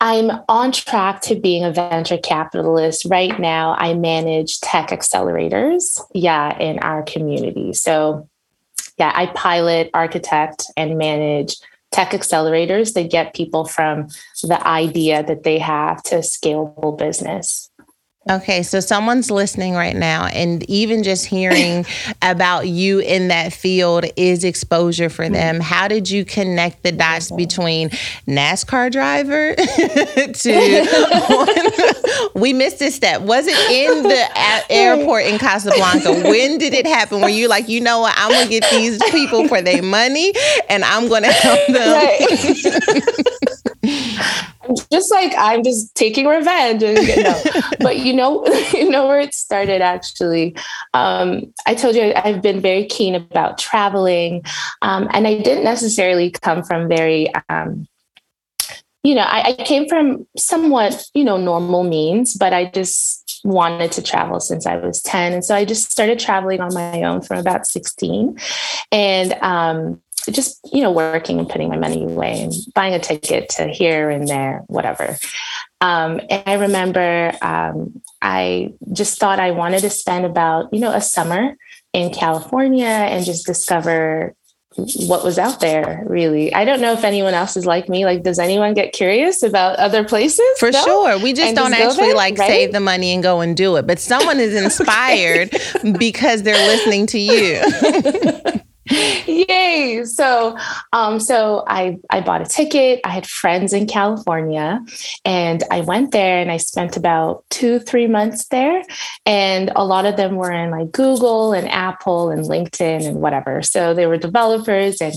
I'm 0.02 0.32
on 0.48 0.72
track 0.72 1.20
to 1.22 1.36
being 1.36 1.62
a 1.62 1.70
venture 1.70 2.18
capitalist. 2.18 3.04
Right 3.04 3.38
now, 3.38 3.76
I 3.78 3.94
manage 3.94 4.60
tech 4.60 4.88
accelerators, 4.88 6.00
yeah, 6.12 6.58
in 6.58 6.80
our 6.80 7.04
community. 7.04 7.72
So, 7.72 8.28
yeah, 8.98 9.12
I 9.14 9.26
pilot, 9.26 9.90
architect, 9.94 10.64
and 10.76 10.98
manage 10.98 11.54
tech 11.92 12.10
accelerators 12.10 12.94
that 12.94 13.12
get 13.12 13.32
people 13.32 13.64
from 13.64 14.08
the 14.42 14.66
idea 14.66 15.22
that 15.22 15.44
they 15.44 15.60
have 15.60 16.02
to 16.04 16.16
a 16.16 16.18
scalable 16.18 16.98
business. 16.98 17.70
Okay, 18.30 18.62
so 18.62 18.78
someone's 18.78 19.32
listening 19.32 19.74
right 19.74 19.96
now, 19.96 20.26
and 20.26 20.62
even 20.70 21.02
just 21.02 21.26
hearing 21.26 21.84
about 22.22 22.68
you 22.68 23.00
in 23.00 23.26
that 23.28 23.52
field 23.52 24.04
is 24.16 24.44
exposure 24.44 25.08
for 25.08 25.24
mm-hmm. 25.24 25.34
them. 25.34 25.60
How 25.60 25.88
did 25.88 26.08
you 26.08 26.24
connect 26.24 26.84
the 26.84 26.92
dots 26.92 27.26
mm-hmm. 27.26 27.36
between 27.36 27.90
NASCAR 28.28 28.92
driver 28.92 29.54
to 29.56 31.18
we 32.36 32.52
missed 32.52 32.78
this 32.78 32.94
step? 32.94 33.22
Was 33.22 33.48
it 33.48 33.58
in 33.72 34.04
the 34.04 34.70
airport 34.70 35.24
in 35.24 35.40
Casablanca? 35.40 36.12
When 36.12 36.58
did 36.58 36.74
it 36.74 36.86
happen? 36.86 37.22
Were 37.22 37.28
you 37.28 37.48
like, 37.48 37.68
you 37.68 37.80
know 37.80 37.98
what? 38.00 38.14
I'm 38.16 38.30
gonna 38.30 38.48
get 38.48 38.64
these 38.70 39.02
people 39.10 39.48
for 39.48 39.60
their 39.60 39.82
money, 39.82 40.32
and 40.68 40.84
I'm 40.84 41.08
gonna 41.08 41.32
help 41.32 41.66
them. 41.66 41.92
Right. 41.92 42.20
just 44.92 45.10
like 45.10 45.32
I'm 45.36 45.64
just 45.64 45.94
taking 45.94 46.26
revenge. 46.26 46.82
And, 46.82 46.98
you 46.98 47.22
know. 47.22 47.42
but 47.80 47.98
you 47.98 48.11
know, 48.14 48.46
you 48.72 48.90
know 48.90 49.06
where 49.06 49.20
it 49.20 49.34
started 49.34 49.82
actually. 49.82 50.56
Um, 50.94 51.52
I 51.66 51.74
told 51.74 51.94
you 51.94 52.12
I've 52.14 52.42
been 52.42 52.60
very 52.60 52.86
keen 52.86 53.14
about 53.14 53.58
traveling, 53.58 54.42
um, 54.82 55.08
and 55.12 55.26
I 55.26 55.38
didn't 55.38 55.64
necessarily 55.64 56.30
come 56.30 56.62
from 56.62 56.88
very. 56.88 57.32
Um, 57.48 57.86
you 59.04 59.16
know, 59.16 59.22
I, 59.22 59.56
I 59.58 59.64
came 59.64 59.88
from 59.88 60.28
somewhat, 60.36 61.04
you 61.12 61.24
know, 61.24 61.36
normal 61.36 61.82
means, 61.82 62.36
but 62.36 62.52
I 62.52 62.66
just 62.66 63.40
wanted 63.44 63.92
to 63.92 64.02
travel 64.02 64.40
since 64.40 64.66
I 64.66 64.76
was 64.76 65.02
10. 65.02 65.32
And 65.32 65.44
so 65.44 65.54
I 65.54 65.64
just 65.64 65.90
started 65.90 66.18
traveling 66.18 66.60
on 66.60 66.72
my 66.72 67.02
own 67.02 67.22
from 67.22 67.38
about 67.38 67.66
16. 67.66 68.38
And 68.92 69.32
um, 69.42 70.01
just 70.30 70.60
you 70.72 70.82
know 70.82 70.90
working 70.92 71.38
and 71.38 71.48
putting 71.48 71.68
my 71.68 71.76
money 71.76 72.02
away 72.02 72.42
and 72.42 72.52
buying 72.74 72.94
a 72.94 72.98
ticket 72.98 73.48
to 73.50 73.68
here 73.68 74.10
and 74.10 74.28
there 74.28 74.62
whatever. 74.66 75.16
Um, 75.80 76.20
and 76.30 76.42
i 76.46 76.54
remember 76.54 77.32
um, 77.42 78.00
i 78.20 78.72
just 78.92 79.18
thought 79.18 79.40
i 79.40 79.50
wanted 79.50 79.80
to 79.80 79.90
spend 79.90 80.24
about 80.24 80.72
you 80.72 80.78
know 80.78 80.92
a 80.92 81.00
summer 81.00 81.56
in 81.92 82.12
california 82.12 82.86
and 82.86 83.24
just 83.24 83.46
discover 83.46 84.36
what 85.06 85.24
was 85.24 85.38
out 85.38 85.60
there 85.60 86.02
really. 86.06 86.52
I 86.54 86.64
don't 86.64 86.80
know 86.80 86.92
if 86.92 87.04
anyone 87.04 87.34
else 87.34 87.56
is 87.56 87.66
like 87.66 87.88
me. 87.88 88.04
Like 88.04 88.22
does 88.22 88.38
anyone 88.38 88.74
get 88.74 88.92
curious 88.92 89.42
about 89.42 89.76
other 89.78 90.04
places? 90.04 90.40
For 90.58 90.70
no? 90.70 90.84
sure. 90.84 91.18
We 91.18 91.32
just 91.32 91.48
and 91.48 91.56
don't 91.56 91.70
just 91.72 91.82
actually 91.82 92.08
there, 92.08 92.16
like 92.16 92.38
right? 92.38 92.48
save 92.48 92.72
the 92.72 92.80
money 92.80 93.12
and 93.12 93.22
go 93.22 93.40
and 93.40 93.56
do 93.56 93.76
it. 93.76 93.86
But 93.86 93.98
someone 93.98 94.40
is 94.40 94.54
inspired 94.62 95.50
because 95.98 96.42
they're 96.42 96.66
listening 96.66 97.06
to 97.08 97.18
you 97.18 97.62
Yay! 99.26 100.04
So, 100.04 100.56
um, 100.92 101.18
so 101.18 101.64
I 101.66 101.98
I 102.10 102.20
bought 102.20 102.42
a 102.42 102.46
ticket. 102.46 103.00
I 103.04 103.10
had 103.10 103.26
friends 103.26 103.72
in 103.72 103.86
California, 103.86 104.84
and 105.24 105.62
I 105.70 105.80
went 105.80 106.12
there 106.12 106.38
and 106.38 106.50
I 106.50 106.58
spent 106.58 106.96
about 106.96 107.44
two 107.50 107.78
three 107.78 108.06
months 108.06 108.46
there, 108.48 108.82
and 109.24 109.72
a 109.74 109.84
lot 109.84 110.04
of 110.04 110.16
them 110.16 110.36
were 110.36 110.52
in 110.52 110.70
like 110.70 110.92
Google 110.92 111.52
and 111.52 111.68
Apple 111.70 112.30
and 112.30 112.44
LinkedIn 112.44 113.06
and 113.06 113.20
whatever. 113.20 113.62
So 113.62 113.94
they 113.94 114.06
were 114.06 114.18
developers, 114.18 115.00
and 115.00 115.14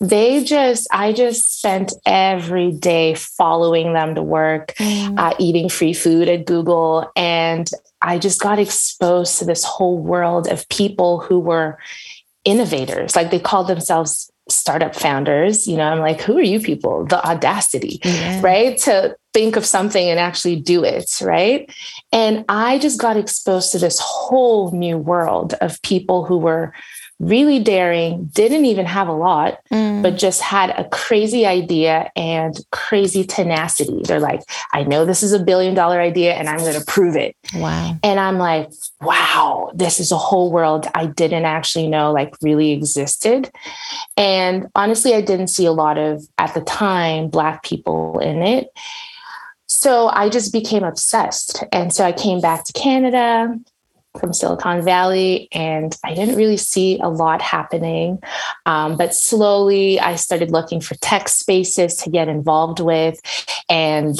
they 0.00 0.42
just 0.44 0.88
I 0.90 1.12
just 1.12 1.58
spent 1.58 1.92
every 2.06 2.72
day 2.72 3.14
following 3.14 3.92
them 3.92 4.14
to 4.14 4.22
work, 4.22 4.74
mm. 4.76 5.18
uh, 5.18 5.34
eating 5.38 5.68
free 5.68 5.92
food 5.92 6.28
at 6.28 6.46
Google, 6.46 7.10
and 7.16 7.70
I 8.02 8.18
just 8.18 8.40
got 8.40 8.58
exposed 8.58 9.38
to 9.38 9.44
this 9.44 9.62
whole 9.62 9.98
world 9.98 10.48
of 10.48 10.68
people 10.70 11.20
who 11.20 11.38
were 11.38 11.78
innovators. 12.44 13.16
Like 13.16 13.30
they 13.30 13.38
call 13.38 13.64
themselves 13.64 14.30
startup 14.48 14.94
founders. 14.94 15.66
You 15.66 15.76
know, 15.76 15.84
I'm 15.84 16.00
like, 16.00 16.20
who 16.20 16.36
are 16.38 16.42
you 16.42 16.60
people? 16.60 17.04
The 17.06 17.24
audacity, 17.26 18.00
yeah. 18.04 18.40
right? 18.42 18.76
To 18.78 19.16
think 19.32 19.56
of 19.56 19.64
something 19.64 20.08
and 20.08 20.18
actually 20.18 20.56
do 20.56 20.84
it, 20.84 21.10
right? 21.20 21.72
And 22.12 22.44
I 22.48 22.78
just 22.78 23.00
got 23.00 23.16
exposed 23.16 23.72
to 23.72 23.78
this 23.78 23.98
whole 24.00 24.72
new 24.72 24.98
world 24.98 25.54
of 25.60 25.80
people 25.82 26.24
who 26.24 26.38
were 26.38 26.74
really 27.20 27.60
daring, 27.60 28.24
didn't 28.32 28.64
even 28.64 28.86
have 28.86 29.06
a 29.06 29.12
lot, 29.12 29.60
mm. 29.70 30.02
but 30.02 30.16
just 30.16 30.40
had 30.40 30.70
a 30.70 30.88
crazy 30.88 31.44
idea 31.44 32.10
and 32.16 32.58
crazy 32.72 33.24
tenacity. 33.24 34.00
They're 34.04 34.18
like, 34.18 34.40
I 34.72 34.84
know 34.84 35.04
this 35.04 35.22
is 35.22 35.34
a 35.34 35.38
billion 35.38 35.74
dollar 35.74 36.00
idea 36.00 36.32
and 36.32 36.48
I'm 36.48 36.58
going 36.58 36.80
to 36.80 36.84
prove 36.86 37.16
it. 37.16 37.36
Wow. 37.54 37.98
And 38.02 38.18
I'm 38.18 38.38
like, 38.38 38.70
wow, 39.02 39.70
this 39.74 40.00
is 40.00 40.10
a 40.10 40.16
whole 40.16 40.50
world 40.50 40.88
I 40.94 41.06
didn't 41.06 41.44
actually 41.44 41.88
know 41.88 42.10
like 42.10 42.34
really 42.40 42.72
existed. 42.72 43.50
And 44.16 44.68
honestly, 44.74 45.14
I 45.14 45.20
didn't 45.20 45.48
see 45.48 45.66
a 45.66 45.72
lot 45.72 45.98
of, 45.98 46.22
at 46.38 46.54
the 46.54 46.62
time, 46.62 47.28
Black 47.28 47.62
people 47.62 48.18
in 48.18 48.42
it. 48.42 48.68
So 49.66 50.08
I 50.08 50.30
just 50.30 50.52
became 50.52 50.84
obsessed. 50.84 51.64
And 51.70 51.92
so 51.92 52.04
I 52.04 52.12
came 52.12 52.40
back 52.40 52.64
to 52.64 52.72
Canada 52.72 53.54
from 54.18 54.32
Silicon 54.32 54.82
Valley, 54.82 55.48
and 55.52 55.96
I 56.04 56.14
didn't 56.14 56.36
really 56.36 56.56
see 56.56 56.98
a 57.00 57.08
lot 57.08 57.40
happening. 57.40 58.18
Um, 58.66 58.96
but 58.96 59.14
slowly, 59.14 60.00
I 60.00 60.16
started 60.16 60.50
looking 60.50 60.80
for 60.80 60.94
tech 60.96 61.28
spaces 61.28 61.94
to 61.96 62.10
get 62.10 62.28
involved 62.28 62.80
with. 62.80 63.20
And 63.68 64.18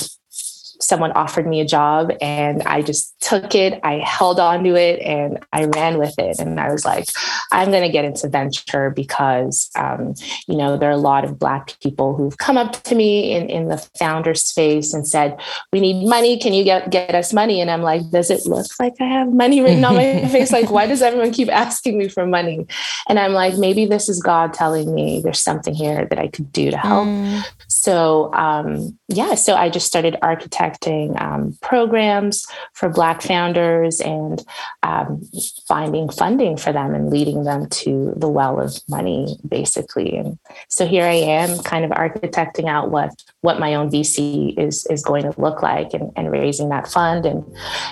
someone 0.81 1.13
offered 1.13 1.47
me 1.47 1.61
a 1.61 1.65
job 1.65 2.11
and 2.21 2.63
I 2.63 2.83
just 2.83 3.19
took 3.21 3.55
it. 3.55 3.79
I 3.83 3.99
held 3.99 4.41
on 4.41 4.65
to 4.65 4.75
it 4.75 5.01
and 5.01 5.39
I 5.53 5.65
ran 5.65 5.99
with 5.99 6.19
it. 6.19 6.39
And 6.39 6.59
I 6.59 6.73
was 6.73 6.85
like, 6.85 7.07
I'm 7.53 7.71
going 7.71 7.83
to 7.83 7.91
get 7.91 8.05
into 8.05 8.29
venture 8.29 8.91
because, 8.91 9.71
um, 9.77 10.15
you 10.49 10.57
know, 10.57 10.77
there 10.77 10.89
are 10.89 10.93
a 10.93 10.97
lot 10.97 11.25
of 11.25 11.39
Black 11.39 11.79
people 11.81 12.17
who've 12.17 12.37
come 12.39 12.57
up 12.57 12.83
to 12.85 12.95
me 12.95 13.33
in, 13.33 13.49
in 13.51 13.69
the 13.69 13.79
founder 13.99 14.35
space 14.35 14.95
and 14.95 15.07
said, 15.07 15.39
We 15.73 15.81
need 15.81 16.07
money. 16.09 16.39
Can 16.39 16.55
you 16.55 16.65
get, 16.65 16.91
get 16.91 17.15
us 17.15 17.33
money? 17.33 17.61
And 17.61 17.71
I'm 17.71 17.83
like, 17.83 18.09
Does 18.11 18.31
it 18.31 18.47
look 18.47 18.67
like 18.81 18.95
I 19.01 19.05
have 19.05 19.33
money 19.33 19.61
written 19.61 19.85
on 19.85 19.95
my 19.95 20.27
face? 20.29 20.51
Like, 20.51 20.71
why 20.71 20.87
does 20.87 21.03
everyone 21.03 21.33
keep 21.33 21.49
asking 21.49 21.99
me 21.99 22.09
for 22.09 22.27
money? 22.27 22.67
And 23.09 23.19
I'm 23.19 23.33
like, 23.33 23.57
Maybe 23.59 23.85
this 23.85 24.09
is 24.09 24.23
God 24.23 24.55
telling 24.55 24.95
me 24.95 25.21
there's 25.21 25.41
something 25.41 25.75
here 25.75 26.07
that 26.07 26.19
I 26.19 26.29
could 26.29 26.53
do 26.53 26.71
to 26.71 26.77
help. 26.77 27.07
Mm. 27.07 27.43
So, 27.69 28.33
um, 28.35 28.99
yeah, 29.09 29.35
so 29.35 29.55
I 29.55 29.69
just 29.69 29.87
started 29.87 30.17
architecting 30.23 30.70
um, 31.19 31.57
programs 31.63 32.47
for 32.73 32.89
Black 32.89 33.23
founders 33.23 34.01
and 34.01 34.45
um, 34.83 35.23
finding 35.67 36.09
funding 36.09 36.57
for 36.57 36.73
them 36.73 36.95
and 36.95 37.11
leading 37.11 37.45
them 37.45 37.69
to 37.69 38.13
the 38.17 38.29
well 38.29 38.61
of 38.61 38.81
money, 38.89 39.37
basically. 39.49 40.17
And 40.17 40.39
so 40.69 40.87
here 40.87 41.05
I 41.05 41.15
am, 41.15 41.59
kind 41.61 41.85
of 41.85 41.91
architecting 41.91 42.69
out 42.69 42.91
what 42.91 43.11
what 43.41 43.59
my 43.59 43.75
own 43.75 43.91
VC 43.91 44.59
is 44.59 44.87
is 44.87 45.03
going 45.03 45.31
to 45.31 45.41
look 45.41 45.63
like 45.63 45.95
and, 45.95 46.13
and 46.17 46.31
raising 46.31 46.69
that 46.71 46.89
fund. 46.89 47.27
And 47.27 47.45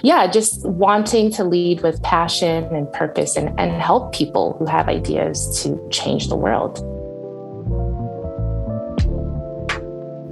yeah, 0.02 0.26
just 0.30 0.64
wanting 0.66 1.30
to 1.32 1.44
lead 1.44 1.82
with 1.82 2.02
passion 2.02 2.64
and 2.74 2.92
purpose 2.92 3.36
and, 3.36 3.58
and 3.58 3.72
help 3.82 4.14
people 4.14 4.56
who 4.58 4.66
have 4.66 4.88
ideas 4.88 5.62
to 5.62 5.88
change 5.90 6.28
the 6.28 6.36
world. 6.36 6.78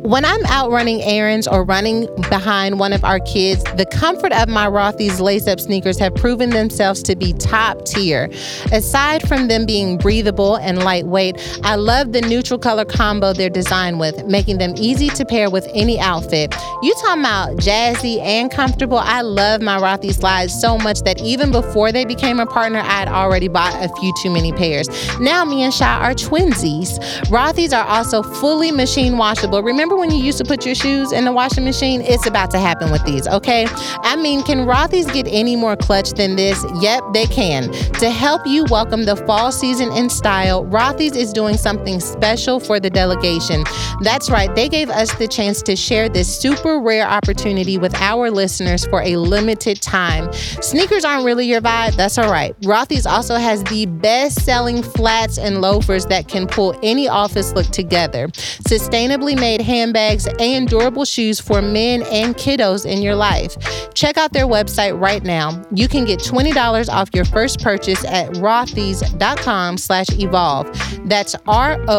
When 0.07 0.24
I'm 0.24 0.46
out 0.46 0.70
running 0.70 1.02
errands 1.02 1.48
or 1.48 1.64
running 1.64 2.07
behind 2.28 2.78
one 2.78 2.92
of 2.92 3.02
our 3.02 3.18
kids, 3.18 3.64
the 3.74 3.86
comfort 3.86 4.30
of 4.30 4.48
my 4.48 4.68
Rothy's 4.68 5.20
lace 5.20 5.48
up 5.48 5.59
sneakers 5.59 5.98
have 5.98 6.14
proven 6.14 6.50
themselves 6.50 7.02
to 7.02 7.16
be 7.16 7.32
top 7.32 7.84
tier. 7.84 8.30
Aside 8.70 9.26
from 9.26 9.48
them 9.48 9.66
being 9.66 9.98
breathable 9.98 10.59
and 10.59 10.84
lightweight, 10.84 11.61
I 11.64 11.74
love 11.74 12.12
the 12.12 12.20
neutral 12.20 12.57
color 12.57 12.84
combo 12.84 13.32
they're 13.32 13.50
designed 13.50 13.98
with, 13.98 14.24
making 14.26 14.59
them 14.59 14.74
easy 14.76 15.09
to 15.09 15.24
pair 15.24 15.50
with 15.50 15.66
any 15.74 15.98
outfit. 15.98 16.54
You 16.84 16.94
talking 17.02 17.22
about 17.22 17.57
jazzy 17.57 18.20
and 18.20 18.48
comfortable? 18.48 18.98
I 18.98 19.22
love 19.22 19.61
my 19.61 19.76
Rothy 19.80 20.14
slides 20.14 20.54
so 20.54 20.78
much 20.78 21.00
that 21.00 21.20
even 21.20 21.50
before 21.50 21.90
they 21.90 22.04
became 22.04 22.38
a 22.38 22.46
partner, 22.46 22.78
I 22.78 23.00
had 23.00 23.09
already 23.09 23.48
bought 23.48 23.74
a 23.82 23.88
few 23.96 24.14
too 24.22 24.30
many 24.30 24.52
pairs. 24.52 24.88
Now 25.18 25.44
me 25.44 25.64
and 25.64 25.74
Shy 25.74 25.98
are 25.98 26.14
twinsies. 26.14 26.96
Rothy's 27.24 27.72
are 27.72 27.84
also 27.86 28.22
fully 28.22 28.70
machine 28.70 29.18
washable. 29.18 29.64
Remember 29.64 29.95
when 29.97 30.11
you 30.11 30.18
used 30.18 30.38
to 30.38 30.44
put 30.44 30.66
your 30.66 30.74
shoes 30.74 31.12
in 31.12 31.24
the 31.24 31.32
washing 31.32 31.64
machine? 31.64 32.01
It's 32.03 32.26
about 32.26 32.51
to 32.51 32.59
happen 32.59 32.90
with 32.90 33.05
these, 33.05 33.26
okay? 33.28 33.66
I 33.70 34.16
mean, 34.16 34.42
can 34.42 34.66
Rothy's 34.66 35.11
get 35.11 35.26
any 35.28 35.57
more 35.57 35.76
clutch 35.76 36.11
than 36.11 36.36
this? 36.36 36.64
Yep, 36.80 37.03
they 37.12 37.26
can. 37.26 37.72
To 37.94 38.11
help 38.11 38.47
you 38.47 38.64
welcome 38.70 39.05
the 39.05 39.16
fall 39.16 39.51
season 39.51 39.90
in 39.92 40.11
style, 40.11 40.64
Rothy's 40.66 41.16
is 41.16 41.32
doing 41.32 41.57
something 41.57 42.01
special 42.01 42.61
for 42.61 42.78
the 42.78 42.90
delegation. 42.90 43.64
That's 44.01 44.30
right, 44.30 44.55
they 44.55 44.68
gave 44.68 44.90
us 44.90 45.14
the 45.14 45.28
chance 45.28 45.62
to 45.62 45.76
share 45.76 46.09
this 46.09 46.28
super 46.40 46.80
rare 46.80 47.07
opportunity 47.07 47.78
with 47.78 47.94
our 47.97 48.30
listeners 48.30 48.86
for 48.86 49.03
a 49.03 49.16
limited 49.16 49.80
time. 49.80 50.32
Sneakers 50.32 51.05
aren't 51.05 51.24
really 51.24 51.47
your 51.47 51.61
vibe, 51.61 51.97
that's 51.97 52.18
all 52.18 52.30
right. 52.30 52.59
Rothy's 52.61 53.07
also 53.07 53.36
has 53.36 53.64
the 53.64 53.86
best 53.86 54.44
selling 54.44 54.82
flats 54.82 55.38
and 55.38 55.61
loafers 55.61 56.07
that 56.07 56.28
can 56.28 56.47
pull 56.47 56.78
any 56.82 57.09
office 57.09 57.53
look 57.53 57.66
together. 57.68 58.28
Sustainably 58.28 59.38
made 59.38 59.61
hand 59.61 59.86
handbags, 59.87 60.26
and 60.41 60.68
durable 60.68 61.05
shoes 61.05 61.39
for 61.41 61.62
men 61.62 62.03
and 62.11 62.34
kiddos 62.34 62.84
in 62.84 63.03
your 63.03 63.14
life. 63.14 63.57
Check 63.95 64.16
out 64.16 64.32
their 64.32 64.47
website 64.47 65.01
right 65.01 65.22
now. 65.22 65.62
You 65.70 65.87
can 65.89 66.05
get 66.05 66.18
$20 66.18 66.93
off 66.93 67.09
your 67.14 67.24
first 67.24 67.61
purchase 67.61 68.05
at 68.05 68.30
rothys.com 68.32 69.78
slash 69.78 70.09
evolve. 70.11 71.09
That's 71.09 71.37
R-O-T-H-Y-S 71.47 71.95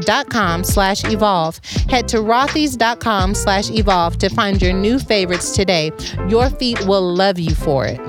dot 0.00 0.30
com 0.30 0.62
slash 0.64 1.04
evolve. 1.04 1.60
Head 1.88 2.06
to 2.08 2.18
rothys.com 2.18 3.34
slash 3.34 3.70
evolve 3.70 4.18
to 4.18 4.28
find 4.28 4.62
your 4.62 4.72
new 4.72 4.98
favorites 5.00 5.54
today. 5.56 5.90
Your 6.28 6.48
feet 6.50 6.86
will 6.86 7.14
love 7.14 7.38
you 7.38 7.54
for 7.54 7.86
it. 7.86 8.00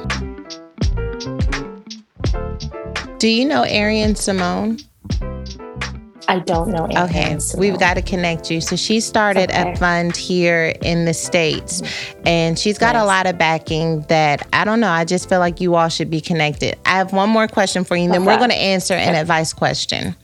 Do 3.20 3.28
you 3.30 3.46
know 3.46 3.64
Arian 3.64 4.16
Simone? 4.16 4.78
I 6.28 6.40
don't 6.40 6.70
know. 6.70 6.88
Okay, 7.06 7.38
we've 7.58 7.80
got 7.80 7.96
to 7.96 8.02
connect 8.02 8.50
you. 8.50 8.62
So 8.62 8.76
she 8.76 9.00
started 9.00 9.50
okay. 9.50 9.74
a 9.74 9.76
fund 9.76 10.16
here 10.16 10.74
in 10.82 11.06
the 11.06 11.14
states, 11.14 11.82
and 12.26 12.58
she's 12.58 12.78
got 12.78 12.94
nice. 12.94 13.04
a 13.04 13.06
lot 13.06 13.28
of 13.28 13.38
backing 13.38 14.02
that 14.04 14.48
I 14.54 14.64
don't 14.66 14.80
know. 14.80 14.90
I 14.90 15.06
just 15.06 15.30
feel 15.30 15.40
like 15.40 15.60
you 15.60 15.76
all 15.76 15.90
should 15.90 16.10
be 16.10 16.22
connected. 16.22 16.78
I 16.86 16.98
have 16.98 17.14
one 17.14 17.30
more 17.30 17.48
question 17.48 17.84
for 17.84 17.96
you, 17.96 18.04
and 18.04 18.12
okay. 18.12 18.20
then 18.20 18.28
we're 18.28 18.38
going 18.38 18.50
to 18.50 18.56
answer 18.56 18.94
an 18.94 19.16
advice 19.16 19.54
question. 19.54 20.16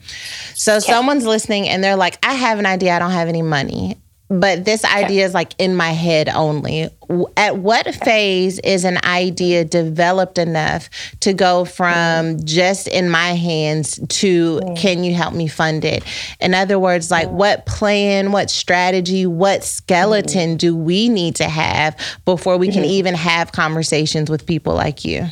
So 0.54 0.76
okay. 0.76 0.80
someone's 0.80 1.26
listening, 1.26 1.68
and 1.68 1.82
they're 1.84 1.96
like, 1.96 2.18
"I 2.24 2.34
have 2.34 2.58
an 2.58 2.66
idea. 2.66 2.94
I 2.94 2.98
don't 2.98 3.12
have 3.12 3.28
any 3.28 3.42
money." 3.42 3.98
But 4.30 4.64
this 4.64 4.84
idea 4.84 5.24
is 5.24 5.34
like 5.34 5.54
in 5.58 5.74
my 5.74 5.90
head 5.90 6.28
only. 6.28 6.88
At 7.36 7.56
what 7.56 7.92
phase 7.96 8.60
is 8.60 8.84
an 8.84 8.98
idea 9.04 9.64
developed 9.64 10.38
enough 10.38 10.88
to 11.20 11.32
go 11.32 11.64
from 11.64 12.42
just 12.44 12.86
in 12.86 13.10
my 13.10 13.34
hands 13.34 13.98
to 14.20 14.60
mm. 14.60 14.78
can 14.78 15.02
you 15.02 15.14
help 15.14 15.34
me 15.34 15.48
fund 15.48 15.84
it? 15.84 16.04
In 16.40 16.54
other 16.54 16.78
words, 16.78 17.10
like 17.10 17.28
what 17.28 17.66
plan, 17.66 18.30
what 18.30 18.50
strategy, 18.50 19.26
what 19.26 19.64
skeleton 19.64 20.54
mm. 20.54 20.58
do 20.58 20.76
we 20.76 21.08
need 21.08 21.34
to 21.36 21.48
have 21.48 21.96
before 22.24 22.56
we 22.56 22.68
can 22.68 22.84
mm-hmm. 22.84 22.92
even 22.92 23.14
have 23.14 23.50
conversations 23.50 24.30
with 24.30 24.46
people 24.46 24.74
like 24.74 25.04
you? 25.04 25.26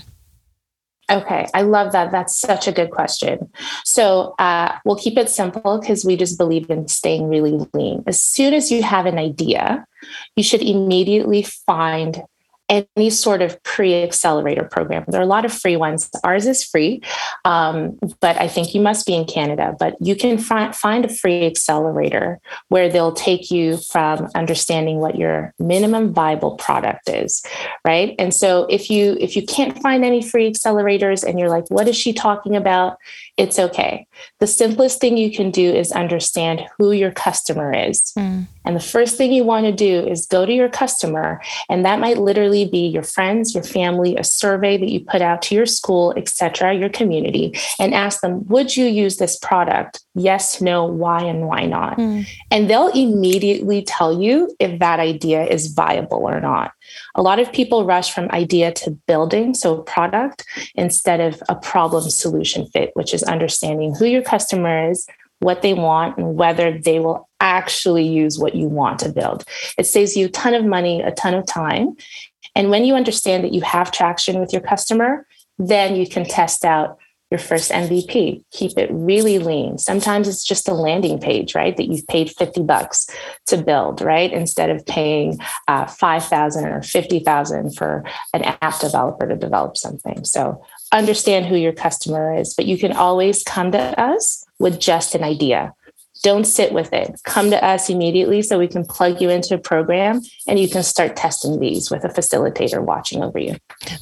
Okay, 1.10 1.46
I 1.54 1.62
love 1.62 1.92
that. 1.92 2.12
That's 2.12 2.36
such 2.36 2.68
a 2.68 2.72
good 2.72 2.90
question. 2.90 3.50
So 3.84 4.34
uh, 4.38 4.76
we'll 4.84 4.96
keep 4.96 5.16
it 5.16 5.30
simple 5.30 5.78
because 5.78 6.04
we 6.04 6.16
just 6.16 6.36
believe 6.36 6.68
in 6.68 6.86
staying 6.86 7.28
really 7.28 7.66
lean. 7.72 8.04
As 8.06 8.22
soon 8.22 8.52
as 8.52 8.70
you 8.70 8.82
have 8.82 9.06
an 9.06 9.18
idea, 9.18 9.86
you 10.36 10.42
should 10.42 10.60
immediately 10.60 11.42
find 11.42 12.22
any 12.68 13.10
sort 13.10 13.40
of 13.40 13.62
pre-accelerator 13.62 14.64
program. 14.64 15.04
There 15.08 15.20
are 15.20 15.24
a 15.24 15.26
lot 15.26 15.44
of 15.44 15.52
free 15.52 15.76
ones. 15.76 16.10
Ours 16.22 16.46
is 16.46 16.62
free, 16.62 17.00
um, 17.44 17.98
but 18.20 18.38
I 18.40 18.48
think 18.48 18.74
you 18.74 18.80
must 18.80 19.06
be 19.06 19.14
in 19.14 19.24
Canada. 19.24 19.74
But 19.78 19.96
you 20.00 20.14
can 20.14 20.38
fi- 20.38 20.72
find 20.72 21.04
a 21.04 21.08
free 21.08 21.46
accelerator 21.46 22.40
where 22.68 22.88
they'll 22.88 23.12
take 23.12 23.50
you 23.50 23.78
from 23.78 24.28
understanding 24.34 24.98
what 24.98 25.16
your 25.16 25.54
minimum 25.58 26.12
viable 26.12 26.56
product 26.56 27.08
is, 27.08 27.42
right? 27.84 28.14
And 28.18 28.34
so 28.34 28.66
if 28.68 28.90
you 28.90 29.16
if 29.20 29.36
you 29.36 29.44
can't 29.46 29.80
find 29.80 30.04
any 30.04 30.22
free 30.22 30.50
accelerators 30.50 31.24
and 31.24 31.38
you're 31.38 31.48
like, 31.48 31.70
what 31.70 31.88
is 31.88 31.96
she 31.96 32.12
talking 32.12 32.54
about? 32.54 32.98
It's 33.36 33.58
okay. 33.58 34.06
The 34.40 34.46
simplest 34.46 35.00
thing 35.00 35.16
you 35.16 35.30
can 35.30 35.50
do 35.50 35.72
is 35.72 35.92
understand 35.92 36.66
who 36.76 36.92
your 36.92 37.12
customer 37.12 37.72
is. 37.72 38.12
Mm. 38.18 38.46
And 38.64 38.76
the 38.76 38.80
first 38.80 39.16
thing 39.16 39.32
you 39.32 39.44
want 39.44 39.64
to 39.64 39.72
do 39.72 40.06
is 40.06 40.26
go 40.26 40.44
to 40.44 40.52
your 40.52 40.68
customer, 40.68 41.40
and 41.70 41.84
that 41.86 42.00
might 42.00 42.18
literally 42.18 42.57
be 42.64 42.86
your 42.86 43.02
friends, 43.02 43.54
your 43.54 43.64
family, 43.64 44.16
a 44.16 44.24
survey 44.24 44.76
that 44.76 44.88
you 44.88 45.00
put 45.00 45.22
out 45.22 45.42
to 45.42 45.54
your 45.54 45.66
school, 45.66 46.14
etc., 46.16 46.74
your 46.74 46.88
community, 46.88 47.54
and 47.78 47.94
ask 47.94 48.20
them, 48.20 48.46
would 48.46 48.76
you 48.76 48.86
use 48.86 49.16
this 49.16 49.38
product? 49.38 50.02
Yes, 50.14 50.60
no, 50.60 50.84
why, 50.84 51.22
and 51.22 51.46
why 51.46 51.66
not? 51.66 51.96
Mm. 51.98 52.26
And 52.50 52.68
they'll 52.68 52.88
immediately 52.88 53.82
tell 53.82 54.20
you 54.20 54.54
if 54.58 54.78
that 54.80 55.00
idea 55.00 55.44
is 55.44 55.72
viable 55.72 56.24
or 56.24 56.40
not. 56.40 56.72
A 57.14 57.22
lot 57.22 57.38
of 57.38 57.52
people 57.52 57.84
rush 57.84 58.12
from 58.12 58.30
idea 58.30 58.72
to 58.72 58.90
building, 58.90 59.54
so 59.54 59.82
product, 59.82 60.44
instead 60.74 61.20
of 61.20 61.42
a 61.48 61.54
problem 61.54 62.08
solution 62.10 62.66
fit, 62.66 62.90
which 62.94 63.14
is 63.14 63.22
understanding 63.22 63.94
who 63.94 64.06
your 64.06 64.22
customer 64.22 64.90
is, 64.90 65.06
what 65.40 65.62
they 65.62 65.74
want 65.74 66.18
and 66.18 66.34
whether 66.34 66.76
they 66.76 66.98
will 66.98 67.28
actually 67.40 68.06
use 68.06 68.38
what 68.38 68.54
you 68.54 68.66
want 68.66 68.98
to 68.98 69.08
build. 69.08 69.44
It 69.76 69.86
saves 69.86 70.16
you 70.16 70.26
a 70.26 70.30
ton 70.30 70.54
of 70.54 70.64
money, 70.64 71.00
a 71.00 71.12
ton 71.12 71.34
of 71.34 71.46
time. 71.46 71.96
And 72.58 72.70
when 72.70 72.84
you 72.84 72.96
understand 72.96 73.44
that 73.44 73.54
you 73.54 73.62
have 73.62 73.92
traction 73.92 74.40
with 74.40 74.52
your 74.52 74.60
customer, 74.60 75.26
then 75.58 75.96
you 75.96 76.06
can 76.08 76.24
test 76.24 76.64
out 76.64 76.98
your 77.30 77.38
first 77.38 77.70
MVP. 77.70 78.42
Keep 78.52 78.78
it 78.78 78.90
really 78.90 79.38
lean. 79.38 79.78
Sometimes 79.78 80.26
it's 80.26 80.44
just 80.44 80.68
a 80.68 80.74
landing 80.74 81.20
page, 81.20 81.54
right? 81.54 81.76
That 81.76 81.86
you've 81.86 82.06
paid 82.08 82.30
50 82.30 82.62
bucks 82.62 83.08
to 83.46 83.58
build, 83.58 84.00
right? 84.00 84.32
Instead 84.32 84.70
of 84.70 84.84
paying 84.86 85.38
uh, 85.68 85.86
5,000 85.86 86.64
or 86.64 86.82
50,000 86.82 87.76
for 87.76 88.02
an 88.32 88.42
app 88.42 88.80
developer 88.80 89.28
to 89.28 89.36
develop 89.36 89.76
something. 89.76 90.24
So 90.24 90.64
understand 90.90 91.46
who 91.46 91.56
your 91.56 91.74
customer 91.74 92.34
is, 92.34 92.54
but 92.54 92.66
you 92.66 92.78
can 92.78 92.92
always 92.92 93.42
come 93.44 93.72
to 93.72 94.00
us 94.00 94.44
with 94.58 94.80
just 94.80 95.14
an 95.14 95.22
idea. 95.22 95.74
Don't 96.22 96.44
sit 96.44 96.72
with 96.72 96.92
it. 96.92 97.20
Come 97.24 97.50
to 97.50 97.64
us 97.64 97.88
immediately 97.88 98.42
so 98.42 98.58
we 98.58 98.68
can 98.68 98.84
plug 98.84 99.20
you 99.20 99.30
into 99.30 99.54
a 99.54 99.58
program 99.58 100.20
and 100.46 100.58
you 100.58 100.68
can 100.68 100.82
start 100.82 101.16
testing 101.16 101.60
these 101.60 101.90
with 101.90 102.04
a 102.04 102.08
facilitator 102.08 102.82
watching 102.82 103.22
over 103.22 103.38
you. 103.38 103.56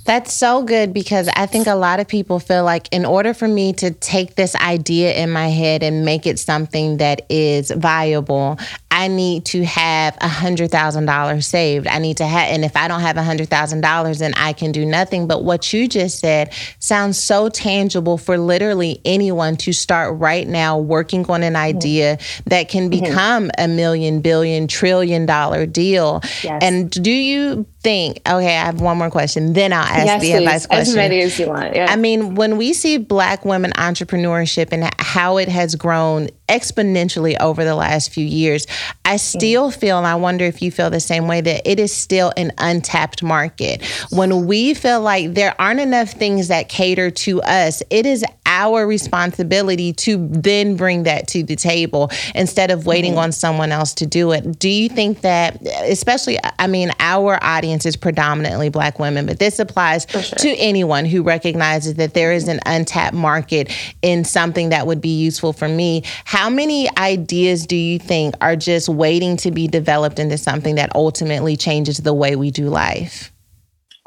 That's 0.05 0.33
so 0.33 0.63
good 0.63 0.93
because 0.93 1.29
I 1.37 1.47
think 1.47 1.67
a 1.67 1.75
lot 1.75 2.01
of 2.01 2.09
people 2.09 2.39
feel 2.39 2.65
like 2.65 2.89
in 2.93 3.05
order 3.05 3.35
for 3.35 3.49
me 3.49 3.73
to 3.75 3.91
take 3.91 4.37
this 4.37 4.55
idea 4.57 5.15
in 5.15 5.31
my 5.31 5.49
head 5.49 5.83
and 5.83 6.05
make 6.05 6.27
it 6.27 6.39
something 6.39 6.97
that 6.99 7.27
is 7.31 7.71
viable, 7.71 8.59
I 8.97 9.09
need 9.09 9.45
to 9.47 9.63
have 9.63 10.17
a 10.23 10.29
hundred 10.29 10.71
thousand 10.71 11.05
dollars 11.05 11.47
saved. 11.47 11.87
I 11.87 11.99
need 11.99 12.17
to 12.17 12.27
have, 12.27 12.49
and 12.49 12.65
if 12.65 12.79
I 12.79 12.89
don't 12.89 13.03
have 13.03 13.19
a 13.19 13.23
hundred 13.23 13.51
thousand 13.51 13.83
dollars, 13.83 14.21
then 14.21 14.33
I 14.39 14.55
can 14.55 14.73
do 14.73 14.87
nothing. 14.87 15.27
But 15.27 15.45
what 15.45 15.71
you 15.71 15.87
just 15.87 16.19
said 16.19 16.55
sounds 16.79 17.23
so 17.23 17.51
tangible 17.51 18.17
for 18.17 18.39
literally 18.39 19.03
anyone 19.05 19.57
to 19.59 19.75
start 19.75 20.19
right 20.19 20.49
now 20.49 20.79
working 20.79 21.27
on 21.31 21.43
an 21.43 21.57
idea 21.57 22.17
mm-hmm. 22.17 22.49
that 22.49 22.71
can 22.71 22.89
become 22.89 23.49
mm-hmm. 23.49 23.65
a 23.65 23.69
million, 23.69 24.23
billion, 24.23 24.67
trillion 24.67 25.27
dollar 25.27 25.67
deal. 25.67 26.23
Yes. 26.43 26.63
And 26.63 26.91
do 26.91 27.13
you 27.13 27.67
think, 27.87 28.17
okay, 28.29 28.59
I 28.59 28.65
have 28.65 28.81
one 28.81 28.99
more 28.99 29.11
question, 29.11 29.53
then 29.53 29.73
I'll 29.73 29.79
ask 29.79 30.07
yes, 30.07 30.21
the 30.21 30.31
please. 30.31 30.39
advice 30.39 30.67
question. 30.67 30.89
As 30.89 30.97
many 30.97 31.21
as 31.21 31.39
you 31.39 31.47
want. 31.47 31.77
Yeah. 31.77 31.87
I 31.89 31.95
mean, 31.95 32.35
when 32.35 32.57
we 32.57 32.73
see 32.73 32.99
Black 32.99 33.45
women 33.45 33.71
entrepreneurship 33.77 34.73
and 34.73 34.93
how 34.99 35.37
it 35.37 35.49
has 35.49 35.77
grown 35.77 36.29
exponentially 36.49 37.37
over 37.41 37.65
the 37.65 37.77
last 37.77 38.13
few 38.13 38.27
years, 38.27 38.67
I 39.05 39.19
still 39.19 39.71
feel, 39.71 39.99
and 39.99 40.07
I 40.07 40.17
wonder 40.17 40.45
if 40.45 40.63
you 40.63 40.73
feel 40.73 40.91
the 40.91 40.99
same 40.99 41.29
way, 41.29 41.41
that 41.41 41.63
it 41.65 41.79
is 41.79 41.95
still 41.95 42.33
an 42.37 42.51
untapped 42.59 43.23
market. 43.23 43.85
When 44.11 44.47
we 44.47 44.75
feel 44.75 45.01
like 45.01 45.35
there 45.35 45.55
aren't 45.61 45.81
enough 45.81 46.11
things 46.11 46.49
that 46.49 46.69
cater 46.69 47.13
to 47.13 47.41
us, 47.43 47.85
it 47.91 48.05
is 48.05 48.25
our 48.47 48.87
responsibility 48.87 49.93
to 49.93 50.29
then 50.29 50.77
bring 50.77 51.03
that 51.05 51.29
to 51.29 51.43
the 51.43 51.57
table 51.57 52.11
instead 52.35 52.71
of 52.71 52.87
waiting 52.87 53.13
mm-hmm. 53.13 53.21
on 53.21 53.33
someone 53.33 53.71
else 53.71 53.93
to 53.95 54.07
do 54.07 54.33
it. 54.33 54.59
Do 54.59 54.69
you 54.69 54.89
think 54.89 55.21
that, 55.21 55.61
especially, 55.85 56.39
I 56.59 56.67
mean, 56.67 56.91
our 57.01 57.39
audience 57.43 57.76
is 57.85 57.97
predominantly 57.97 58.69
Black 58.69 58.99
women, 58.99 59.27
but 59.27 59.39
this 59.39 59.59
applies 59.59 60.07
sure. 60.09 60.23
to 60.23 60.57
anyone 60.57 61.05
who 61.05 61.23
recognizes 61.23 61.95
that 61.95 62.15
there 62.15 62.33
is 62.33 62.49
an 62.49 62.61
untapped 62.65 63.15
market 63.15 63.71
in 64.03 64.25
something 64.25 64.71
that 64.71 64.87
would 64.87 65.01
be 65.01 65.19
useful 65.19 65.53
for 65.53 65.69
me? 65.69 66.03
How 66.25 66.49
many 66.49 66.89
ideas 66.97 67.67
do 67.67 67.77
you 67.77 67.99
think 67.99 68.35
are 68.41 68.57
just 68.57 68.89
waiting 68.89 69.37
to 69.39 69.51
be 69.51 69.67
developed 69.67 70.19
into 70.19 70.39
something 70.39 70.77
that 70.77 70.95
ultimately 70.95 71.57
changes 71.57 71.99
the 71.99 72.15
way 72.15 72.37
we 72.37 72.51
do 72.51 72.69
life? 72.69 73.33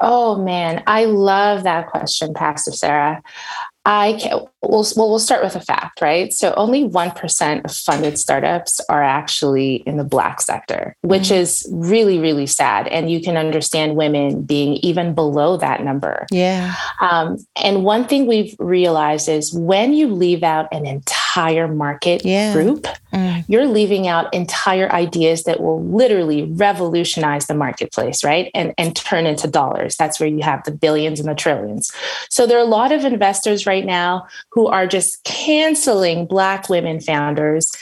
Oh 0.00 0.42
man, 0.42 0.82
I 0.86 1.04
love 1.04 1.64
that 1.64 1.88
question, 1.88 2.32
Pastor 2.32 2.72
Sarah. 2.72 3.22
I 3.86 4.18
can, 4.20 4.40
we'll, 4.62 4.84
well, 4.96 5.08
we'll 5.08 5.18
start 5.18 5.42
with 5.42 5.56
a 5.56 5.60
fact, 5.60 6.02
right? 6.02 6.32
So 6.34 6.52
only 6.56 6.84
1% 6.84 7.64
of 7.64 7.74
funded 7.74 8.18
startups 8.18 8.78
are 8.90 9.02
actually 9.02 9.76
in 9.86 9.96
the 9.96 10.04
Black 10.04 10.42
sector, 10.42 10.94
which 11.00 11.24
mm-hmm. 11.24 11.34
is 11.34 11.66
really, 11.72 12.18
really 12.18 12.46
sad. 12.46 12.88
And 12.88 13.10
you 13.10 13.22
can 13.22 13.38
understand 13.38 13.96
women 13.96 14.42
being 14.42 14.74
even 14.82 15.14
below 15.14 15.56
that 15.56 15.82
number. 15.82 16.26
Yeah. 16.30 16.74
Um, 17.00 17.38
and 17.56 17.82
one 17.82 18.06
thing 18.06 18.26
we've 18.26 18.54
realized 18.58 19.30
is 19.30 19.54
when 19.54 19.94
you 19.94 20.08
leave 20.08 20.42
out 20.42 20.68
an 20.72 20.84
entire 20.84 21.66
market 21.66 22.22
yeah. 22.22 22.52
group, 22.52 22.86
mm. 23.14 23.44
you're 23.48 23.66
leaving 23.66 24.06
out 24.06 24.32
entire 24.34 24.92
ideas 24.92 25.44
that 25.44 25.60
will 25.60 25.82
literally 25.82 26.42
revolutionize 26.42 27.46
the 27.46 27.54
marketplace, 27.54 28.22
right? 28.22 28.50
And, 28.54 28.74
and 28.76 28.94
turn 28.94 29.24
into 29.24 29.48
dollars. 29.48 29.96
That's 29.96 30.20
where 30.20 30.28
you 30.28 30.42
have 30.42 30.64
the 30.64 30.72
billions 30.72 31.18
and 31.18 31.28
the 31.28 31.34
trillions. 31.34 31.90
So 32.28 32.46
there 32.46 32.58
are 32.58 32.62
a 32.62 32.64
lot 32.64 32.92
of 32.92 33.06
investors 33.06 33.66
right 33.70 33.86
now 33.86 34.26
who 34.50 34.66
are 34.66 34.86
just 34.86 35.22
canceling 35.22 36.26
Black 36.26 36.68
women 36.68 37.00
founders 37.00 37.72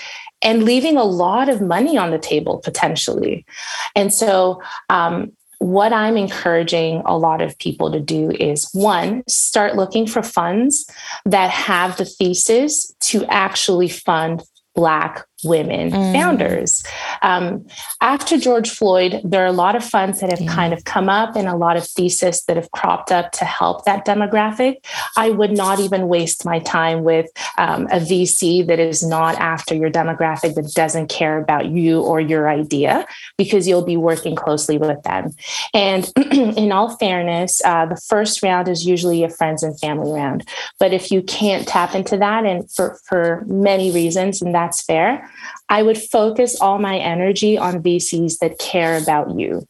and 0.43 0.65
leaving 0.65 0.99
a 0.99 1.03
lot 1.25 1.49
of 1.49 1.63
money 1.63 1.97
on 1.97 2.11
the 2.11 2.19
table 2.19 2.59
potentially. 2.59 3.47
And 3.97 4.13
so, 4.13 4.63
um, 4.91 5.33
what 5.61 5.93
I'm 5.93 6.17
encouraging 6.17 7.03
a 7.05 7.19
lot 7.19 7.43
of 7.43 7.59
people 7.59 7.91
to 7.91 7.99
do 7.99 8.31
is 8.31 8.71
one, 8.73 9.25
start 9.27 9.75
looking 9.75 10.07
for 10.07 10.23
funds 10.23 10.89
that 11.25 11.51
have 11.51 11.97
the 11.97 12.05
thesis 12.05 12.95
to 13.01 13.25
actually 13.25 13.89
fund 13.89 14.45
Black 14.77 15.27
women 15.45 15.91
mm. 15.91 16.13
founders. 16.13 16.83
Um, 17.23 17.67
after 18.01 18.39
George 18.39 18.71
Floyd, 18.71 19.21
there 19.25 19.43
are 19.43 19.47
a 19.47 19.53
lot 19.53 19.77
of 19.77 19.85
funds 19.85 20.21
that 20.21 20.31
have 20.31 20.41
yeah. 20.41 20.53
kind 20.55 20.73
of 20.73 20.85
come 20.85 21.09
up 21.09 21.37
and 21.37 21.49
a 21.49 21.57
lot 21.57 21.77
of 21.77 21.87
thesis 21.87 22.43
that 22.45 22.57
have 22.57 22.71
cropped 22.73 23.13
up 23.13 23.33
to 23.33 23.45
help 23.45 23.85
that 23.85 24.05
demographic. 24.05 24.77
I 25.17 25.31
would 25.31 25.53
not 25.53 25.81
even 25.81 26.09
waste 26.09 26.45
my 26.45 26.59
time 26.61 27.05
with 27.05 27.27
um, 27.57 27.87
a 27.87 28.01
VC 28.01 28.67
that 28.67 28.79
is 28.79 29.03
not 29.03 29.37
after 29.37 29.75
your 29.75 29.91
demographic, 29.91 30.55
that 30.55 30.73
doesn't 30.75 31.09
care 31.09 31.39
about 31.39 31.67
you 31.67 32.01
or 32.01 32.21
your 32.21 32.49
idea, 32.49 33.07
because 33.37 33.69
you'll 33.69 33.85
be 33.85 33.97
working 33.97 34.35
closely 34.35 34.79
with 34.79 35.03
them. 35.03 35.35
And 35.73 36.11
in 36.33 36.73
all 36.73 36.97
fairness, 36.97 37.63
uh, 37.65 37.87
the 37.87 37.97
first 37.97 38.43
round 38.43 38.69
is 38.69 38.87
usually 38.87 39.23
a 39.23 39.29
friends 39.29 39.63
and 39.63 39.79
family 39.79 40.11
round. 40.11 40.49
But 40.79 40.93
if 40.93 41.11
you 41.11 41.23
can't 41.23 41.67
tap 41.67 41.95
into 41.95 42.17
that, 42.19 42.45
and 42.45 42.71
for, 42.71 42.99
for 43.05 43.45
many 43.47 43.91
reasons, 43.91 44.43
and 44.43 44.55
that's 44.55 44.83
fair, 44.83 45.28
I 45.69 45.83
would 45.83 45.99
focus 45.99 46.61
all 46.61 46.79
my 46.79 46.99
energy 46.99 47.59
on 47.59 47.83
VCs 47.83 48.39
that 48.39 48.59
care 48.59 48.97
about 48.97 49.39
you 49.39 49.67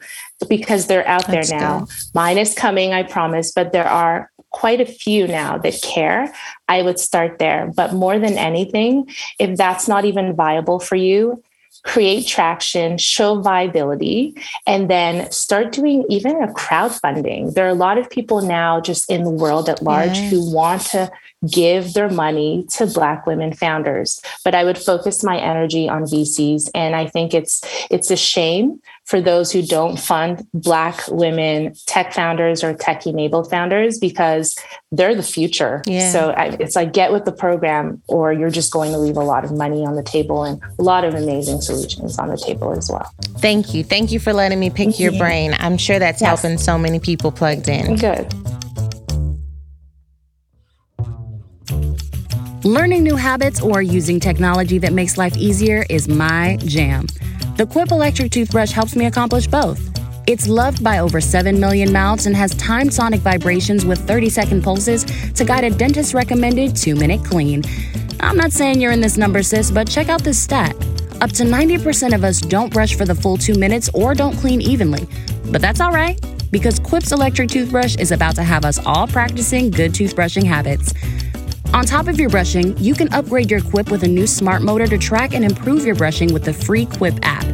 because 0.48 0.86
they're 0.86 1.06
out 1.06 1.26
That's 1.26 1.50
there 1.50 1.58
now. 1.58 1.80
Good. 1.80 1.88
Mine 2.14 2.38
is 2.38 2.54
coming, 2.54 2.92
I 2.92 3.02
promise, 3.02 3.52
but 3.52 3.72
there 3.72 3.88
are 3.88 4.30
quite 4.50 4.80
a 4.80 4.86
few 4.86 5.26
now 5.26 5.58
that 5.58 5.82
care. 5.82 6.32
I 6.68 6.82
would 6.82 6.98
start 6.98 7.38
there. 7.38 7.72
But 7.74 7.94
more 7.94 8.18
than 8.18 8.38
anything, 8.38 9.08
if 9.38 9.56
that's 9.56 9.88
not 9.88 10.04
even 10.04 10.34
viable 10.34 10.80
for 10.80 10.96
you, 10.96 11.42
create 11.84 12.26
traction, 12.26 12.98
show 12.98 13.40
viability, 13.40 14.34
and 14.66 14.90
then 14.90 15.30
start 15.30 15.72
doing 15.72 16.04
even 16.08 16.42
a 16.42 16.48
crowdfunding. 16.48 17.54
There 17.54 17.66
are 17.66 17.70
a 17.70 17.74
lot 17.74 17.98
of 17.98 18.10
people 18.10 18.42
now 18.42 18.80
just 18.80 19.10
in 19.10 19.24
the 19.24 19.30
world 19.30 19.68
at 19.68 19.82
large 19.82 20.16
who 20.16 20.52
want 20.52 20.82
to 20.86 21.10
give 21.50 21.94
their 21.94 22.10
money 22.10 22.66
to 22.68 22.86
black 22.86 23.26
women 23.26 23.52
founders 23.52 24.20
but 24.44 24.54
i 24.54 24.64
would 24.64 24.78
focus 24.78 25.22
my 25.22 25.38
energy 25.38 25.88
on 25.88 26.02
vcs 26.02 26.68
and 26.74 26.96
i 26.96 27.06
think 27.06 27.34
it's 27.34 27.62
it's 27.90 28.10
a 28.10 28.16
shame 28.16 28.80
for 29.08 29.22
those 29.22 29.50
who 29.50 29.62
don't 29.62 29.98
fund 29.98 30.46
black 30.52 31.00
women 31.08 31.72
tech 31.86 32.12
founders 32.12 32.62
or 32.62 32.74
tech 32.74 33.06
enabled 33.06 33.48
founders 33.48 33.98
because 33.98 34.54
they're 34.92 35.14
the 35.14 35.22
future. 35.22 35.82
Yeah. 35.86 36.12
so 36.12 36.30
I, 36.32 36.56
it's 36.60 36.76
like 36.76 36.92
get 36.92 37.10
with 37.10 37.24
the 37.24 37.32
program 37.32 38.02
or 38.06 38.34
you're 38.34 38.50
just 38.50 38.70
going 38.70 38.92
to 38.92 38.98
leave 38.98 39.16
a 39.16 39.24
lot 39.24 39.46
of 39.46 39.52
money 39.52 39.86
on 39.86 39.94
the 39.94 40.02
table 40.02 40.44
and 40.44 40.60
a 40.78 40.82
lot 40.82 41.04
of 41.04 41.14
amazing 41.14 41.62
solutions 41.62 42.18
on 42.18 42.28
the 42.28 42.36
table 42.36 42.70
as 42.76 42.90
well. 42.90 43.10
Thank 43.38 43.72
you. 43.72 43.82
Thank 43.82 44.12
you 44.12 44.20
for 44.20 44.34
letting 44.34 44.60
me 44.60 44.68
pick 44.68 45.00
your 45.00 45.12
brain. 45.12 45.56
I'm 45.58 45.78
sure 45.78 45.98
that's 45.98 46.20
yes. 46.20 46.42
helping 46.42 46.58
so 46.58 46.76
many 46.76 47.00
people 47.00 47.32
plugged 47.32 47.66
in. 47.66 47.96
Good 47.96 48.30
Learning 52.68 53.02
new 53.02 53.16
habits 53.16 53.62
or 53.62 53.80
using 53.80 54.20
technology 54.20 54.76
that 54.76 54.92
makes 54.92 55.16
life 55.16 55.34
easier 55.38 55.86
is 55.88 56.06
my 56.06 56.58
jam. 56.66 57.06
The 57.56 57.64
Quip 57.64 57.90
electric 57.90 58.30
toothbrush 58.30 58.72
helps 58.72 58.94
me 58.94 59.06
accomplish 59.06 59.46
both. 59.46 59.80
It's 60.26 60.46
loved 60.46 60.84
by 60.84 60.98
over 60.98 61.18
7 61.18 61.58
million 61.58 61.90
mouths 61.90 62.26
and 62.26 62.36
has 62.36 62.54
timed 62.56 62.92
sonic 62.92 63.20
vibrations 63.20 63.86
with 63.86 64.06
30 64.06 64.28
second 64.28 64.62
pulses 64.62 65.06
to 65.32 65.46
guide 65.46 65.64
a 65.64 65.70
dentist 65.70 66.12
recommended 66.12 66.76
2 66.76 66.94
minute 66.94 67.24
clean. 67.24 67.62
I'm 68.20 68.36
not 68.36 68.52
saying 68.52 68.82
you're 68.82 68.92
in 68.92 69.00
this 69.00 69.16
number, 69.16 69.42
sis, 69.42 69.70
but 69.70 69.88
check 69.88 70.10
out 70.10 70.22
this 70.22 70.38
stat. 70.38 70.76
Up 71.22 71.32
to 71.32 71.44
90% 71.44 72.14
of 72.14 72.22
us 72.22 72.38
don't 72.38 72.70
brush 72.70 72.96
for 72.96 73.06
the 73.06 73.14
full 73.14 73.38
two 73.38 73.54
minutes 73.54 73.88
or 73.94 74.12
don't 74.12 74.36
clean 74.36 74.60
evenly. 74.60 75.08
But 75.50 75.62
that's 75.62 75.80
all 75.80 75.90
right, 75.90 76.20
because 76.50 76.78
Quip's 76.78 77.12
electric 77.12 77.48
toothbrush 77.48 77.96
is 77.96 78.12
about 78.12 78.34
to 78.34 78.42
have 78.42 78.66
us 78.66 78.78
all 78.84 79.06
practicing 79.06 79.70
good 79.70 79.92
toothbrushing 79.92 80.44
habits. 80.44 80.92
On 81.74 81.84
top 81.84 82.08
of 82.08 82.18
your 82.18 82.30
brushing, 82.30 82.76
you 82.78 82.94
can 82.94 83.12
upgrade 83.12 83.50
your 83.50 83.60
Quip 83.60 83.90
with 83.90 84.02
a 84.02 84.08
new 84.08 84.26
smart 84.26 84.62
motor 84.62 84.86
to 84.86 84.96
track 84.96 85.34
and 85.34 85.44
improve 85.44 85.84
your 85.84 85.94
brushing 85.94 86.32
with 86.32 86.44
the 86.44 86.52
free 86.52 86.86
Quip 86.86 87.18
app. 87.22 87.44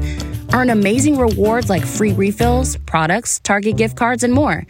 Earn 0.52 0.70
amazing 0.70 1.18
rewards 1.18 1.68
like 1.68 1.84
free 1.84 2.12
refills, 2.12 2.76
products, 2.86 3.40
Target 3.40 3.76
gift 3.76 3.96
cards, 3.96 4.22
and 4.22 4.32
more. 4.32 4.64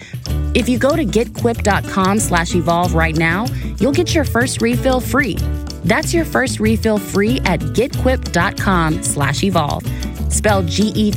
If 0.55 0.66
you 0.68 0.78
go 0.78 0.97
to 0.97 1.05
getquip.com 1.05 2.20
slash 2.20 2.55
evolve 2.55 2.95
right 2.95 3.16
now, 3.16 3.45
you'll 3.78 3.92
get 3.92 4.14
your 4.14 4.24
first 4.24 4.62
refill 4.62 5.01
free. 5.01 5.36
That's 5.84 6.14
your 6.14 6.24
first 6.24 6.59
refill 6.59 6.97
free 6.99 7.40
at 7.40 7.61
getquip.com 7.61 9.03
slash 9.03 9.45
evolve. 9.45 9.84
Spell 10.32 10.62
G-E-T-Q-U-I-P 10.62 11.09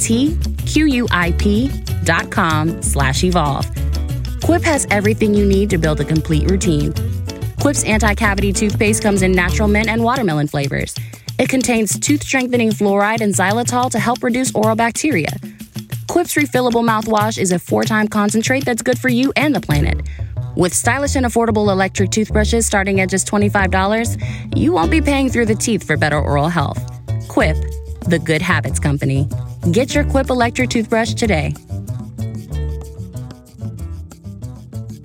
dot 2.03 2.29
com 2.29 2.81
slash 2.81 3.23
evolve. 3.23 3.69
Quip 4.43 4.63
has 4.63 4.85
everything 4.89 5.33
you 5.33 5.45
need 5.45 5.69
to 5.69 5.77
build 5.77 6.01
a 6.01 6.05
complete 6.05 6.51
routine. 6.51 6.93
Quip's 7.59 7.83
anti 7.83 8.13
cavity 8.13 8.53
toothpaste 8.53 9.01
comes 9.01 9.21
in 9.21 9.31
natural 9.31 9.67
mint 9.67 9.89
and 9.89 10.03
watermelon 10.03 10.47
flavors. 10.47 10.95
It 11.39 11.49
contains 11.49 11.99
tooth 11.99 12.23
strengthening 12.23 12.69
fluoride 12.69 13.21
and 13.21 13.33
xylitol 13.33 13.91
to 13.91 13.99
help 13.99 14.23
reduce 14.23 14.53
oral 14.55 14.75
bacteria. 14.75 15.29
Quip's 16.07 16.35
refillable 16.35 16.87
mouthwash 16.87 17.37
is 17.37 17.51
a 17.51 17.59
four 17.59 17.83
time 17.83 18.07
concentrate 18.07 18.65
that's 18.65 18.81
good 18.81 18.97
for 18.97 19.09
you 19.09 19.33
and 19.35 19.53
the 19.53 19.61
planet. 19.61 20.01
With 20.55 20.73
stylish 20.73 21.15
and 21.15 21.25
affordable 21.25 21.69
electric 21.69 22.09
toothbrushes 22.09 22.65
starting 22.65 22.99
at 23.01 23.09
just 23.09 23.27
$25, 23.27 24.57
you 24.57 24.71
won't 24.71 24.89
be 24.89 25.01
paying 25.01 25.29
through 25.29 25.45
the 25.45 25.55
teeth 25.55 25.83
for 25.83 25.97
better 25.97 26.19
oral 26.19 26.49
health. 26.49 26.79
Quip, 27.27 27.57
the 28.07 28.19
good 28.23 28.41
habits 28.41 28.79
company. 28.79 29.27
Get 29.71 29.93
your 29.93 30.03
Quip 30.05 30.29
electric 30.29 30.69
toothbrush 30.69 31.13
today. 31.13 31.53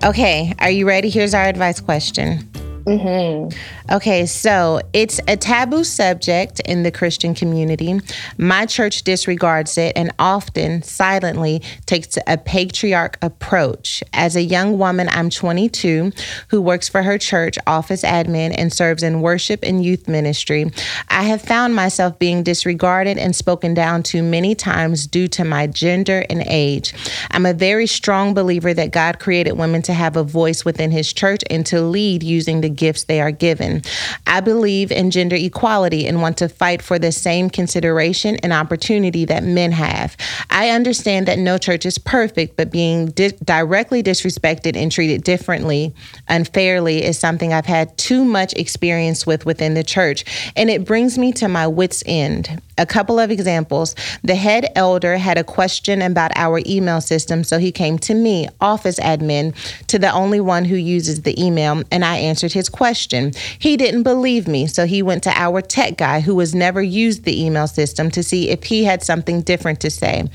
Okay, 0.03 0.53
are 0.59 0.69
you 0.69 0.85
ready? 0.85 1.09
Here's 1.09 1.33
our 1.33 1.45
advice 1.45 1.79
question. 1.79 2.39
Mm-hmm. 2.83 3.57
Okay, 3.93 4.25
so 4.25 4.81
it's 4.91 5.19
a 5.27 5.37
taboo 5.37 5.83
subject 5.83 6.59
in 6.61 6.81
the 6.81 6.89
Christian 6.89 7.35
community. 7.35 7.99
My 8.39 8.65
church 8.65 9.03
disregards 9.03 9.77
it 9.77 9.93
and 9.95 10.11
often 10.17 10.81
silently 10.81 11.61
takes 11.85 12.17
a 12.25 12.39
patriarch 12.39 13.19
approach. 13.21 14.03
As 14.11 14.35
a 14.35 14.41
young 14.41 14.79
woman, 14.79 15.09
I'm 15.11 15.29
22 15.29 16.11
who 16.47 16.59
works 16.59 16.89
for 16.89 17.03
her 17.03 17.19
church 17.19 17.59
office 17.67 18.01
admin 18.01 18.55
and 18.57 18.73
serves 18.73 19.03
in 19.03 19.21
worship 19.21 19.59
and 19.61 19.85
youth 19.85 20.07
ministry. 20.07 20.71
I 21.09 21.21
have 21.25 21.43
found 21.43 21.75
myself 21.75 22.17
being 22.17 22.41
disregarded 22.41 23.19
and 23.19 23.35
spoken 23.35 23.75
down 23.75 24.01
to 24.03 24.23
many 24.23 24.55
times 24.55 25.05
due 25.05 25.27
to 25.27 25.43
my 25.43 25.67
gender 25.67 26.25
and 26.31 26.43
age. 26.47 26.95
I'm 27.29 27.45
a 27.45 27.53
very 27.53 27.85
strong 27.85 28.33
believer 28.33 28.73
that 28.73 28.89
God 28.89 29.19
created 29.19 29.51
women 29.51 29.83
to 29.83 29.93
have 29.93 30.17
a 30.17 30.23
voice 30.23 30.65
within 30.65 30.89
his 30.89 31.13
church 31.13 31.43
and 31.51 31.63
to 31.67 31.79
lead 31.79 32.23
using 32.23 32.61
the 32.61 32.69
gifts 32.69 33.03
they 33.03 33.21
are 33.21 33.29
given. 33.29 33.82
I 34.27 34.39
believe 34.39 34.91
in 34.91 35.11
gender 35.11 35.35
equality 35.35 36.07
and 36.07 36.21
want 36.21 36.37
to 36.37 36.49
fight 36.49 36.81
for 36.81 36.97
the 36.97 37.11
same 37.11 37.49
consideration 37.49 38.37
and 38.37 38.53
opportunity 38.53 39.25
that 39.25 39.43
men 39.43 39.71
have. 39.71 40.17
I 40.49 40.69
understand 40.69 41.27
that 41.27 41.39
no 41.39 41.57
church 41.57 41.85
is 41.85 41.97
perfect, 41.97 42.57
but 42.57 42.71
being 42.71 43.07
di- 43.07 43.33
directly 43.43 44.03
disrespected 44.03 44.75
and 44.75 44.91
treated 44.91 45.23
differently, 45.23 45.93
unfairly, 46.27 47.03
is 47.03 47.17
something 47.17 47.53
I've 47.53 47.65
had 47.65 47.97
too 47.97 48.23
much 48.25 48.53
experience 48.53 49.25
with 49.25 49.45
within 49.45 49.73
the 49.73 49.83
church. 49.83 50.25
And 50.55 50.69
it 50.69 50.85
brings 50.85 51.17
me 51.17 51.31
to 51.33 51.47
my 51.47 51.67
wits' 51.67 52.03
end. 52.05 52.61
A 52.77 52.85
couple 52.85 53.19
of 53.19 53.29
examples. 53.29 53.95
The 54.23 54.35
head 54.35 54.71
elder 54.75 55.17
had 55.17 55.37
a 55.37 55.43
question 55.43 56.01
about 56.01 56.31
our 56.35 56.59
email 56.65 57.01
system, 57.01 57.43
so 57.43 57.59
he 57.59 57.71
came 57.71 57.99
to 57.99 58.13
me, 58.13 58.47
office 58.59 58.99
admin, 58.99 59.53
to 59.87 59.99
the 59.99 60.11
only 60.11 60.39
one 60.39 60.65
who 60.65 60.75
uses 60.75 61.21
the 61.21 61.39
email, 61.43 61.83
and 61.91 62.03
I 62.03 62.17
answered 62.17 62.53
his 62.53 62.69
question. 62.69 63.31
He 63.63 63.77
didn't 63.77 64.03
believe 64.03 64.45
me, 64.45 64.67
so 64.67 64.85
he 64.85 65.01
went 65.01 65.23
to 65.23 65.29
our 65.29 65.61
tech 65.61 65.95
guy 65.95 66.19
who 66.19 66.37
has 66.39 66.53
never 66.53 66.81
used 66.81 67.23
the 67.23 67.45
email 67.45 67.65
system 67.65 68.11
to 68.11 68.21
see 68.21 68.49
if 68.49 68.65
he 68.65 68.83
had 68.83 69.01
something 69.01 69.39
different 69.39 69.79
to 69.79 69.89
say. 69.89 70.25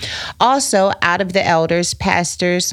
Also, 0.41 0.93
out 1.03 1.21
of 1.21 1.35
the 1.35 1.47
elders, 1.47 1.93
pastors, 1.93 2.73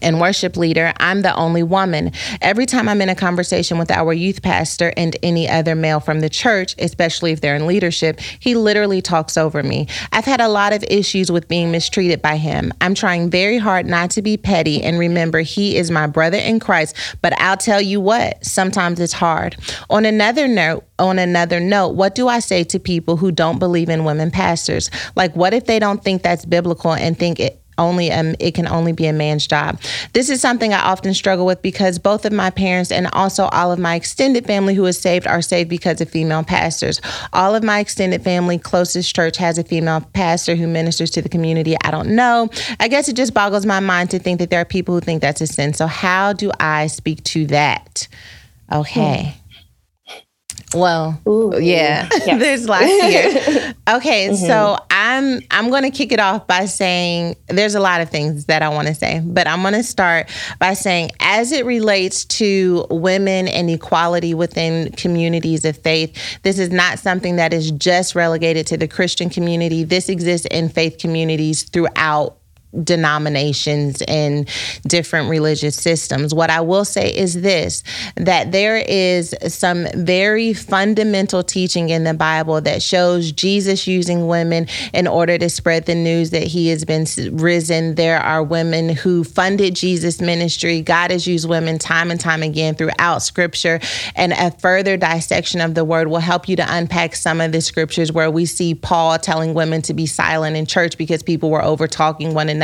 and 0.00 0.20
worship 0.20 0.56
leader, 0.56 0.92
I'm 0.98 1.22
the 1.22 1.34
only 1.34 1.62
woman. 1.62 2.12
Every 2.40 2.64
time 2.64 2.88
I'm 2.88 3.02
in 3.02 3.08
a 3.08 3.14
conversation 3.14 3.78
with 3.78 3.90
our 3.90 4.12
youth 4.12 4.42
pastor 4.42 4.92
and 4.96 5.16
any 5.22 5.48
other 5.48 5.74
male 5.74 6.00
from 6.00 6.20
the 6.20 6.30
church, 6.30 6.74
especially 6.78 7.32
if 7.32 7.40
they're 7.40 7.56
in 7.56 7.66
leadership, 7.66 8.20
he 8.20 8.54
literally 8.54 9.02
talks 9.02 9.36
over 9.36 9.62
me. 9.62 9.88
I've 10.12 10.24
had 10.24 10.40
a 10.40 10.48
lot 10.48 10.72
of 10.72 10.82
issues 10.88 11.30
with 11.30 11.48
being 11.48 11.70
mistreated 11.70 12.22
by 12.22 12.36
him. 12.36 12.72
I'm 12.80 12.94
trying 12.94 13.28
very 13.28 13.58
hard 13.58 13.86
not 13.86 14.10
to 14.12 14.22
be 14.22 14.36
petty 14.36 14.82
and 14.82 14.98
remember 14.98 15.40
he 15.40 15.76
is 15.76 15.90
my 15.90 16.06
brother 16.06 16.38
in 16.38 16.60
Christ, 16.60 16.96
but 17.20 17.38
I'll 17.38 17.56
tell 17.56 17.80
you 17.80 18.00
what, 18.00 18.44
sometimes 18.44 19.00
it's 19.00 19.12
hard. 19.12 19.56
On 19.90 20.06
another 20.06 20.48
note, 20.48 20.84
on 20.98 21.18
another 21.18 21.60
note, 21.60 21.90
what 21.90 22.14
do 22.14 22.28
I 22.28 22.38
say 22.38 22.64
to 22.64 22.78
people 22.78 23.16
who 23.16 23.30
don't 23.30 23.58
believe 23.58 23.88
in 23.88 24.04
women 24.04 24.30
pastors? 24.30 24.90
Like 25.16 25.34
what 25.36 25.52
if 25.52 25.66
they 25.66 25.78
don't 25.78 26.02
think 26.02 26.22
that's 26.22 26.44
biblical 26.44 26.92
and 26.92 27.18
think 27.18 27.40
it 27.40 27.61
only 27.82 28.10
um, 28.12 28.34
it 28.38 28.54
can 28.54 28.68
only 28.68 28.92
be 28.92 29.06
a 29.06 29.12
man's 29.12 29.46
job. 29.46 29.80
This 30.12 30.30
is 30.30 30.40
something 30.40 30.72
I 30.72 30.80
often 30.80 31.12
struggle 31.14 31.44
with 31.44 31.60
because 31.60 31.98
both 31.98 32.24
of 32.24 32.32
my 32.32 32.50
parents 32.50 32.92
and 32.92 33.08
also 33.12 33.44
all 33.46 33.72
of 33.72 33.78
my 33.78 33.96
extended 33.96 34.46
family 34.46 34.74
who 34.74 34.86
is 34.86 34.98
saved 34.98 35.26
are 35.26 35.42
saved 35.42 35.68
because 35.68 36.00
of 36.00 36.08
female 36.08 36.44
pastors. 36.44 37.00
All 37.32 37.54
of 37.54 37.62
my 37.62 37.80
extended 37.80 38.22
family, 38.22 38.58
closest 38.58 39.14
church 39.14 39.36
has 39.36 39.58
a 39.58 39.64
female 39.64 40.00
pastor 40.12 40.54
who 40.54 40.66
ministers 40.66 41.10
to 41.10 41.22
the 41.22 41.28
community. 41.28 41.76
I 41.84 41.90
don't 41.90 42.14
know. 42.14 42.48
I 42.80 42.88
guess 42.88 43.08
it 43.08 43.16
just 43.16 43.34
boggles 43.34 43.66
my 43.66 43.80
mind 43.80 44.10
to 44.10 44.18
think 44.18 44.38
that 44.38 44.50
there 44.50 44.60
are 44.60 44.64
people 44.64 44.94
who 44.94 45.00
think 45.00 45.20
that's 45.20 45.40
a 45.40 45.46
sin. 45.46 45.74
So 45.74 45.86
how 45.86 46.32
do 46.32 46.50
I 46.60 46.86
speak 46.86 47.22
to 47.24 47.46
that? 47.46 48.08
Okay. 48.72 49.34
Well, 50.74 51.20
Ooh. 51.28 51.52
yeah, 51.60 52.08
Yes. 52.26 52.40
there's 52.40 52.68
lots 52.68 52.84
here. 52.84 53.74
Okay, 53.88 54.28
mm-hmm. 54.28 54.46
so 54.46 54.78
I'm 54.90 55.40
I'm 55.50 55.70
going 55.70 55.82
to 55.82 55.90
kick 55.90 56.12
it 56.12 56.20
off 56.20 56.46
by 56.46 56.66
saying 56.66 57.36
there's 57.48 57.74
a 57.74 57.80
lot 57.80 58.00
of 58.00 58.10
things 58.10 58.46
that 58.46 58.62
I 58.62 58.68
want 58.68 58.88
to 58.88 58.94
say, 58.94 59.20
but 59.24 59.46
I'm 59.46 59.62
going 59.62 59.74
to 59.74 59.82
start 59.82 60.30
by 60.58 60.74
saying 60.74 61.10
as 61.20 61.52
it 61.52 61.66
relates 61.66 62.24
to 62.26 62.86
women 62.90 63.48
and 63.48 63.68
equality 63.68 64.34
within 64.34 64.92
communities 64.92 65.64
of 65.64 65.76
faith, 65.76 66.16
this 66.42 66.58
is 66.58 66.70
not 66.70 66.98
something 66.98 67.36
that 67.36 67.52
is 67.52 67.70
just 67.72 68.14
relegated 68.14 68.66
to 68.68 68.76
the 68.76 68.88
Christian 68.88 69.28
community. 69.30 69.84
This 69.84 70.08
exists 70.08 70.46
in 70.50 70.68
faith 70.68 70.98
communities 70.98 71.64
throughout 71.64 72.38
denominations 72.82 74.02
and 74.02 74.48
different 74.86 75.28
religious 75.28 75.76
systems. 75.76 76.34
What 76.34 76.50
I 76.50 76.60
will 76.60 76.84
say 76.84 77.14
is 77.14 77.42
this 77.42 77.82
that 78.16 78.52
there 78.52 78.76
is 78.76 79.34
some 79.48 79.86
very 79.94 80.54
fundamental 80.54 81.42
teaching 81.42 81.90
in 81.90 82.04
the 82.04 82.14
Bible 82.14 82.60
that 82.62 82.82
shows 82.82 83.32
Jesus 83.32 83.86
using 83.86 84.26
women 84.26 84.66
in 84.92 85.06
order 85.06 85.36
to 85.38 85.50
spread 85.50 85.86
the 85.86 85.94
news 85.94 86.30
that 86.30 86.44
he 86.44 86.68
has 86.68 86.84
been 86.84 87.06
risen. 87.32 87.94
There 87.94 88.18
are 88.18 88.42
women 88.42 88.88
who 88.90 89.24
funded 89.24 89.74
Jesus' 89.74 90.20
ministry. 90.20 90.80
God 90.80 91.10
has 91.10 91.26
used 91.26 91.48
women 91.48 91.78
time 91.78 92.10
and 92.10 92.18
time 92.18 92.42
again 92.42 92.74
throughout 92.74 93.22
scripture. 93.22 93.80
And 94.14 94.32
a 94.32 94.50
further 94.50 94.96
dissection 94.96 95.60
of 95.60 95.74
the 95.74 95.84
word 95.84 96.08
will 96.08 96.20
help 96.20 96.48
you 96.48 96.56
to 96.56 96.66
unpack 96.68 97.16
some 97.16 97.40
of 97.40 97.52
the 97.52 97.60
scriptures 97.60 98.12
where 98.12 98.30
we 98.30 98.46
see 98.46 98.74
Paul 98.74 99.18
telling 99.18 99.54
women 99.54 99.82
to 99.82 99.94
be 99.94 100.06
silent 100.06 100.56
in 100.56 100.66
church 100.66 100.96
because 100.96 101.22
people 101.22 101.50
were 101.50 101.62
over 101.62 101.86
talking 101.86 102.34
one 102.34 102.48
another. 102.48 102.61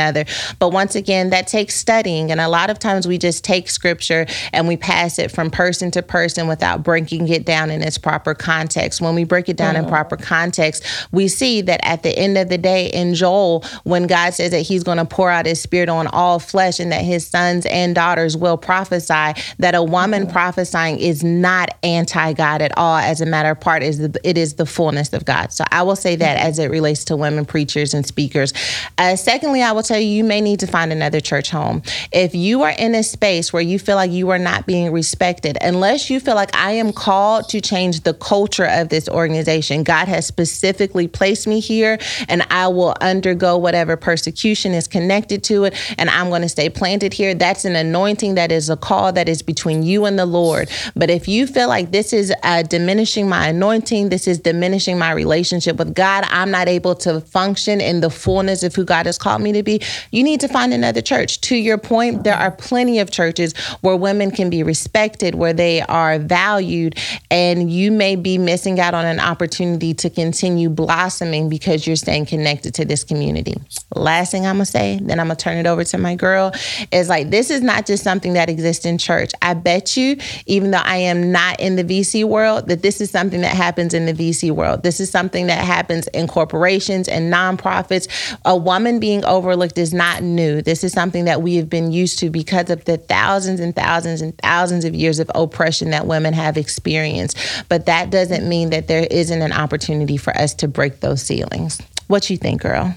But 0.59 0.69
once 0.69 0.95
again, 0.95 1.29
that 1.31 1.47
takes 1.47 1.75
studying. 1.75 2.31
And 2.31 2.39
a 2.39 2.47
lot 2.47 2.69
of 2.69 2.79
times 2.79 3.07
we 3.07 3.17
just 3.17 3.43
take 3.43 3.69
scripture 3.69 4.25
and 4.53 4.67
we 4.67 4.77
pass 4.77 5.19
it 5.19 5.31
from 5.31 5.49
person 5.49 5.91
to 5.91 6.01
person 6.01 6.47
without 6.47 6.83
breaking 6.83 7.27
it 7.27 7.45
down 7.45 7.69
in 7.69 7.81
its 7.81 7.97
proper 7.97 8.33
context. 8.33 9.01
When 9.01 9.15
we 9.15 9.23
break 9.23 9.49
it 9.49 9.57
down 9.57 9.75
in 9.75 9.85
mm. 9.85 9.89
proper 9.89 10.17
context, 10.17 10.85
we 11.11 11.27
see 11.27 11.61
that 11.61 11.79
at 11.83 12.03
the 12.03 12.17
end 12.17 12.37
of 12.37 12.49
the 12.49 12.57
day, 12.57 12.87
in 12.87 13.13
Joel, 13.13 13.63
when 13.83 14.07
God 14.07 14.33
says 14.33 14.51
that 14.51 14.61
he's 14.61 14.83
going 14.83 14.97
to 14.97 15.05
pour 15.05 15.29
out 15.29 15.45
his 15.45 15.61
spirit 15.61 15.89
on 15.89 16.07
all 16.07 16.39
flesh 16.39 16.79
and 16.79 16.91
that 16.91 17.03
his 17.03 17.27
sons 17.27 17.65
and 17.65 17.95
daughters 17.95 18.37
will 18.37 18.57
prophesy, 18.57 19.33
that 19.59 19.75
a 19.75 19.83
woman 19.83 20.25
mm. 20.25 20.31
prophesying 20.31 20.99
is 20.99 21.23
not 21.23 21.77
anti 21.83 22.33
God 22.33 22.61
at 22.61 22.77
all. 22.77 22.97
As 22.97 23.21
a 23.21 23.25
matter 23.25 23.51
of 23.51 23.59
part, 23.59 23.83
is 23.83 23.99
it 23.99 24.37
is 24.37 24.55
the 24.55 24.65
fullness 24.65 25.13
of 25.13 25.25
God. 25.25 25.51
So 25.51 25.63
I 25.71 25.83
will 25.83 25.95
say 25.95 26.15
that 26.15 26.37
mm. 26.37 26.41
as 26.41 26.59
it 26.59 26.69
relates 26.71 27.03
to 27.05 27.17
women 27.17 27.45
preachers 27.45 27.93
and 27.93 28.05
speakers. 28.05 28.53
Uh, 28.97 29.15
secondly, 29.15 29.61
I 29.61 29.71
will 29.71 29.83
tell 29.89 29.99
you, 29.99 30.07
you 30.07 30.23
may 30.23 30.39
need 30.39 30.59
to 30.61 30.67
find 30.67 30.91
another 30.91 31.19
church 31.19 31.49
home. 31.49 31.81
If 32.11 32.33
you 32.33 32.63
are 32.63 32.69
in 32.77 32.95
a 32.95 33.03
space 33.03 33.51
where 33.51 33.61
you 33.61 33.79
feel 33.79 33.95
like 33.95 34.11
you 34.11 34.29
are 34.29 34.39
not 34.39 34.65
being 34.65 34.91
respected, 34.91 35.57
unless 35.61 36.09
you 36.09 36.19
feel 36.19 36.35
like 36.35 36.55
I 36.55 36.71
am 36.73 36.93
called 36.93 37.49
to 37.49 37.59
change 37.59 38.01
the 38.01 38.13
culture 38.13 38.65
of 38.65 38.89
this 38.89 39.09
organization, 39.09 39.83
God 39.83 40.07
has 40.07 40.25
specifically 40.25 41.07
placed 41.07 41.47
me 41.47 41.59
here 41.59 41.97
and 42.27 42.43
I 42.49 42.67
will 42.67 42.95
undergo 43.01 43.57
whatever 43.57 43.97
persecution 43.97 44.73
is 44.73 44.87
connected 44.87 45.43
to 45.45 45.65
it 45.65 45.75
and 45.97 46.09
I'm 46.09 46.29
going 46.29 46.43
to 46.43 46.49
stay 46.49 46.69
planted 46.69 47.13
here. 47.13 47.33
That's 47.33 47.65
an 47.65 47.75
anointing 47.75 48.35
that 48.35 48.51
is 48.51 48.69
a 48.69 48.77
call 48.77 49.11
that 49.13 49.27
is 49.27 49.41
between 49.41 49.83
you 49.83 50.05
and 50.05 50.17
the 50.17 50.25
Lord. 50.25 50.69
But 50.95 51.09
if 51.09 51.27
you 51.27 51.47
feel 51.47 51.67
like 51.67 51.91
this 51.91 52.13
is 52.13 52.31
uh, 52.43 52.63
diminishing 52.63 53.27
my 53.27 53.47
anointing, 53.47 54.09
this 54.09 54.27
is 54.27 54.39
diminishing 54.39 54.97
my 54.99 55.11
relationship 55.11 55.77
with 55.77 55.95
God, 55.95 56.25
I'm 56.29 56.51
not 56.51 56.67
able 56.67 56.95
to 56.95 57.21
function 57.21 57.81
in 57.81 58.01
the 58.01 58.09
fullness 58.09 58.63
of 58.63 58.75
who 58.75 58.85
God 58.85 59.07
has 59.07 59.17
called 59.17 59.41
me 59.41 59.51
to 59.53 59.63
be, 59.63 59.78
you 60.11 60.23
need 60.23 60.39
to 60.41 60.47
find 60.47 60.73
another 60.73 61.01
church. 61.01 61.41
To 61.41 61.55
your 61.55 61.77
point, 61.77 62.23
there 62.23 62.35
are 62.35 62.51
plenty 62.51 62.99
of 62.99 63.11
churches 63.11 63.55
where 63.81 63.95
women 63.95 64.31
can 64.31 64.49
be 64.49 64.63
respected, 64.63 65.35
where 65.35 65.53
they 65.53 65.81
are 65.81 66.19
valued, 66.19 66.97
and 67.29 67.71
you 67.71 67.91
may 67.91 68.15
be 68.15 68.37
missing 68.37 68.79
out 68.79 68.93
on 68.93 69.05
an 69.05 69.19
opportunity 69.19 69.93
to 69.95 70.09
continue 70.09 70.69
blossoming 70.69 71.49
because 71.49 71.85
you're 71.85 71.95
staying 71.95 72.25
connected 72.25 72.73
to 72.75 72.85
this 72.85 73.03
community. 73.03 73.55
Last 73.95 74.31
thing 74.31 74.45
I'm 74.45 74.55
gonna 74.55 74.65
say, 74.65 74.99
then 75.01 75.19
I'm 75.19 75.27
gonna 75.27 75.35
turn 75.35 75.57
it 75.57 75.67
over 75.67 75.83
to 75.83 75.97
my 75.97 76.15
girl, 76.15 76.51
is 76.91 77.09
like 77.09 77.29
this 77.29 77.49
is 77.49 77.61
not 77.61 77.85
just 77.85 78.03
something 78.03 78.33
that 78.33 78.49
exists 78.49 78.85
in 78.85 78.97
church. 78.97 79.31
I 79.41 79.53
bet 79.53 79.97
you, 79.97 80.17
even 80.45 80.71
though 80.71 80.81
I 80.83 80.97
am 80.97 81.31
not 81.31 81.59
in 81.59 81.75
the 81.75 81.83
VC 81.83 82.23
world, 82.23 82.67
that 82.67 82.81
this 82.81 83.01
is 83.01 83.09
something 83.11 83.41
that 83.41 83.55
happens 83.55 83.93
in 83.93 84.05
the 84.05 84.13
VC 84.13 84.51
world. 84.51 84.83
This 84.83 84.99
is 84.99 85.09
something 85.09 85.47
that 85.47 85.63
happens 85.63 86.07
in 86.07 86.27
corporations 86.27 87.07
and 87.07 87.31
nonprofits. 87.31 88.07
A 88.45 88.55
woman 88.55 88.99
being 88.99 89.23
overlooked 89.25 89.58
overlooked 89.59 89.77
is 89.77 89.93
not 89.93 90.23
new. 90.23 90.61
This 90.61 90.83
is 90.83 90.93
something 90.93 91.25
that 91.25 91.41
we 91.41 91.55
have 91.57 91.69
been 91.69 91.91
used 91.91 92.19
to 92.19 92.29
because 92.29 92.69
of 92.69 92.85
the 92.85 92.97
thousands 92.97 93.59
and 93.59 93.75
thousands 93.75 94.21
and 94.21 94.37
thousands 94.37 94.85
of 94.85 94.95
years 94.95 95.19
of 95.19 95.29
oppression 95.35 95.89
that 95.91 96.07
women 96.07 96.33
have 96.33 96.57
experienced. 96.57 97.37
But 97.67 97.85
that 97.85 98.09
doesn't 98.09 98.47
mean 98.47 98.69
that 98.69 98.87
there 98.87 99.05
isn't 99.11 99.41
an 99.41 99.51
opportunity 99.51 100.17
for 100.17 100.35
us 100.37 100.53
to 100.55 100.67
break 100.67 101.01
those 101.01 101.21
ceilings. 101.21 101.81
What 102.07 102.29
you 102.29 102.37
think, 102.37 102.61
girl? 102.61 102.95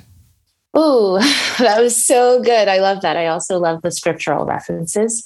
Oh, 0.74 1.18
that 1.58 1.80
was 1.82 2.02
so 2.02 2.40
good. 2.42 2.68
I 2.68 2.78
love 2.78 3.02
that. 3.02 3.16
I 3.16 3.26
also 3.26 3.58
love 3.58 3.82
the 3.82 3.90
scriptural 3.90 4.46
references 4.46 5.22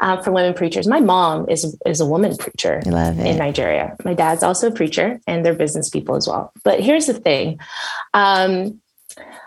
uh, 0.00 0.22
for 0.22 0.30
women 0.30 0.54
preachers. 0.54 0.86
My 0.86 1.00
mom 1.00 1.48
is 1.48 1.76
is 1.84 2.00
a 2.00 2.06
woman 2.06 2.36
preacher 2.36 2.80
in 2.84 3.38
Nigeria. 3.38 3.96
My 4.04 4.14
dad's 4.14 4.44
also 4.44 4.68
a 4.68 4.70
preacher, 4.70 5.18
and 5.26 5.44
they're 5.44 5.54
business 5.54 5.88
people 5.90 6.14
as 6.14 6.28
well. 6.28 6.52
But 6.62 6.80
here's 6.80 7.06
the 7.06 7.14
thing. 7.14 7.58
Um, 8.12 8.80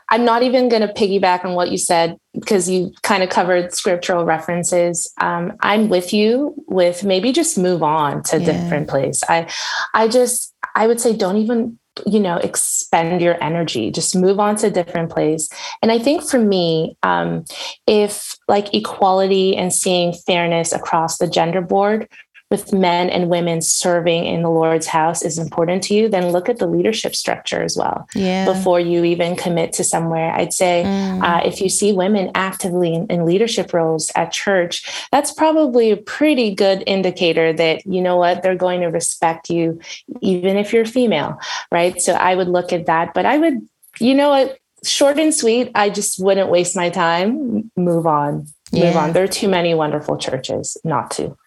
I'm 0.10 0.24
not 0.24 0.44
even 0.44 0.70
going 0.70 0.82
to 0.82 0.94
piggyback 0.94 1.44
on 1.44 1.54
what 1.54 1.72
you 1.72 1.78
said 1.78 2.18
because 2.34 2.70
you 2.70 2.94
kind 3.04 3.24
of 3.24 3.30
covered 3.30 3.74
scriptural 3.74 4.26
references. 4.26 5.12
Um, 5.20 5.54
I'm 5.62 5.90
with 5.90 6.14
you 6.14 6.54
with 6.68 7.04
maybe 7.04 7.32
just 7.32 7.58
move 7.58 7.84
on 7.84 8.24
to 8.24 8.38
a 8.38 8.40
yeah. 8.40 8.46
different 8.46 8.88
place. 8.88 9.22
I, 9.28 9.52
I 9.94 10.08
just, 10.08 10.54
I 10.76 10.88
would 10.88 11.02
say 11.02 11.16
don't 11.16 11.38
even 11.38 11.78
you 12.06 12.20
know 12.20 12.38
expend 12.38 13.22
your 13.22 13.42
energy 13.44 13.90
just 13.90 14.16
move 14.16 14.40
on 14.40 14.56
to 14.56 14.68
a 14.68 14.70
different 14.70 15.10
place 15.10 15.50
and 15.82 15.92
i 15.92 15.98
think 15.98 16.24
for 16.24 16.38
me 16.38 16.96
um, 17.02 17.44
if 17.88 18.36
like 18.48 18.74
equality 18.74 19.56
and 19.56 19.74
seeing 19.74 20.14
fairness 20.14 20.72
across 20.72 21.18
the 21.18 21.28
gender 21.28 21.62
board 21.62 22.08
with 22.50 22.72
men 22.72 23.10
and 23.10 23.30
women 23.30 23.62
serving 23.62 24.26
in 24.26 24.42
the 24.42 24.50
Lord's 24.50 24.88
house 24.88 25.22
is 25.22 25.38
important 25.38 25.84
to 25.84 25.94
you, 25.94 26.08
then 26.08 26.32
look 26.32 26.48
at 26.48 26.60
the 26.60 26.68
leadership 26.68 27.14
structure 27.14 27.62
as 27.62 27.76
well. 27.76 28.08
Yeah. 28.16 28.46
Before 28.46 28.80
you 28.80 29.04
even 29.04 29.36
commit 29.36 29.74
to 29.74 29.84
somewhere, 29.84 30.32
I'd 30.32 30.54
say 30.54 30.84
mm. 30.86 31.22
uh, 31.22 31.42
if 31.46 31.60
you 31.60 31.68
see 31.68 31.92
women 31.92 32.32
actively 32.36 32.94
in, 32.94 33.06
in, 33.08 33.26
leadership 33.26 33.74
roles 33.74 34.10
at 34.16 34.32
church, 34.32 34.90
that's 35.12 35.34
probably 35.34 35.92
a 35.92 35.98
pretty 35.98 36.56
good 36.56 36.84
indicator 36.88 37.52
that 37.52 37.86
you 37.86 38.02
know 38.02 38.16
what 38.16 38.44
they're 38.44 38.56
going 38.56 38.80
to 38.80 38.88
respect 38.88 39.50
you, 39.50 39.82
even 40.22 40.56
if 40.56 40.72
you're 40.72 40.86
female, 40.86 41.38
right? 41.70 42.02
So 42.02 42.14
I 42.14 42.36
would 42.36 42.48
look 42.48 42.72
at 42.72 42.86
that, 42.86 43.14
but 43.14 43.26
I 43.26 43.38
would, 43.38 43.68
you 44.00 44.16
know 44.16 44.30
what, 44.30 44.58
short 44.86 45.20
and 45.20 45.34
sweet. 45.34 45.72
I 45.76 45.90
just 45.90 46.18
wouldn't 46.24 46.50
waste 46.50 46.78
my 46.78 46.90
time. 46.90 47.70
Move 47.76 48.08
on. 48.08 48.48
Move 48.72 48.96
on. 48.96 49.12
There 49.12 49.24
are 49.24 49.28
too 49.28 49.50
many 49.50 49.74
wonderful 49.74 50.18
churches 50.18 50.78
not 50.86 51.12
to. 51.12 51.38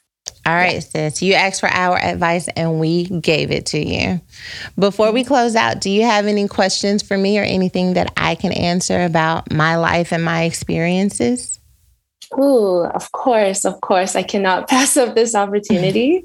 All 0.47 0.55
right, 0.55 0.82
sis. 0.82 1.20
You 1.20 1.34
asked 1.34 1.61
for 1.61 1.68
our 1.68 1.99
advice 1.99 2.49
and 2.49 2.80
we 2.80 3.05
gave 3.05 3.51
it 3.51 3.66
to 3.66 3.78
you. 3.78 4.20
Before 4.78 5.12
we 5.12 5.22
close 5.22 5.55
out, 5.55 5.80
do 5.80 5.91
you 5.91 6.03
have 6.03 6.26
any 6.26 6.49
questions 6.49 7.03
for 7.03 7.16
me 7.16 7.38
or 7.38 7.43
anything 7.43 7.95
that 7.95 8.12
I 8.16 8.36
can 8.36 8.53
answer 8.53 9.03
about 9.03 9.53
my 9.53 9.76
life 9.76 10.12
and 10.12 10.24
my 10.24 10.45
experiences? 10.45 11.61
Ooh, 12.38 12.84
of 12.84 13.12
course, 13.12 13.64
of 13.64 13.80
course. 13.80 14.16
I 14.16 14.22
cannot 14.22 14.68
pass 14.68 14.97
up 14.97 15.14
this 15.14 15.34
opportunity. 15.34 16.24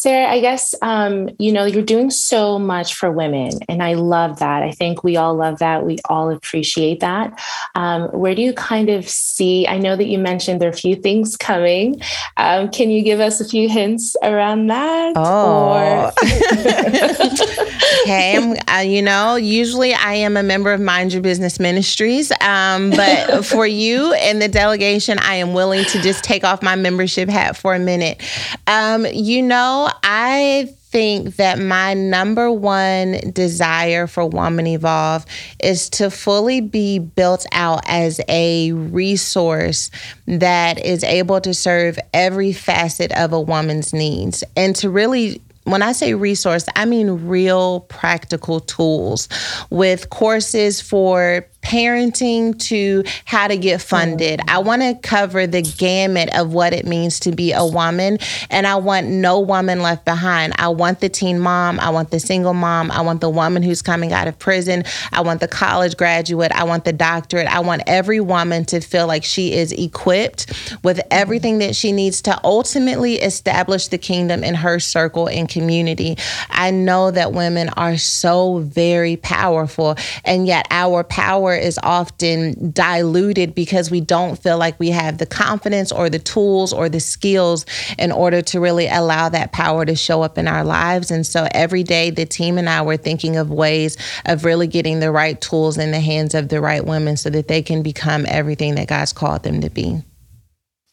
Sarah, 0.00 0.32
I 0.32 0.40
guess, 0.40 0.74
um, 0.80 1.28
you 1.38 1.52
know, 1.52 1.66
you're 1.66 1.82
doing 1.82 2.10
so 2.10 2.58
much 2.58 2.94
for 2.94 3.12
women, 3.12 3.50
and 3.68 3.82
I 3.82 3.92
love 3.92 4.38
that. 4.38 4.62
I 4.62 4.70
think 4.70 5.04
we 5.04 5.18
all 5.18 5.34
love 5.34 5.58
that. 5.58 5.84
We 5.84 5.98
all 6.06 6.30
appreciate 6.30 7.00
that. 7.00 7.38
Um, 7.74 8.04
where 8.04 8.34
do 8.34 8.40
you 8.40 8.54
kind 8.54 8.88
of 8.88 9.06
see? 9.06 9.66
I 9.68 9.76
know 9.76 9.96
that 9.96 10.06
you 10.06 10.18
mentioned 10.18 10.58
there 10.58 10.70
are 10.70 10.72
a 10.72 10.74
few 10.74 10.96
things 10.96 11.36
coming. 11.36 12.00
Um, 12.38 12.70
can 12.70 12.88
you 12.88 13.02
give 13.02 13.20
us 13.20 13.42
a 13.42 13.44
few 13.44 13.68
hints 13.68 14.16
around 14.22 14.68
that? 14.68 15.12
Oh. 15.16 16.10
okay. 18.02 18.58
Uh, 18.68 18.78
you 18.78 19.02
know, 19.02 19.36
usually 19.36 19.92
I 19.92 20.14
am 20.14 20.38
a 20.38 20.42
member 20.42 20.72
of 20.72 20.80
Mind 20.80 21.12
Your 21.12 21.20
Business 21.20 21.60
Ministries, 21.60 22.32
um, 22.40 22.88
but 22.88 23.44
for 23.44 23.66
you 23.66 24.14
and 24.14 24.40
the 24.40 24.48
delegation, 24.48 25.18
I 25.18 25.34
am 25.34 25.52
willing 25.52 25.84
to 25.84 26.00
just 26.00 26.24
take 26.24 26.42
off 26.42 26.62
my 26.62 26.74
membership 26.74 27.28
hat 27.28 27.54
for 27.58 27.74
a 27.74 27.78
minute. 27.78 28.22
Um, 28.66 29.04
you 29.12 29.42
know, 29.42 29.89
I 30.02 30.68
think 30.90 31.36
that 31.36 31.58
my 31.58 31.94
number 31.94 32.50
one 32.50 33.20
desire 33.32 34.06
for 34.06 34.26
Woman 34.26 34.66
Evolve 34.66 35.24
is 35.62 35.88
to 35.90 36.10
fully 36.10 36.60
be 36.60 36.98
built 36.98 37.46
out 37.52 37.82
as 37.86 38.20
a 38.28 38.72
resource 38.72 39.90
that 40.26 40.84
is 40.84 41.04
able 41.04 41.40
to 41.42 41.54
serve 41.54 41.98
every 42.12 42.52
facet 42.52 43.12
of 43.12 43.32
a 43.32 43.40
woman's 43.40 43.92
needs. 43.92 44.42
And 44.56 44.74
to 44.76 44.90
really 44.90 45.40
when 45.64 45.82
I 45.82 45.92
say 45.92 46.14
resource, 46.14 46.64
I 46.74 46.84
mean 46.84 47.28
real 47.28 47.80
practical 47.80 48.60
tools 48.60 49.28
with 49.68 50.10
courses 50.10 50.80
for 50.80 51.46
parenting 51.62 52.58
to 52.58 53.04
how 53.24 53.48
to 53.48 53.56
get 53.56 53.80
funded. 53.80 54.40
Mm. 54.40 54.50
I 54.50 54.58
want 54.58 54.82
to 54.82 54.94
cover 54.94 55.46
the 55.46 55.62
gamut 55.62 56.30
of 56.34 56.52
what 56.52 56.72
it 56.72 56.86
means 56.86 57.20
to 57.20 57.32
be 57.32 57.52
a 57.52 57.64
woman, 57.64 58.18
and 58.50 58.66
I 58.66 58.76
want 58.76 59.06
no 59.06 59.40
woman 59.40 59.80
left 59.80 60.04
behind. 60.04 60.54
I 60.58 60.68
want 60.68 61.00
the 61.00 61.08
teen 61.08 61.38
mom, 61.38 61.80
I 61.80 61.90
want 61.90 62.10
the 62.10 62.20
single 62.20 62.54
mom, 62.54 62.90
I 62.90 63.00
want 63.02 63.20
the 63.20 63.30
woman 63.30 63.62
who's 63.62 63.82
coming 63.82 64.12
out 64.12 64.28
of 64.28 64.38
prison, 64.38 64.84
I 65.12 65.20
want 65.20 65.40
the 65.40 65.48
college 65.48 65.96
graduate, 65.96 66.52
I 66.52 66.64
want 66.64 66.84
the 66.84 66.92
doctorate. 66.92 67.46
I 67.46 67.60
want 67.60 67.82
every 67.86 68.20
woman 68.20 68.64
to 68.66 68.80
feel 68.80 69.06
like 69.06 69.24
she 69.24 69.52
is 69.52 69.72
equipped 69.72 70.52
with 70.82 70.98
mm. 70.98 71.06
everything 71.10 71.58
that 71.58 71.76
she 71.76 71.92
needs 71.92 72.22
to 72.22 72.38
ultimately 72.44 73.16
establish 73.16 73.88
the 73.88 73.98
kingdom 73.98 74.44
in 74.44 74.54
her 74.54 74.78
circle 74.78 75.28
and 75.28 75.48
community. 75.48 76.16
I 76.50 76.70
know 76.70 77.10
that 77.10 77.32
women 77.32 77.70
are 77.70 77.96
so 77.96 78.58
very 78.58 79.16
powerful, 79.16 79.96
and 80.24 80.46
yet 80.46 80.66
our 80.70 81.04
power 81.04 81.49
power 81.50 81.56
is 81.56 81.78
often 81.82 82.70
diluted 82.70 83.54
because 83.54 83.90
we 83.90 84.00
don't 84.00 84.38
feel 84.38 84.58
like 84.58 84.78
we 84.78 84.90
have 84.90 85.18
the 85.18 85.26
confidence 85.26 85.90
or 85.90 86.08
the 86.08 86.18
tools 86.18 86.72
or 86.72 86.88
the 86.88 87.00
skills 87.00 87.66
in 87.98 88.12
order 88.12 88.40
to 88.40 88.60
really 88.60 88.86
allow 88.86 89.28
that 89.28 89.52
power 89.52 89.84
to 89.84 89.96
show 89.96 90.22
up 90.22 90.38
in 90.38 90.46
our 90.46 90.64
lives. 90.64 91.10
And 91.10 91.26
so 91.26 91.48
every 91.52 91.82
day, 91.82 92.10
the 92.10 92.26
team 92.26 92.56
and 92.58 92.68
I 92.68 92.82
were 92.82 92.96
thinking 92.96 93.36
of 93.36 93.50
ways 93.50 93.96
of 94.26 94.44
really 94.44 94.68
getting 94.68 95.00
the 95.00 95.10
right 95.10 95.40
tools 95.40 95.76
in 95.76 95.90
the 95.90 96.00
hands 96.00 96.34
of 96.34 96.48
the 96.48 96.60
right 96.60 96.84
women 96.84 97.16
so 97.16 97.30
that 97.30 97.48
they 97.48 97.62
can 97.62 97.82
become 97.82 98.26
everything 98.28 98.76
that 98.76 98.88
God's 98.88 99.12
called 99.12 99.42
them 99.42 99.60
to 99.62 99.70
be. 99.70 100.02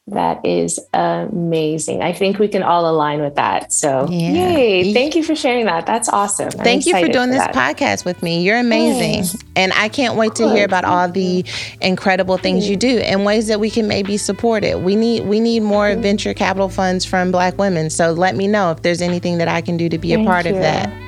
That 0.09 0.45
is 0.45 0.79
amazing. 0.93 2.01
I 2.01 2.13
think 2.13 2.39
we 2.39 2.47
can 2.47 2.63
all 2.63 2.89
align 2.89 3.21
with 3.21 3.35
that. 3.35 3.73
So, 3.73 4.07
yeah. 4.09 4.31
yay. 4.31 4.93
Thank 4.93 5.15
you 5.15 5.23
for 5.23 5.35
sharing 5.35 5.65
that. 5.65 5.85
That's 5.85 6.07
awesome. 6.07 6.47
I'm 6.57 6.63
Thank 6.63 6.85
you 6.85 6.93
for 6.93 7.09
doing 7.09 7.27
for 7.27 7.35
this 7.35 7.47
podcast 7.47 8.05
with 8.05 8.23
me. 8.23 8.41
You're 8.41 8.57
amazing. 8.57 9.37
And 9.57 9.73
I 9.73 9.89
can't 9.89 10.15
wait 10.15 10.33
to 10.35 10.49
hear 10.49 10.63
about 10.63 10.85
all 10.85 11.09
the 11.09 11.43
incredible 11.81 12.37
things 12.37 12.69
you 12.69 12.77
do 12.77 12.99
and 12.99 13.25
ways 13.25 13.47
that 13.47 13.59
we 13.59 13.69
can 13.69 13.89
maybe 13.89 14.15
support 14.15 14.63
it. 14.63 14.79
We 14.79 14.95
need 14.95 15.25
we 15.25 15.41
need 15.41 15.61
more 15.61 15.93
venture 15.95 16.33
capital 16.33 16.69
funds 16.69 17.03
from 17.03 17.29
black 17.29 17.57
women. 17.57 17.89
So 17.89 18.11
let 18.13 18.35
me 18.35 18.47
know 18.47 18.71
if 18.71 18.83
there's 18.83 19.01
anything 19.01 19.39
that 19.39 19.49
I 19.49 19.59
can 19.59 19.75
do 19.75 19.89
to 19.89 19.97
be 19.97 20.13
a 20.13 20.23
part 20.23 20.45
you. 20.45 20.55
of 20.55 20.61
that. 20.61 21.06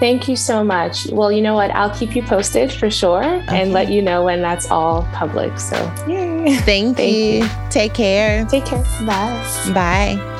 Thank 0.00 0.28
you 0.28 0.36
so 0.36 0.64
much. 0.64 1.06
Well, 1.06 1.30
you 1.30 1.40
know 1.40 1.54
what? 1.54 1.70
I'll 1.70 1.94
keep 1.94 2.16
you 2.16 2.22
posted 2.22 2.72
for 2.72 2.90
sure 2.90 3.24
okay. 3.24 3.62
and 3.62 3.72
let 3.72 3.90
you 3.90 4.02
know 4.02 4.24
when 4.24 4.42
that's 4.42 4.70
all 4.70 5.08
public. 5.12 5.58
So, 5.58 5.76
yay. 6.08 6.56
Thank, 6.58 6.96
Thank 6.96 6.98
you. 6.98 7.44
you. 7.44 7.48
Take 7.70 7.94
care. 7.94 8.44
Take 8.46 8.66
care. 8.66 8.82
Bye. 9.06 9.72
Bye. 9.72 10.30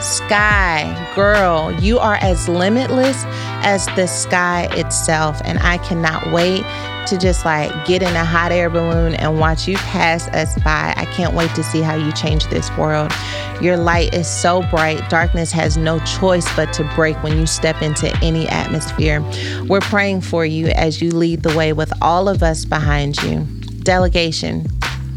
Sky, 0.00 1.12
girl, 1.16 1.72
you 1.80 1.98
are 1.98 2.16
as 2.16 2.48
limitless 2.48 3.24
as 3.64 3.86
the 3.96 4.06
sky 4.06 4.68
itself. 4.72 5.40
And 5.44 5.58
I 5.60 5.78
cannot 5.78 6.30
wait 6.32 6.64
to 7.06 7.16
just 7.16 7.44
like 7.44 7.70
get 7.86 8.02
in 8.02 8.14
a 8.14 8.24
hot 8.24 8.52
air 8.52 8.68
balloon 8.68 9.14
and 9.14 9.38
watch 9.38 9.68
you 9.68 9.76
pass 9.76 10.28
us 10.28 10.54
by. 10.62 10.94
I 10.96 11.04
can't 11.06 11.34
wait 11.34 11.54
to 11.54 11.62
see 11.62 11.80
how 11.80 11.94
you 11.94 12.12
change 12.12 12.46
this 12.48 12.74
world. 12.76 13.12
Your 13.60 13.76
light 13.76 14.14
is 14.14 14.28
so 14.28 14.62
bright, 14.70 15.08
darkness 15.08 15.52
has 15.52 15.76
no 15.76 15.98
choice 16.00 16.46
but 16.56 16.72
to 16.74 16.84
break 16.94 17.20
when 17.22 17.38
you 17.38 17.46
step 17.46 17.80
into 17.82 18.14
any 18.22 18.48
atmosphere. 18.48 19.22
We're 19.68 19.80
praying 19.80 20.22
for 20.22 20.44
you 20.44 20.68
as 20.68 21.00
you 21.00 21.10
lead 21.10 21.42
the 21.42 21.56
way 21.56 21.72
with 21.72 21.92
all 22.02 22.28
of 22.28 22.42
us 22.42 22.64
behind 22.64 23.16
you. 23.22 23.46
Delegation, 23.82 24.66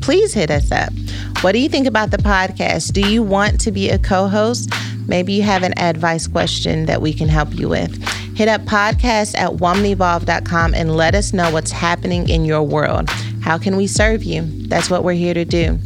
please 0.02 0.34
hit 0.34 0.52
us 0.52 0.72
up. 0.72 0.94
What 1.42 1.54
do 1.54 1.60
you 1.60 1.70
think 1.70 1.88
about 1.88 2.12
the 2.12 2.18
podcast? 2.18 2.94
Do 2.94 3.10
you 3.10 3.24
want 3.24 3.60
to 3.62 3.72
be 3.72 3.90
a 3.90 3.98
co 3.98 4.28
host? 4.28 4.70
Maybe 5.08 5.34
you 5.34 5.42
have 5.44 5.64
an 5.64 5.78
advice 5.80 6.28
question 6.28 6.86
that 6.86 7.02
we 7.02 7.14
can 7.14 7.28
help 7.28 7.54
you 7.54 7.68
with. 7.68 7.92
Hit 8.40 8.48
up 8.48 8.62
podcast 8.62 9.38
at 9.38 9.52
womanevolve.com 9.52 10.74
and 10.74 10.96
let 10.96 11.14
us 11.14 11.34
know 11.34 11.52
what's 11.52 11.72
happening 11.72 12.30
in 12.30 12.46
your 12.46 12.64
world. 12.64 13.10
How 13.42 13.58
can 13.58 13.76
we 13.76 13.86
serve 13.86 14.24
you? 14.24 14.44
That's 14.70 14.90
what 14.90 15.04
we're 15.04 15.12
here 15.12 15.34
to 15.34 15.44
do. 15.44 15.78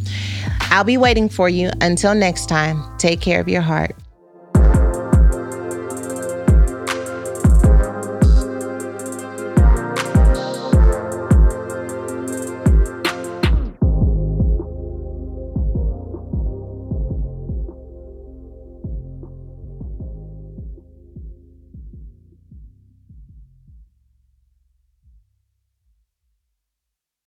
I'll 0.70 0.84
be 0.84 0.96
waiting 0.96 1.28
for 1.28 1.48
you. 1.48 1.72
Until 1.80 2.14
next 2.14 2.46
time, 2.48 2.80
take 2.96 3.20
care 3.20 3.40
of 3.40 3.48
your 3.48 3.60
heart. 3.60 3.96